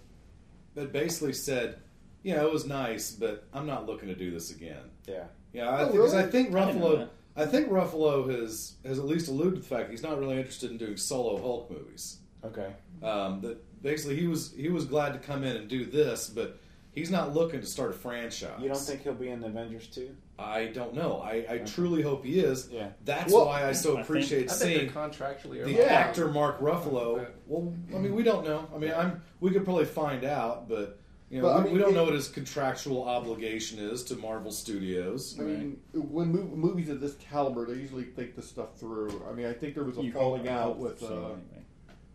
[0.76, 1.78] had basically said,
[2.22, 4.90] yeah, it was nice, but I'm not looking to do this again.
[5.06, 6.30] Yeah, Yeah, I Oh, think, 'cause I really?
[6.32, 6.98] think I didn't Ruffalo.
[6.98, 7.08] that.
[7.34, 10.70] I think Ruffalo has has at least alluded to the fact he's not really interested
[10.70, 12.18] in doing solo Hulk movies.
[12.44, 12.72] okay.
[13.02, 16.58] Um, that basically he was he was glad to come in and do this, but
[16.92, 18.60] he's not looking to start a franchise.
[18.60, 20.10] You don't think he'll be in the Avengers too?
[20.38, 21.20] I don't know.
[21.20, 22.68] I, I truly hope he is.
[22.70, 22.88] Yeah.
[23.04, 25.72] That's Well, why I so appreciate I think seeing they're contractually the.
[25.72, 25.82] Yeah.
[25.84, 27.26] actor Mark Ruffalo.
[27.46, 28.66] Well, I mean, we don't know.
[28.74, 30.98] I mean, I'm we could probably find out, but
[31.32, 34.04] you know, But, I we, mean, we don't it- know what his contractual obligation is
[34.04, 35.36] to Marvel Studios.
[35.40, 39.24] I mean, when mov- movies of this caliber, they usually think this stuff through.
[39.28, 41.64] I mean, I think there was a You falling out hope with so, uh, anyway.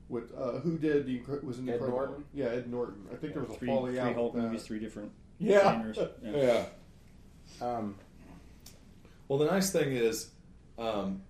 [0.08, 1.98] with uh, who did the was in the Ed Incredible?
[2.06, 2.26] Norton?
[2.34, 3.08] Yeah, Ed Norton.
[3.12, 4.14] I think there was a three, falling three out.
[4.14, 5.62] Hulk movies, three different Yeah.
[5.64, 5.98] genres.
[6.24, 6.66] yeah.
[7.60, 7.96] Um,
[9.28, 10.30] Well, the nice thing is,
[10.78, 11.22] um,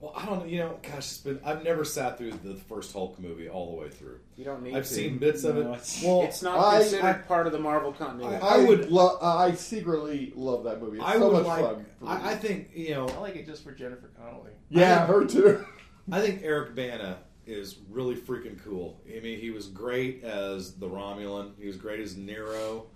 [0.00, 0.44] well, I don't know.
[0.46, 3.76] You know, gosh, it's been I've never sat through the first Hulk movie all the
[3.82, 4.20] way through.
[4.40, 4.94] You don't need I've to.
[4.94, 5.64] seen bits of No, it.
[5.74, 8.36] it's- Well, It's not I- considered I- part of the Marvel continuity.
[8.36, 8.90] I, I would- would.
[8.90, 10.96] Lo- I secretly love that movie.
[10.96, 11.60] It's I so would much like.
[11.62, 11.86] fun.
[12.06, 13.06] I, I think you know.
[13.06, 14.52] I like it just for Jennifer Connelly.
[14.70, 15.62] yeah, her too.
[16.10, 18.98] I think Eric Bana is really freaking cool.
[19.14, 21.52] I mean, he was great as the Romulan.
[21.60, 22.86] He was great as Nero,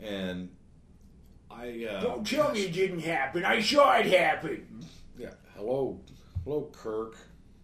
[0.00, 0.48] and
[1.50, 1.84] I.
[1.84, 3.44] Uh, don't tell me it didn't happen.
[3.44, 4.66] I saw it happen.
[5.18, 5.34] Yeah.
[5.54, 6.00] Hello,
[6.44, 7.16] hello, Kirk.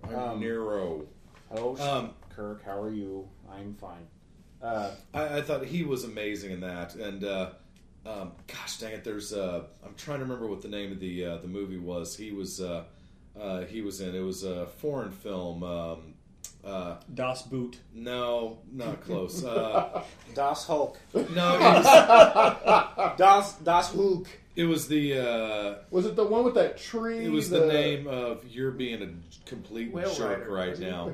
[0.02, 1.06] I'm Um, Nero.
[1.50, 2.64] Hello, Um, Kirk.
[2.64, 3.28] How are you?
[3.50, 4.06] I'm fine.
[4.62, 7.50] Uh, I, I thought he was amazing in that, and uh,
[8.06, 11.24] um, gosh dang it, there's uh, I'm trying to remember what the name of the
[11.24, 12.16] uh, the movie was.
[12.16, 12.84] He was uh,
[13.38, 14.14] uh, he was in.
[14.14, 15.62] It was a foreign film.
[15.62, 16.14] Um,
[16.64, 17.76] uh, Das Boot.
[17.94, 19.44] no, not close.
[19.44, 20.02] Uh,
[20.34, 20.96] Das Hulk.
[21.12, 21.20] no,
[21.56, 24.26] it was, Das Das Hulk.
[24.56, 27.24] It was the uh, Was it the one with that tree?
[27.24, 29.08] it was the name of you're being a
[29.48, 31.12] complete Whale jerk Rider, right now.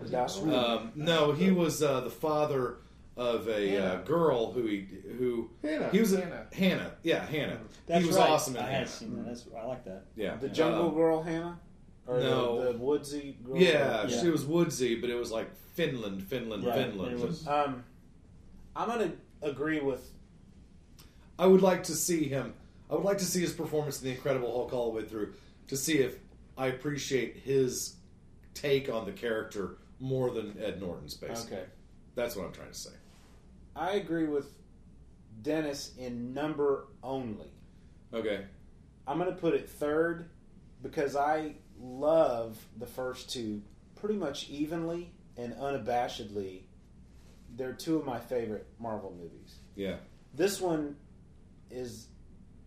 [0.54, 2.76] Um, no, he was uh, the father
[3.16, 4.86] of a uh, girl who he
[5.18, 5.88] who Hanna.
[5.90, 6.46] he was a, Hanna.
[6.52, 6.92] Hanna.
[7.02, 7.58] Yeah, Hanna.
[7.86, 8.28] That's he was right.
[8.28, 8.78] awesome in I Hanna.
[8.78, 9.26] had seen that.
[9.26, 10.04] That's, I like that.
[10.16, 11.58] Yeah, the Jungle Um, Girl Hanna?
[12.06, 12.64] Or no.
[12.64, 13.56] the, the Woodsy Girl?
[13.56, 14.20] Yeah, Yeah.
[14.20, 16.74] she was woodsy, but it was like Finland, Finland, Right.
[16.90, 17.20] Finland.
[17.20, 17.84] Was- Um,
[18.76, 20.10] I'm going to agree with.
[21.38, 22.54] I would like to see him.
[22.90, 25.34] I would like to see his performance in the Incredible Hulk all the way through
[25.68, 26.18] to see if
[26.58, 27.94] I appreciate his
[28.54, 31.14] take on the character more than Ed Norton's.
[31.14, 31.66] Basically, Okay.
[32.14, 32.90] that's what I'm trying to say.
[33.76, 34.52] I agree with
[35.42, 37.50] Dennis in number only.
[38.12, 38.44] Okay,
[39.06, 40.28] I'm going to put it third
[40.82, 43.62] because I love the first two
[43.94, 46.62] pretty much evenly and unabashedly.
[47.56, 49.56] They're two of my favorite Marvel movies.
[49.76, 49.96] yeah,
[50.34, 50.96] This one
[51.70, 52.06] is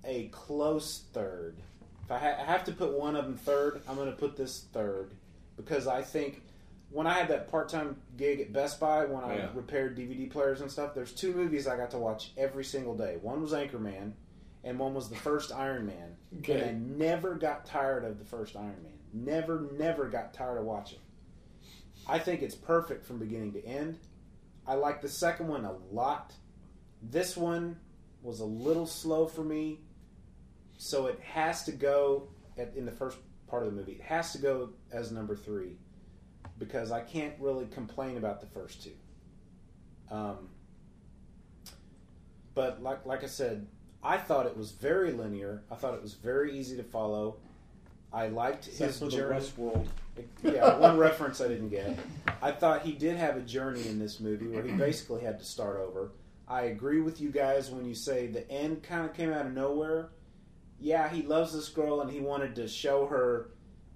[0.05, 1.57] a close third.
[2.05, 4.35] If I, ha- I have to put one of them third, I'm going to put
[4.35, 5.13] this third
[5.55, 6.41] because I think
[6.89, 9.49] when I had that part time gig at Best Buy when I Yeah.
[9.53, 13.17] repaired DVD players and stuff, there's two movies I got to watch every single day.
[13.21, 14.11] One was Anchorman,
[14.63, 16.15] and one was the first Iron Man.
[16.39, 16.59] Okay.
[16.61, 18.91] And I never got tired of the first Iron Man.
[19.13, 20.99] Never, never got tired of watching.
[22.07, 23.97] I think it's perfect from beginning to end.
[24.67, 26.33] I like the second one a lot.
[27.01, 27.77] This one
[28.21, 29.79] was a little slow for me,
[30.77, 32.27] so it has to go
[32.57, 33.17] at, in the first
[33.47, 33.93] part of the movie.
[33.93, 35.77] It has to go as number three
[36.57, 38.91] because I can't really complain about the first two.
[40.11, 40.49] Um,
[42.53, 43.67] but like like I said,
[44.03, 45.63] I thought it was very linear.
[45.71, 47.37] I thought it was very easy to follow.
[48.11, 49.39] I liked Except his journey.
[49.39, 49.87] Westworld.
[50.43, 51.97] Yeah, one reference I didn't get.
[52.41, 55.45] I thought he did have a journey in this movie where he basically had to
[55.45, 56.11] start over.
[56.47, 59.53] I agree with you guys when you say the end kind of came out of
[59.53, 60.09] nowhere.
[60.83, 63.51] Yeah, he loves this girl and he wanted to show her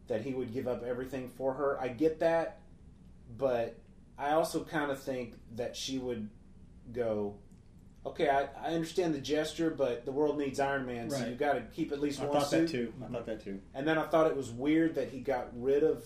[0.08, 1.78] that he would give up everything for her.
[1.82, 2.60] I get that,
[3.38, 3.78] but
[4.18, 6.30] I also kind of think that she would
[6.94, 7.36] go,
[8.06, 11.28] okay, I, I understand the gesture, but the world needs Iron Man, so Right.
[11.28, 12.68] you've got to keep at least I one thought suit.
[12.68, 12.94] that too.
[13.04, 13.60] I thought that too.
[13.76, 16.06] And then I thought it was weird that he got rid of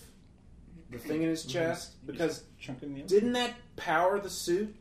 [0.90, 1.52] the thing in his mm-hmm.
[1.52, 4.74] chest because Chunk the didn't that power the suit?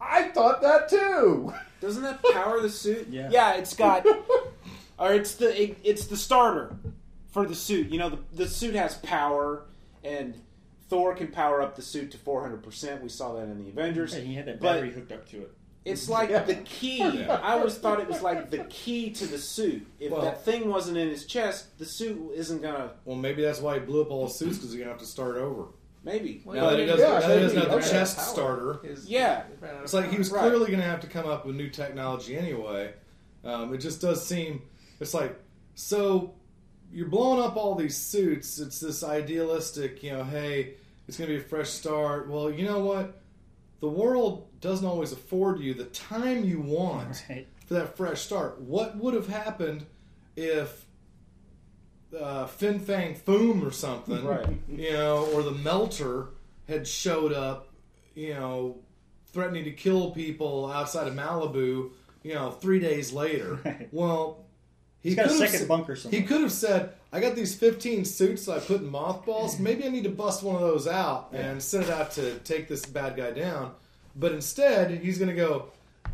[0.00, 1.52] I thought that too.
[1.80, 3.08] Doesn't that power the suit?
[3.10, 3.28] Yeah.
[3.30, 4.06] Yeah, it's got,
[4.98, 6.76] or it's the it, it's the starter
[7.30, 7.88] for the suit.
[7.90, 9.64] You know, the the suit has power,
[10.04, 10.34] and
[10.88, 13.02] Thor can power up the suit to four hundred percent.
[13.02, 14.14] We saw that in the Avengers.
[14.14, 15.52] And he had that But- battery hooked up to it.
[15.84, 17.02] It's like the key.
[17.24, 19.86] I always thought it was like the key to the suit.
[19.98, 22.90] If Well- that thing wasn't in his chest, the suit isn't gonna.
[23.06, 25.06] Well, maybe that's why he blew up all his suits because he's gonna have to
[25.06, 25.66] start over.
[26.04, 26.42] Maybe.
[26.44, 28.26] Well, Now he Yeah, doesn't, yeah, that doesn't have the chest Power.
[28.26, 28.80] starter.
[28.86, 29.42] His- Yeah.
[29.48, 30.40] he ran out of It's like he was Right.
[30.42, 32.92] clearly going to have to come up with new technology anyway.
[33.44, 34.62] Um, it just does seem.
[35.00, 35.38] It's like
[35.74, 36.34] so
[36.92, 38.58] you're blowing up all these suits.
[38.58, 40.24] It's this idealistic, you know.
[40.24, 40.74] Hey,
[41.06, 42.28] it's going to be a fresh start.
[42.28, 43.20] Well, you know what?
[43.80, 47.46] The world doesn't always afford you the time you want Right.
[47.66, 48.60] for that fresh start.
[48.60, 49.86] What would have happened
[50.34, 50.86] if
[52.18, 54.46] uh, Fin Fang Foom or something, Right.
[54.68, 56.28] you know, or the Melter
[56.66, 57.68] had showed up,
[58.14, 58.78] you know,
[59.32, 61.90] threatening to kill people outside of Malibu,
[62.22, 63.60] you know, three days later.
[63.64, 63.88] Right.
[63.92, 64.44] Well,
[65.02, 66.20] he He's got a could have second sa- bunker somewhere.
[66.20, 69.58] He could have said, "I got these 15 suits that I put in mothballs.
[69.60, 72.68] Maybe I need to bust one of those out and send it out to take
[72.68, 73.72] this bad guy down."
[74.16, 75.66] But instead, he's going to go,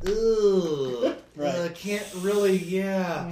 [0.07, 1.55] "Ugh, Right.
[1.55, 3.31] uh, can't really, yeah."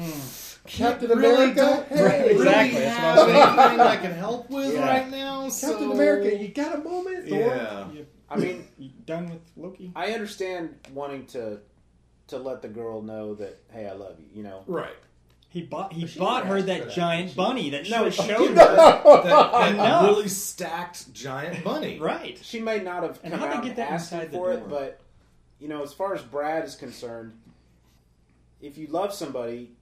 [0.65, 3.59] Captain really America, don't hey, really Exactly, that's what I was have thinking.
[3.81, 4.89] anything I can help with Yeah.
[4.89, 5.43] right now.
[5.43, 7.27] Captain so- America, you got a moment?
[7.27, 7.87] Yeah.
[8.31, 9.93] I mean, You done with Loki?
[9.97, 11.59] I understand wanting to
[12.29, 14.27] to let the girl know that hey, I love you.
[14.33, 14.63] You know.
[14.69, 14.95] Right.
[15.53, 17.37] He bought he bought her that that, giant she?
[17.37, 18.57] bunny that No, she showed didn't.
[18.57, 18.75] her.
[18.77, 20.05] That, that Enough.
[20.07, 21.99] really stacked giant bunny.
[22.01, 22.39] Right.
[22.43, 25.01] She may not have And come how'd out get and that asked for it, but
[25.61, 27.35] you know, as far as Brad is concerned,
[28.61, 29.73] if you love somebody,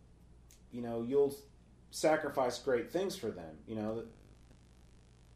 [0.72, 1.34] you know, you'll
[1.92, 3.56] sacrifice great things for them.
[3.68, 4.02] You know,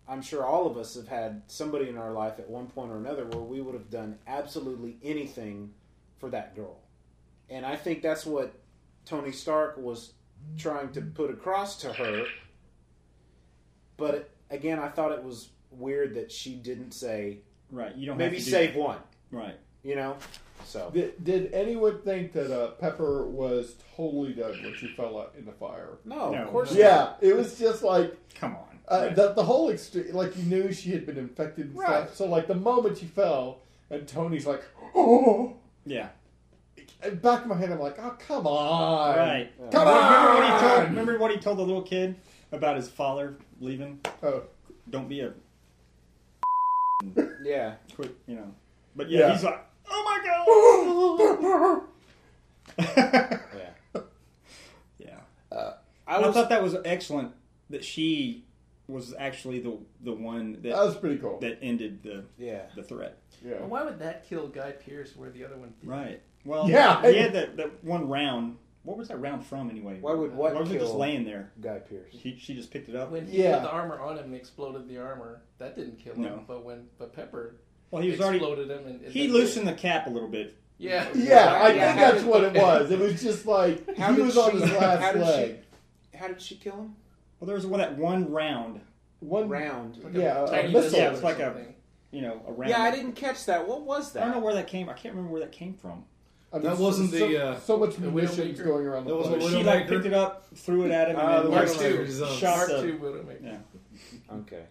[0.08, 2.96] I'm sure all of us have had somebody in our life at one point or
[2.98, 5.72] another where we would have done absolutely anything
[6.18, 6.78] for that girl.
[7.48, 8.52] And I think that's what
[9.06, 10.12] Tony Stark was
[10.58, 12.24] trying to put across to her.
[13.96, 17.38] But again, I thought it was weird that she didn't say,
[17.70, 17.94] Right.
[17.96, 18.78] You don't maybe have to do save that.
[18.78, 18.98] one,
[19.30, 19.56] Right.
[19.82, 20.16] you know?
[20.64, 25.34] So, Did, did anyone think that uh, Pepper was totally dead when she fell out
[25.36, 25.98] in the fire?
[26.04, 26.78] no, No, of course no.
[26.80, 28.78] Yeah, it was just like Come on.
[28.88, 29.16] uh, Right.
[29.16, 30.12] the, the whole extreme.
[30.14, 32.04] Like you knew she had been infected and Right.
[32.04, 32.14] stuff.
[32.14, 33.60] So like the moment she fell,
[33.90, 34.62] and Tony's like,
[34.94, 35.56] "Oh!"
[35.86, 36.08] yeah.
[37.04, 39.50] And back of my head, I'm like, "Oh, come on!" Right.
[39.70, 40.60] Come Remember what he on!
[40.60, 40.84] told?
[40.88, 42.16] Remember what he told the little kid
[42.52, 44.00] about his father leaving?
[44.22, 44.44] Oh,
[44.88, 45.32] Don't be a
[47.42, 47.74] yeah.
[47.94, 48.54] quick, you know.
[48.96, 49.32] But yeah, Yeah.
[49.32, 51.80] he's like, oh my god.
[53.56, 54.00] Yeah.
[54.98, 55.20] yeah.
[55.52, 55.72] Uh,
[56.06, 57.32] I I, was, thought that was excellent
[57.70, 58.44] that she
[58.88, 61.38] was actually the the one that that was pretty cool.
[61.40, 62.62] that ended the yeah.
[62.74, 63.18] the threat.
[63.44, 63.54] yeah.
[63.60, 65.88] Well, why would that kill Guy Pearce where the other one did?
[65.88, 66.22] Right.
[66.44, 67.02] Well, Yeah.
[67.10, 68.56] he had that, that one round.
[68.82, 69.98] What was that round from anyway?
[70.00, 71.50] Why would uh, what Why was it just kill laying there?
[71.60, 72.10] Guy Pearce?
[72.12, 73.10] He, she just picked it up.
[73.10, 73.54] When he Yeah.
[73.56, 76.22] put the armor on him and exploded the armor, that didn't kill him.
[76.22, 76.44] No.
[76.46, 77.56] But when but Pepper
[77.90, 80.28] Well, he was already exploded him, and, and he that loosened the cap a little
[80.28, 80.56] bit.
[80.76, 82.90] Yeah, Yeah, I Yeah, think how that's did- what it was.
[82.90, 85.56] It was just like How he did was on she- his how last did leg.
[86.14, 86.94] How did she kill him?
[87.40, 88.80] Well, there was one that one round.
[89.20, 89.96] One Round.
[90.04, 90.80] Like a Yeah, a tiny missile.
[90.82, 91.74] missile Yeah, or it's like a- something.
[92.10, 92.68] You know, a round.
[92.70, 93.66] Yeah, I didn't catch that.
[93.66, 94.22] What was that?
[94.22, 94.90] I don't know where that came.
[94.90, 96.04] I can't remember where that came from.
[96.54, 99.50] I That wasn't so, the, uh, so much the munitions going around the That place.
[99.50, 101.76] She like picked it up, threw it at him, Uh, and the then Widowmaker.
[101.76, 102.36] like, Widowmaker's own.
[102.38, 103.42] shot Mark two Widowmaker.
[103.42, 104.36] Yeah.
[104.36, 104.62] Okay.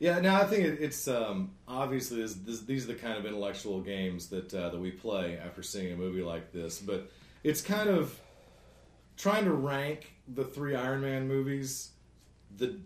[0.00, 3.26] Yeah, now I think it, it's um, obviously this, this, these are the kind of
[3.26, 6.78] intellectual games that uh, that we play after seeing a movie like this.
[6.78, 7.10] But
[7.42, 8.16] it's kind of
[9.16, 11.90] trying to rank the three Iron Man movies,
[12.56, 12.76] the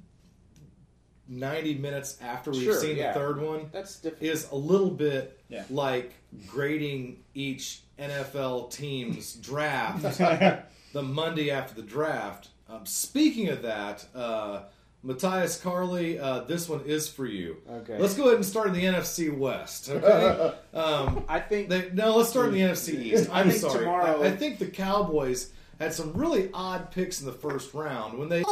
[1.32, 3.12] ninety minutes after we've Sure, seen yeah.
[3.12, 4.22] the third one That's different.
[4.22, 5.64] is a little bit Yeah.
[5.70, 6.12] like
[6.46, 10.02] grading each NFL team's draft
[10.92, 12.48] the Monday after the draft.
[12.68, 14.62] Um, speaking of that, uh,
[15.02, 17.56] Matthias Carley, uh, this one is for you.
[17.68, 17.98] Okay.
[17.98, 19.90] Let's go ahead and start in the NFC West.
[19.90, 20.54] Okay.
[20.74, 23.28] um, I think they, no, let's start in the NFC East.
[23.30, 23.80] I I'm think sorry.
[23.80, 28.16] tomorrow- I, I think the Cowboys had some really odd picks in the first round
[28.18, 28.44] when they.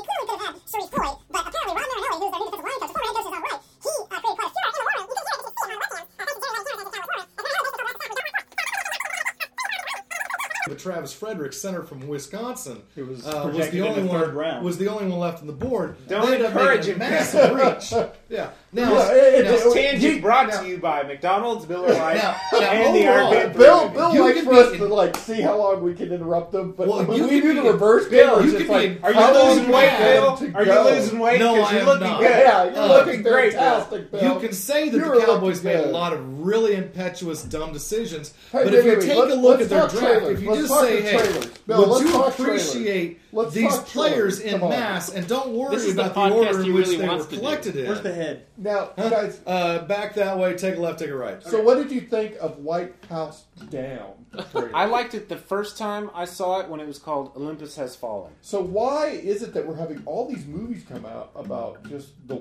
[10.83, 14.21] Travis Frederick, center from Wisconsin, Who was uh, was projected the in only the one
[14.21, 14.65] third round.
[14.65, 15.97] was the only one left on the board.
[16.09, 17.93] Don't They encourage him, massive reach.
[18.29, 21.69] Yeah, Now, Yeah, it- it- now- This tangent he- brought now- to you by McDonald's,
[21.69, 23.89] Miller Lite, Now- now and the overall, Iron Man Bill.
[23.89, 26.73] Bill You likes for us be- to like see how long we can interrupt them,
[26.77, 29.05] but Well, when you we do the reverse Bill, cameras, you it's can like, be-
[29.05, 30.37] Are you losing weight, Bill?
[30.37, 31.39] to Are you losing weight?
[31.41, 32.23] No, Because I you're am looking not.
[32.23, 33.61] Yeah, you're Uh, looking great, Bill.
[33.61, 34.35] fantastic, Bill.
[34.35, 38.33] You can say that the Cowboys made a lot of really impetuous, dumb decisions.
[38.53, 39.07] Hey, but wait, if you wait, wait.
[39.07, 40.39] take Let's- a look let's at their talk draft, trailers.
[40.39, 41.51] if you Let's just say, "Hey.
[41.67, 43.21] Bill, would you appreciate
[43.53, 46.75] these players in mass and don't worry This is the about the, podcast order in
[46.75, 47.39] which really they were wants to do.
[47.39, 47.87] collected in"?
[47.87, 48.47] Where's the head?
[48.57, 49.09] Now, Huh?
[49.09, 50.55] guys, Uh, back that way.
[50.55, 50.99] Take a left.
[50.99, 51.43] Take a right.
[51.43, 54.13] so what did you think of White House Down?
[54.75, 57.97] I liked it the first time I saw it when it was called Olympus Has
[57.97, 58.31] Fallen.
[58.43, 62.41] So why is it that we're having all these movies come out about just the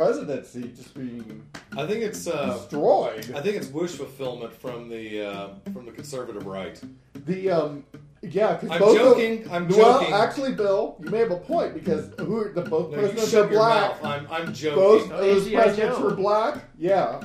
[0.00, 1.42] presidency just being
[1.76, 2.26] I think it's.
[2.26, 3.32] Uh, destroyed?
[3.34, 6.80] I think it's wish fulfillment from the uh, from the conservative right.
[7.14, 7.84] The um,
[8.22, 10.14] yeah, because I'm both joking, Of, I'm well, joking.
[10.14, 13.30] actually, Bill, you may have a point because who are the both No, you presidents
[13.30, 14.04] shut are your black.
[14.04, 14.78] I'm, I'm joking.
[14.78, 16.04] Both Oh, those presidents Joe.
[16.04, 16.64] were black.
[16.78, 17.20] Yeah,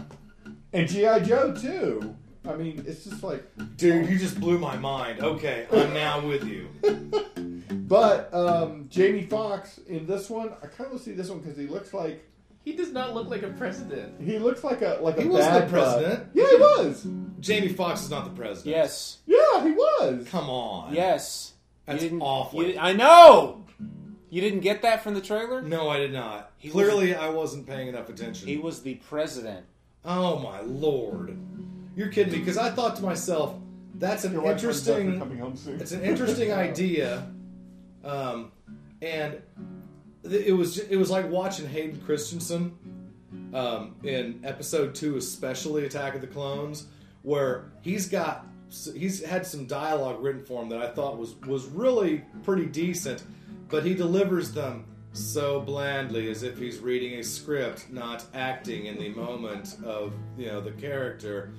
[0.73, 2.15] and GI Joe too.
[2.47, 3.43] I mean, it's just like,
[3.77, 5.19] Dude, you just blew my mind.
[5.21, 6.67] Okay, I'm now with you.
[7.87, 11.65] but um, Jamie Foxx in this one, I kind of see this one because he
[11.65, 12.23] looks like
[12.65, 14.19] He does not look like a president.
[14.21, 16.33] he looks like a like a He wasn't bad the president.
[16.33, 16.41] bud.
[16.41, 17.07] Yeah, he was.
[17.39, 18.75] Jamie Foxx is not the president.
[18.75, 19.19] Yes.
[19.27, 20.27] Yeah, he was.
[20.29, 20.93] Come on.
[20.93, 21.53] Yes.
[21.85, 22.65] That's you didn't, awful.
[22.65, 23.63] you- I know!
[24.31, 25.61] You didn't get that from the trailer?
[25.61, 26.51] No, I did not.
[26.57, 28.47] He Clearly, I wasn't paying enough attention.
[28.47, 29.65] He was the president.
[30.03, 31.37] oh my lord!
[31.95, 32.39] You're kidding me?
[32.39, 33.55] Because I thought to myself,
[33.93, 35.09] that's an Your wife comes up, interesting.
[35.11, 35.79] you're coming home soon.
[35.79, 37.27] It's an interesting idea,
[38.03, 38.51] um,
[39.01, 39.43] and th-
[40.25, 42.77] it was it was like watching Hayden Christensen
[43.53, 46.87] um, in episode two, especially Attack of the Clones,
[47.23, 48.45] where he's got
[48.93, 53.23] he's had some dialogue written for him that I thought was was really pretty decent,
[53.69, 58.97] but he delivers them so blandly as if he's reading a script, not acting in
[58.97, 61.51] the moment of you know the character.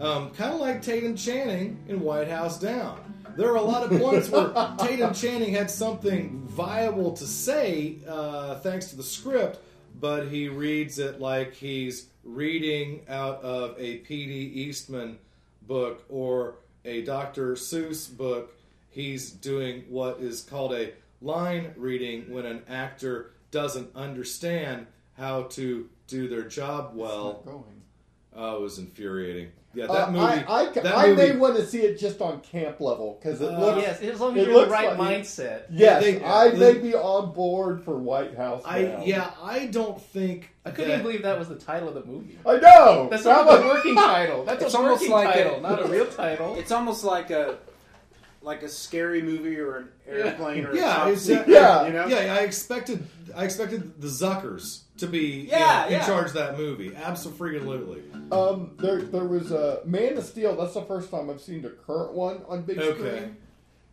[0.00, 3.00] Um, kind of like Tatum Channing in White House Down.
[3.38, 4.48] There are a lot of points where
[4.78, 9.60] Tatum Channing had something viable to say uh, thanks to the script,
[10.00, 14.32] but he reads it like he's reading out of a P.D.
[14.34, 15.20] Eastman
[15.68, 17.52] book or a Dr.
[17.52, 18.56] Seuss book.
[18.90, 25.88] He's doing what is called a line reading when an actor doesn't understand how to
[26.08, 27.44] do their job well.
[28.34, 28.44] Going.
[28.44, 29.48] Oh, it was infuriating.
[29.74, 30.24] Yeah, Uh, that movie.
[30.24, 33.50] I, I, that I may want to see it just on camp level because it
[33.52, 33.82] Uh, looks.
[33.82, 35.64] yes, as long as you're in the right like- mindset.
[35.70, 38.62] Yes, They- I they- may be on board for White House.
[38.64, 39.02] I now.
[39.04, 40.50] yeah, I don't think.
[40.64, 42.38] I couldn't that- even believe that was the title of the movie.
[42.46, 43.08] I know.
[43.10, 44.44] That's That not was- the working title.
[44.44, 46.56] That's It's a almost working like a- title, not a real title.
[46.56, 47.56] It's almost like a
[48.40, 51.86] like a scary movie or an airplane or Yeah, top Yeah.
[51.86, 52.06] you know?
[52.06, 52.34] yeah.
[52.34, 53.06] I expected.
[53.36, 56.06] I expected the Zuckers to be you Yeah, know, in yeah.
[56.06, 56.94] charge of that movie.
[56.94, 58.02] Absolutely.
[58.30, 60.56] Um, there, there was a Man of Steel.
[60.56, 62.98] That's the first time I've seen the current one on big Okay.
[63.18, 63.36] screen.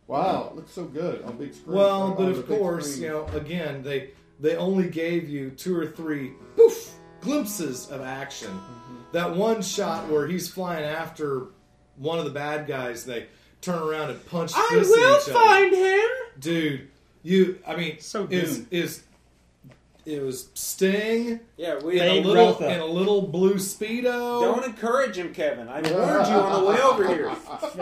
[0.06, 1.76] Wow, it looks so good on big screen.
[1.76, 3.04] Well, On but the of course, screen.
[3.04, 8.50] you know, again, they they only gave you two or three poof glimpses of action.
[8.50, 8.94] Mm-hmm.
[9.12, 11.46] That one shot where he's flying after
[11.96, 13.26] one of the bad guys, they
[13.62, 15.32] turn around and punch I fists at will each other.
[15.32, 16.08] find him.
[16.38, 16.88] dude.
[17.22, 19.02] You, I mean, So is is
[20.06, 22.72] it was Sting Yeah, we in a Fade little Reltha.
[22.74, 24.40] in a little blue speedo.
[24.40, 25.68] don't encourage him, Kevin.
[25.68, 25.92] I warned
[26.28, 27.28] you on the way over here.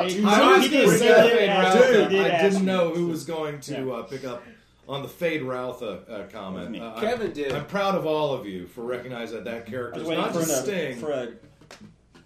[0.09, 1.17] He, I was he did pretty say good.
[1.17, 2.09] that, Fade ask- Routha.
[2.11, 2.73] he did I ask didn't me.
[2.73, 3.93] know who was going to Yeah.
[3.93, 4.43] uh, pick up
[4.89, 6.81] on the Feyd-Rautha uh, comment.
[6.81, 7.53] Uh, Kevin I'm, did.
[7.53, 10.25] I'm proud of all of you for recognizing that that I character was is waiting
[10.25, 10.97] not for, just a, Sting.
[10.99, 11.29] for a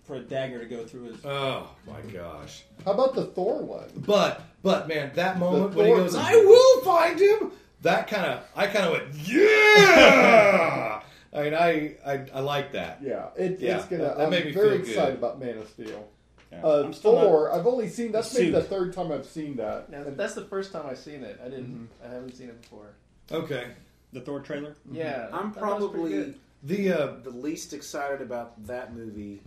[0.04, 1.24] for a dagger to go through his.
[1.24, 2.62] Oh my gosh!
[2.84, 3.88] How about the Thor one?
[3.94, 7.52] But but man, that moment The when he Thor- goes, "I will find him,"
[7.82, 11.00] that kind of I kind of went, "Yeah!"
[11.32, 13.00] I mean, I I, I like that.
[13.02, 14.02] Yeah, it, Yeah, it's gonna.
[14.04, 14.80] that- that I'm me very feel good.
[14.88, 16.08] excited about Man of Steel.
[16.50, 16.60] Yeah.
[16.64, 19.90] Uh, I'm not- Thor, I've only seen that's maybe the third time I've seen that.
[19.90, 21.38] Now, that's the first time I've seen it.
[21.44, 21.88] I didn't.
[22.04, 22.94] I haven't seen it before.
[23.30, 23.66] Okay,
[24.14, 24.74] the Thor trailer.
[24.90, 29.42] Yeah, I'm that probably the uh, the least excited about that movie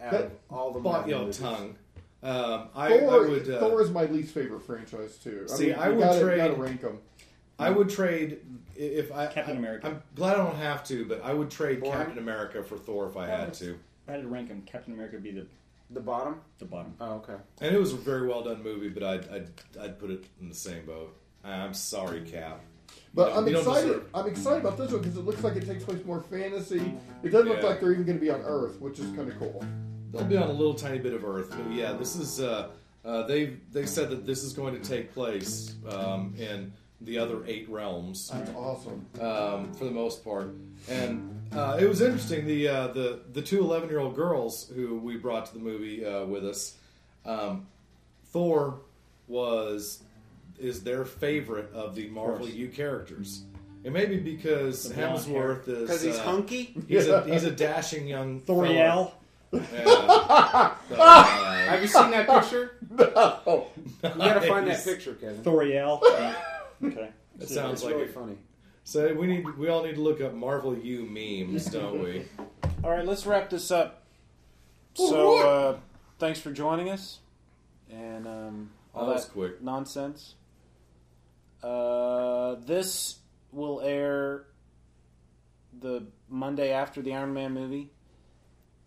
[0.00, 1.38] out That of all the bought Marvel your movies.
[1.38, 1.74] tongue.
[2.26, 5.46] Um, I, Thor, I would uh, Thor is my least favorite franchise too.
[5.48, 6.98] I See, mean, I would gotta, trade- gotta rank them.
[7.58, 8.40] I would trade
[8.74, 9.86] if I Captain America.
[9.86, 11.96] I'm glad I don't have to, but I would trade Boring.
[11.98, 13.70] Captain America for Thor if I had to.
[13.70, 13.76] If
[14.08, 15.46] I had to rank him, Captain America would be the
[15.90, 16.40] The bottom?
[16.58, 16.94] the bottom.
[17.00, 17.36] Oh, okay.
[17.60, 19.48] And it was a very well done movie, but I'd I'd,
[19.80, 21.16] I'd put it in the same boat.
[21.44, 22.60] I'm sorry, Cap.
[23.14, 23.86] But You don't- I'm excited.
[23.86, 26.92] deserve- I'm excited about this one because it looks like it takes place more fantasy.
[27.22, 29.38] It doesn't look like they're even going to be on Earth, which is kind of
[29.38, 29.64] cool.
[30.16, 32.68] They'll be on a little tiny bit of Earth, but yeah, this is uh,
[33.04, 37.44] uh, they they said that this is going to take place um, in the other
[37.46, 39.06] eight realms That's awesome.
[39.20, 40.54] um, for the most part.
[40.88, 42.46] And uh, it was interesting.
[42.46, 46.04] The uh, the the two 11 year old girls who we brought to the movie
[46.04, 46.76] uh, with us,
[47.24, 47.66] um,
[48.32, 48.80] Thor
[49.28, 50.02] was
[50.58, 53.42] is their favorite of the Marvel U characters.
[53.84, 56.74] It may be because The blonde Hemsworth is Because he's uh, hunky.
[56.88, 59.12] He's a he's a dashing young Thoriel.
[59.50, 59.66] Fella.
[59.72, 60.74] Yeah.
[60.98, 61.24] Uh,
[61.72, 62.76] Have you seen that picture?
[62.90, 63.66] No.
[64.02, 65.42] You gotta find that picture, Kevin.
[65.42, 66.00] Thoriel.
[66.84, 67.10] okay.
[67.40, 68.14] It sounds It's like really it.
[68.14, 68.36] funny.
[68.84, 72.24] So we need we all need to look up Marvel U memes, don't we?
[72.84, 74.04] All right, let's wrap this up.
[74.94, 75.78] So, uh,
[76.18, 77.18] thanks for joining us,
[77.90, 79.60] and um, all That that quick.
[79.60, 80.36] nonsense.
[81.62, 83.16] Uh, this
[83.52, 84.44] will air
[85.80, 87.90] the Monday after the Iron Man movie,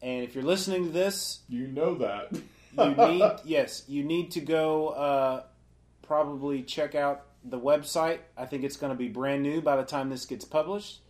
[0.02, 2.32] and if you're listening to this, You know that.
[2.78, 5.44] you need yes, you need to go uh,
[6.02, 8.20] probably check out the website.
[8.38, 11.02] I think it's going to be brand new by the time this gets published,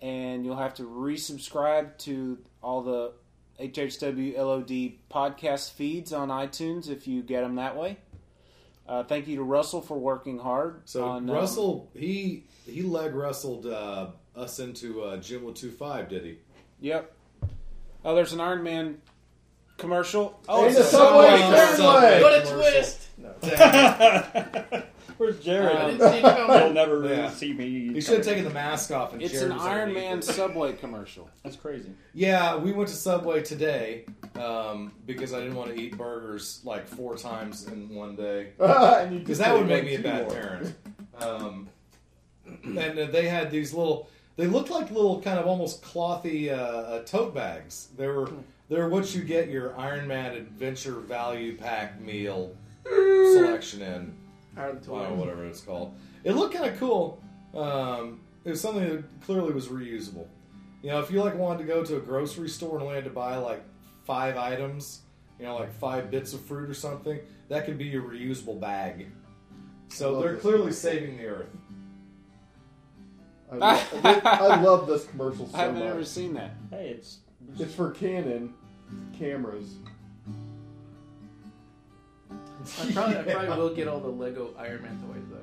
[0.00, 3.12] and you'll have to resubscribe to all the
[3.60, 7.98] HHWLOD podcast feeds on iTunes if you get them that way.
[8.88, 10.82] Uh, thank you to Russell for working hard.
[10.86, 15.70] So on, um, Russell he he leg wrestled uh, us into uh, Jim with two
[15.70, 16.38] five, did he?
[16.80, 17.14] Yep.
[18.04, 19.00] Oh, there's an Iron Man
[19.78, 20.40] commercial.
[20.48, 21.76] Oh, And it's a Subway Subway.
[21.76, 22.22] Subway.
[22.22, 23.08] What a twist!
[23.18, 24.82] No.
[25.18, 25.76] Where's Jared?
[25.76, 26.58] Um, I didn't see it coming.
[26.58, 27.30] He'll never Yeah.
[27.30, 27.66] see me.
[27.68, 30.18] You should have taken the mask off and It's Jared an was Iron underneath Man
[30.18, 30.24] it.
[30.24, 31.28] Subway commercial.
[31.44, 31.92] That's crazy.
[32.14, 34.04] Yeah, we went to Subway today
[34.34, 38.48] um, because I didn't want to eat burgers like four times in one day.
[38.58, 40.30] Because that would make me a bad more.
[40.34, 40.74] parent.
[41.20, 41.68] Um,
[42.64, 44.08] and uh, they had these little.
[44.36, 47.88] They looked like little kind of almost clothy uh, uh, tote bags.
[47.96, 48.30] They were
[48.68, 54.16] they're what you get your Iron Man Adventure Value Pack meal selection in.
[54.56, 55.94] Iron I don't know whatever it's called.
[56.24, 57.22] It looked kind of cool.
[57.54, 60.26] Um, it was something that clearly was reusable.
[60.82, 63.04] You know, if you like wanted to go to a grocery store and only had
[63.04, 63.62] to buy like
[64.04, 65.02] five items,
[65.38, 69.06] you know, like five bits of fruit or something, that could be your reusable bag.
[69.88, 71.50] So Love they're clearly saving the earth.
[73.52, 75.88] I love, I love this commercial so I haven't much.
[75.90, 76.52] ever seen that.
[76.70, 77.18] Hey, it's
[77.58, 78.54] It's for Canon
[79.18, 79.74] cameras.
[82.80, 85.38] I probably, I probably will get all the Lego Iron Man toys though.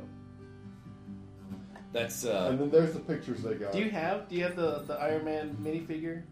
[1.92, 3.74] That's uh, And then there's the pictures they got.
[3.74, 6.24] Do you have Do you have the the Iron Man minifigure?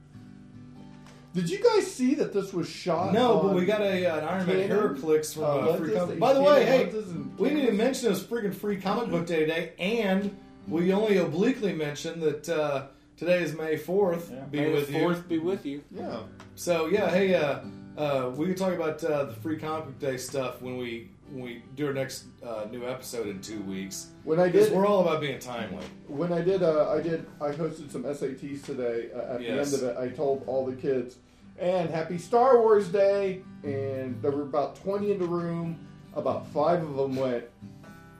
[1.34, 3.14] Did you guys see that this was shot?
[3.14, 5.90] no, but we got a uh, an Iron Man Canon, Heroclix from uh, uh, Free
[5.90, 6.16] that Comic.
[6.16, 7.64] use By the way, Canon hey, lenses and we didn't cameras?
[7.64, 10.36] even mention it was freaking Free Comic Book Day today, and
[10.68, 12.88] we only obliquely mentioned that uh,
[13.18, 14.30] today is May fourth.
[14.32, 14.44] Yeah.
[14.46, 15.00] Be May with the you.
[15.00, 15.84] fourth be with you.
[15.92, 16.20] Yeah.
[16.56, 17.60] So yeah, hey, uh,
[17.98, 21.44] uh, we can talk about uh, the free comic book day stuff when we when
[21.44, 24.08] we do our next uh, new episode in two weeks.
[24.24, 25.84] When I did, we're all about being timely.
[26.08, 29.10] when I did, uh, I did, I hosted some SATs today.
[29.14, 29.72] Uh, at Yes.
[29.72, 31.18] the end of it, I told all the kids,
[31.60, 35.78] "And Happy Star Wars Day!" And there were about twenty in the room.
[36.16, 37.44] About five of them went,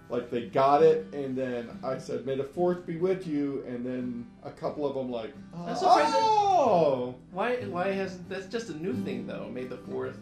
[0.10, 3.86] like they got it, and then I said, "May the Fourth be with you." And
[3.86, 5.34] then a couple of them like,
[5.66, 6.14] That's surprising.
[6.16, 9.50] "Oh, Why Why hasn't that's just a new thing though?
[9.52, 10.18] May the fourth,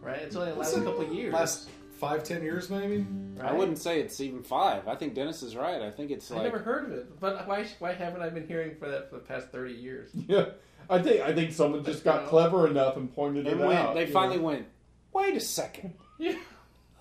[0.00, 0.18] right?
[0.18, 1.32] It's only the last Listen, couple of years.
[1.32, 1.68] Last
[1.98, 3.06] five, ten years maybe.
[3.36, 3.50] right?
[3.50, 4.88] I wouldn't say it's even five.
[4.88, 5.80] I think Dennis is right.
[5.82, 8.46] I think it's I like never heard of it, but why Why haven't I been
[8.48, 10.10] hearing for that for the past thirty years?
[10.14, 10.46] yeah."
[10.90, 13.72] I think I think someone just got clever enough and pointed they it went.
[13.78, 13.94] out.
[13.94, 14.42] They you finally know?
[14.42, 14.66] went.
[15.12, 15.94] Wait a second.
[16.18, 16.34] Yeah,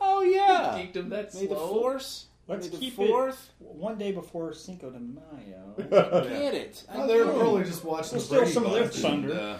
[0.02, 0.78] Oh yeah.
[0.78, 2.26] geeked him that May the force.
[2.48, 3.52] Let's May the keep fourth.
[3.61, 5.76] it one day before Cinco de Mayo.
[6.28, 6.84] Get it.
[6.90, 7.38] I Oh, they're know.
[7.38, 9.34] probably just watching Well, the still Brady some of their Bunch and, thunder.
[9.34, 9.57] uh,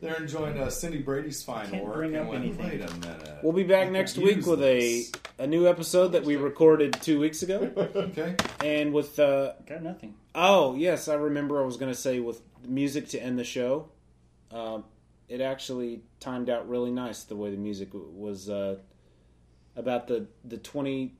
[0.00, 1.94] they're enjoying uh, Cindy Brady's fine Can't work.
[1.94, 2.66] bring and up went, anything.
[2.66, 3.38] Wait a minute.
[3.42, 6.92] We'll be back I next week with a this." a new episode that we recorded
[7.00, 8.36] two weeks ago, Okay.
[8.62, 10.14] and with uh, Got nothing.
[10.34, 11.62] Oh yes, I remember.
[11.62, 13.88] I was going to say with music to end the show.
[14.52, 14.84] Um,
[15.28, 18.76] it actually timed out really nice the way the music w- was uh,
[19.76, 21.14] about the the twenty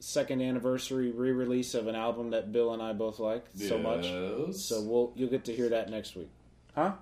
[0.00, 4.04] second anniversary re release of an album that Bill and I both like so much.
[4.04, 4.60] Yes.
[4.60, 6.28] So we'll you'll get to hear that next week,
[6.74, 6.92] huh?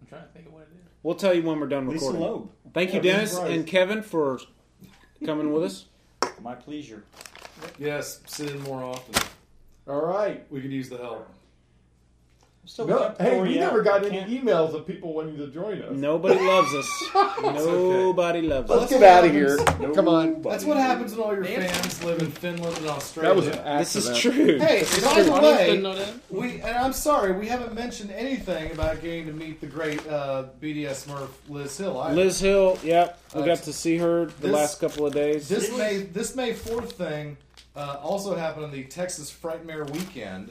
[0.00, 0.84] I'm trying to think of what it is.
[1.02, 2.20] We'll tell you when we're done Lisa recording.
[2.22, 2.50] Loeb.
[2.74, 3.54] Thank you, Yeah, Dennis Lisa Price.
[3.56, 4.40] and Kevin, for
[5.24, 5.84] coming with us.
[6.42, 7.04] My pleasure.
[7.78, 9.14] Yes, sit in more often.
[9.88, 10.44] All right.
[10.50, 11.28] We could use the help.
[12.66, 13.60] Still No, hey, we L'Oreal.
[13.60, 15.92] never got any Can't- emails of people wanting to join us.
[15.92, 17.04] Nobody loves us.
[17.42, 18.80] Nobody loves us.
[18.80, 19.56] Let's get out of here.
[19.94, 20.42] Come on.
[20.42, 21.68] That's what happens when all your Damn.
[21.68, 23.28] fans live in Finland and Australia.
[23.30, 24.58] That was an this is true.
[24.58, 26.14] Hey, by the way, didn't know that?
[26.28, 30.46] we and I'm sorry we haven't mentioned anything about getting to meet the great uh,
[30.60, 31.98] BDS Smurf Liz Hill.
[32.00, 32.14] either.
[32.16, 35.48] Liz Hill, yep, we Uh, got to see her the this- last couple of days.
[35.48, 37.36] This May this May fourth thing
[37.76, 40.50] uh, also happened on the Texas Frightmare weekend,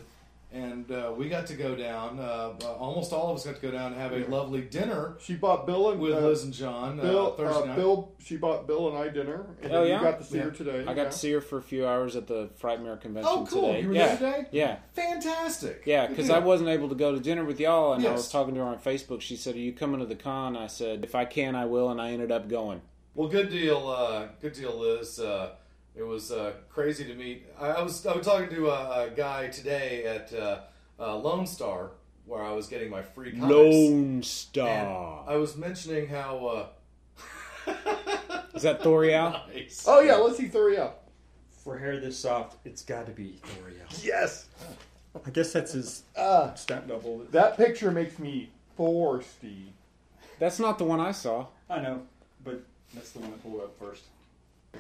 [0.56, 2.18] and uh, we got to go down.
[2.20, 5.18] Uh, uh, almost all of us got to go down and have a lovely dinner
[5.20, 7.28] She bought Bill and with uh, Liz and John Bill.
[7.28, 7.76] uh, Thursday uh, night.
[7.76, 8.12] Bill.
[8.24, 9.46] She bought Bill and I dinner.
[9.62, 9.98] And Oh, yeah?
[9.98, 10.44] You got to see Yeah.
[10.44, 10.86] her today.
[10.88, 13.68] I got to see her for a few hours at the Frightmare convention Oh, cool.
[13.68, 13.82] today.
[13.82, 14.16] You were yeah.
[14.16, 14.48] there today?
[14.52, 14.78] Yeah.
[14.94, 15.84] Fantastic.
[15.86, 16.36] Yeah, because deal.
[16.36, 18.68] I wasn't able to go to dinner with y'all, and I was talking to her
[18.68, 19.22] on Facebook.
[19.22, 21.90] She said, "Are you coming to the con?" I said, "If I can, I will,"
[21.90, 22.82] and I ended up going.
[23.14, 25.20] Well, good deal, uh, good deal, Liz.
[25.96, 27.46] It was uh, crazy to meet.
[27.60, 30.60] I, I was I was talking to a, a guy today at uh,
[31.00, 31.92] uh, Lone Star
[32.26, 33.50] where I was getting my free comics.
[33.50, 35.24] Lone And Star.
[35.28, 36.46] I was mentioning how.
[36.48, 37.72] Uh,
[38.54, 39.32] Is that Thoriel?
[39.54, 39.86] nice.
[39.88, 40.92] Oh yeah, let's see Thoriel.
[41.64, 44.04] For hair this soft, it's got to be Thoriel.
[44.06, 44.48] Yes.
[45.26, 47.20] I guess that's his Uh, stunt double.
[47.32, 49.74] that picture makes me thirsty.
[50.40, 51.48] That's not the one I saw.
[51.70, 52.02] I know,
[52.44, 52.62] but
[52.94, 54.04] that's the one I pulled up first.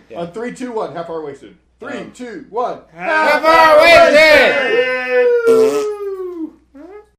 [0.09, 0.21] Yeah.
[0.21, 0.93] On three, two, one.
[0.95, 1.57] Half hour wasted.
[1.79, 2.81] Three, Um, two, one.
[2.93, 5.91] Half hour wasted!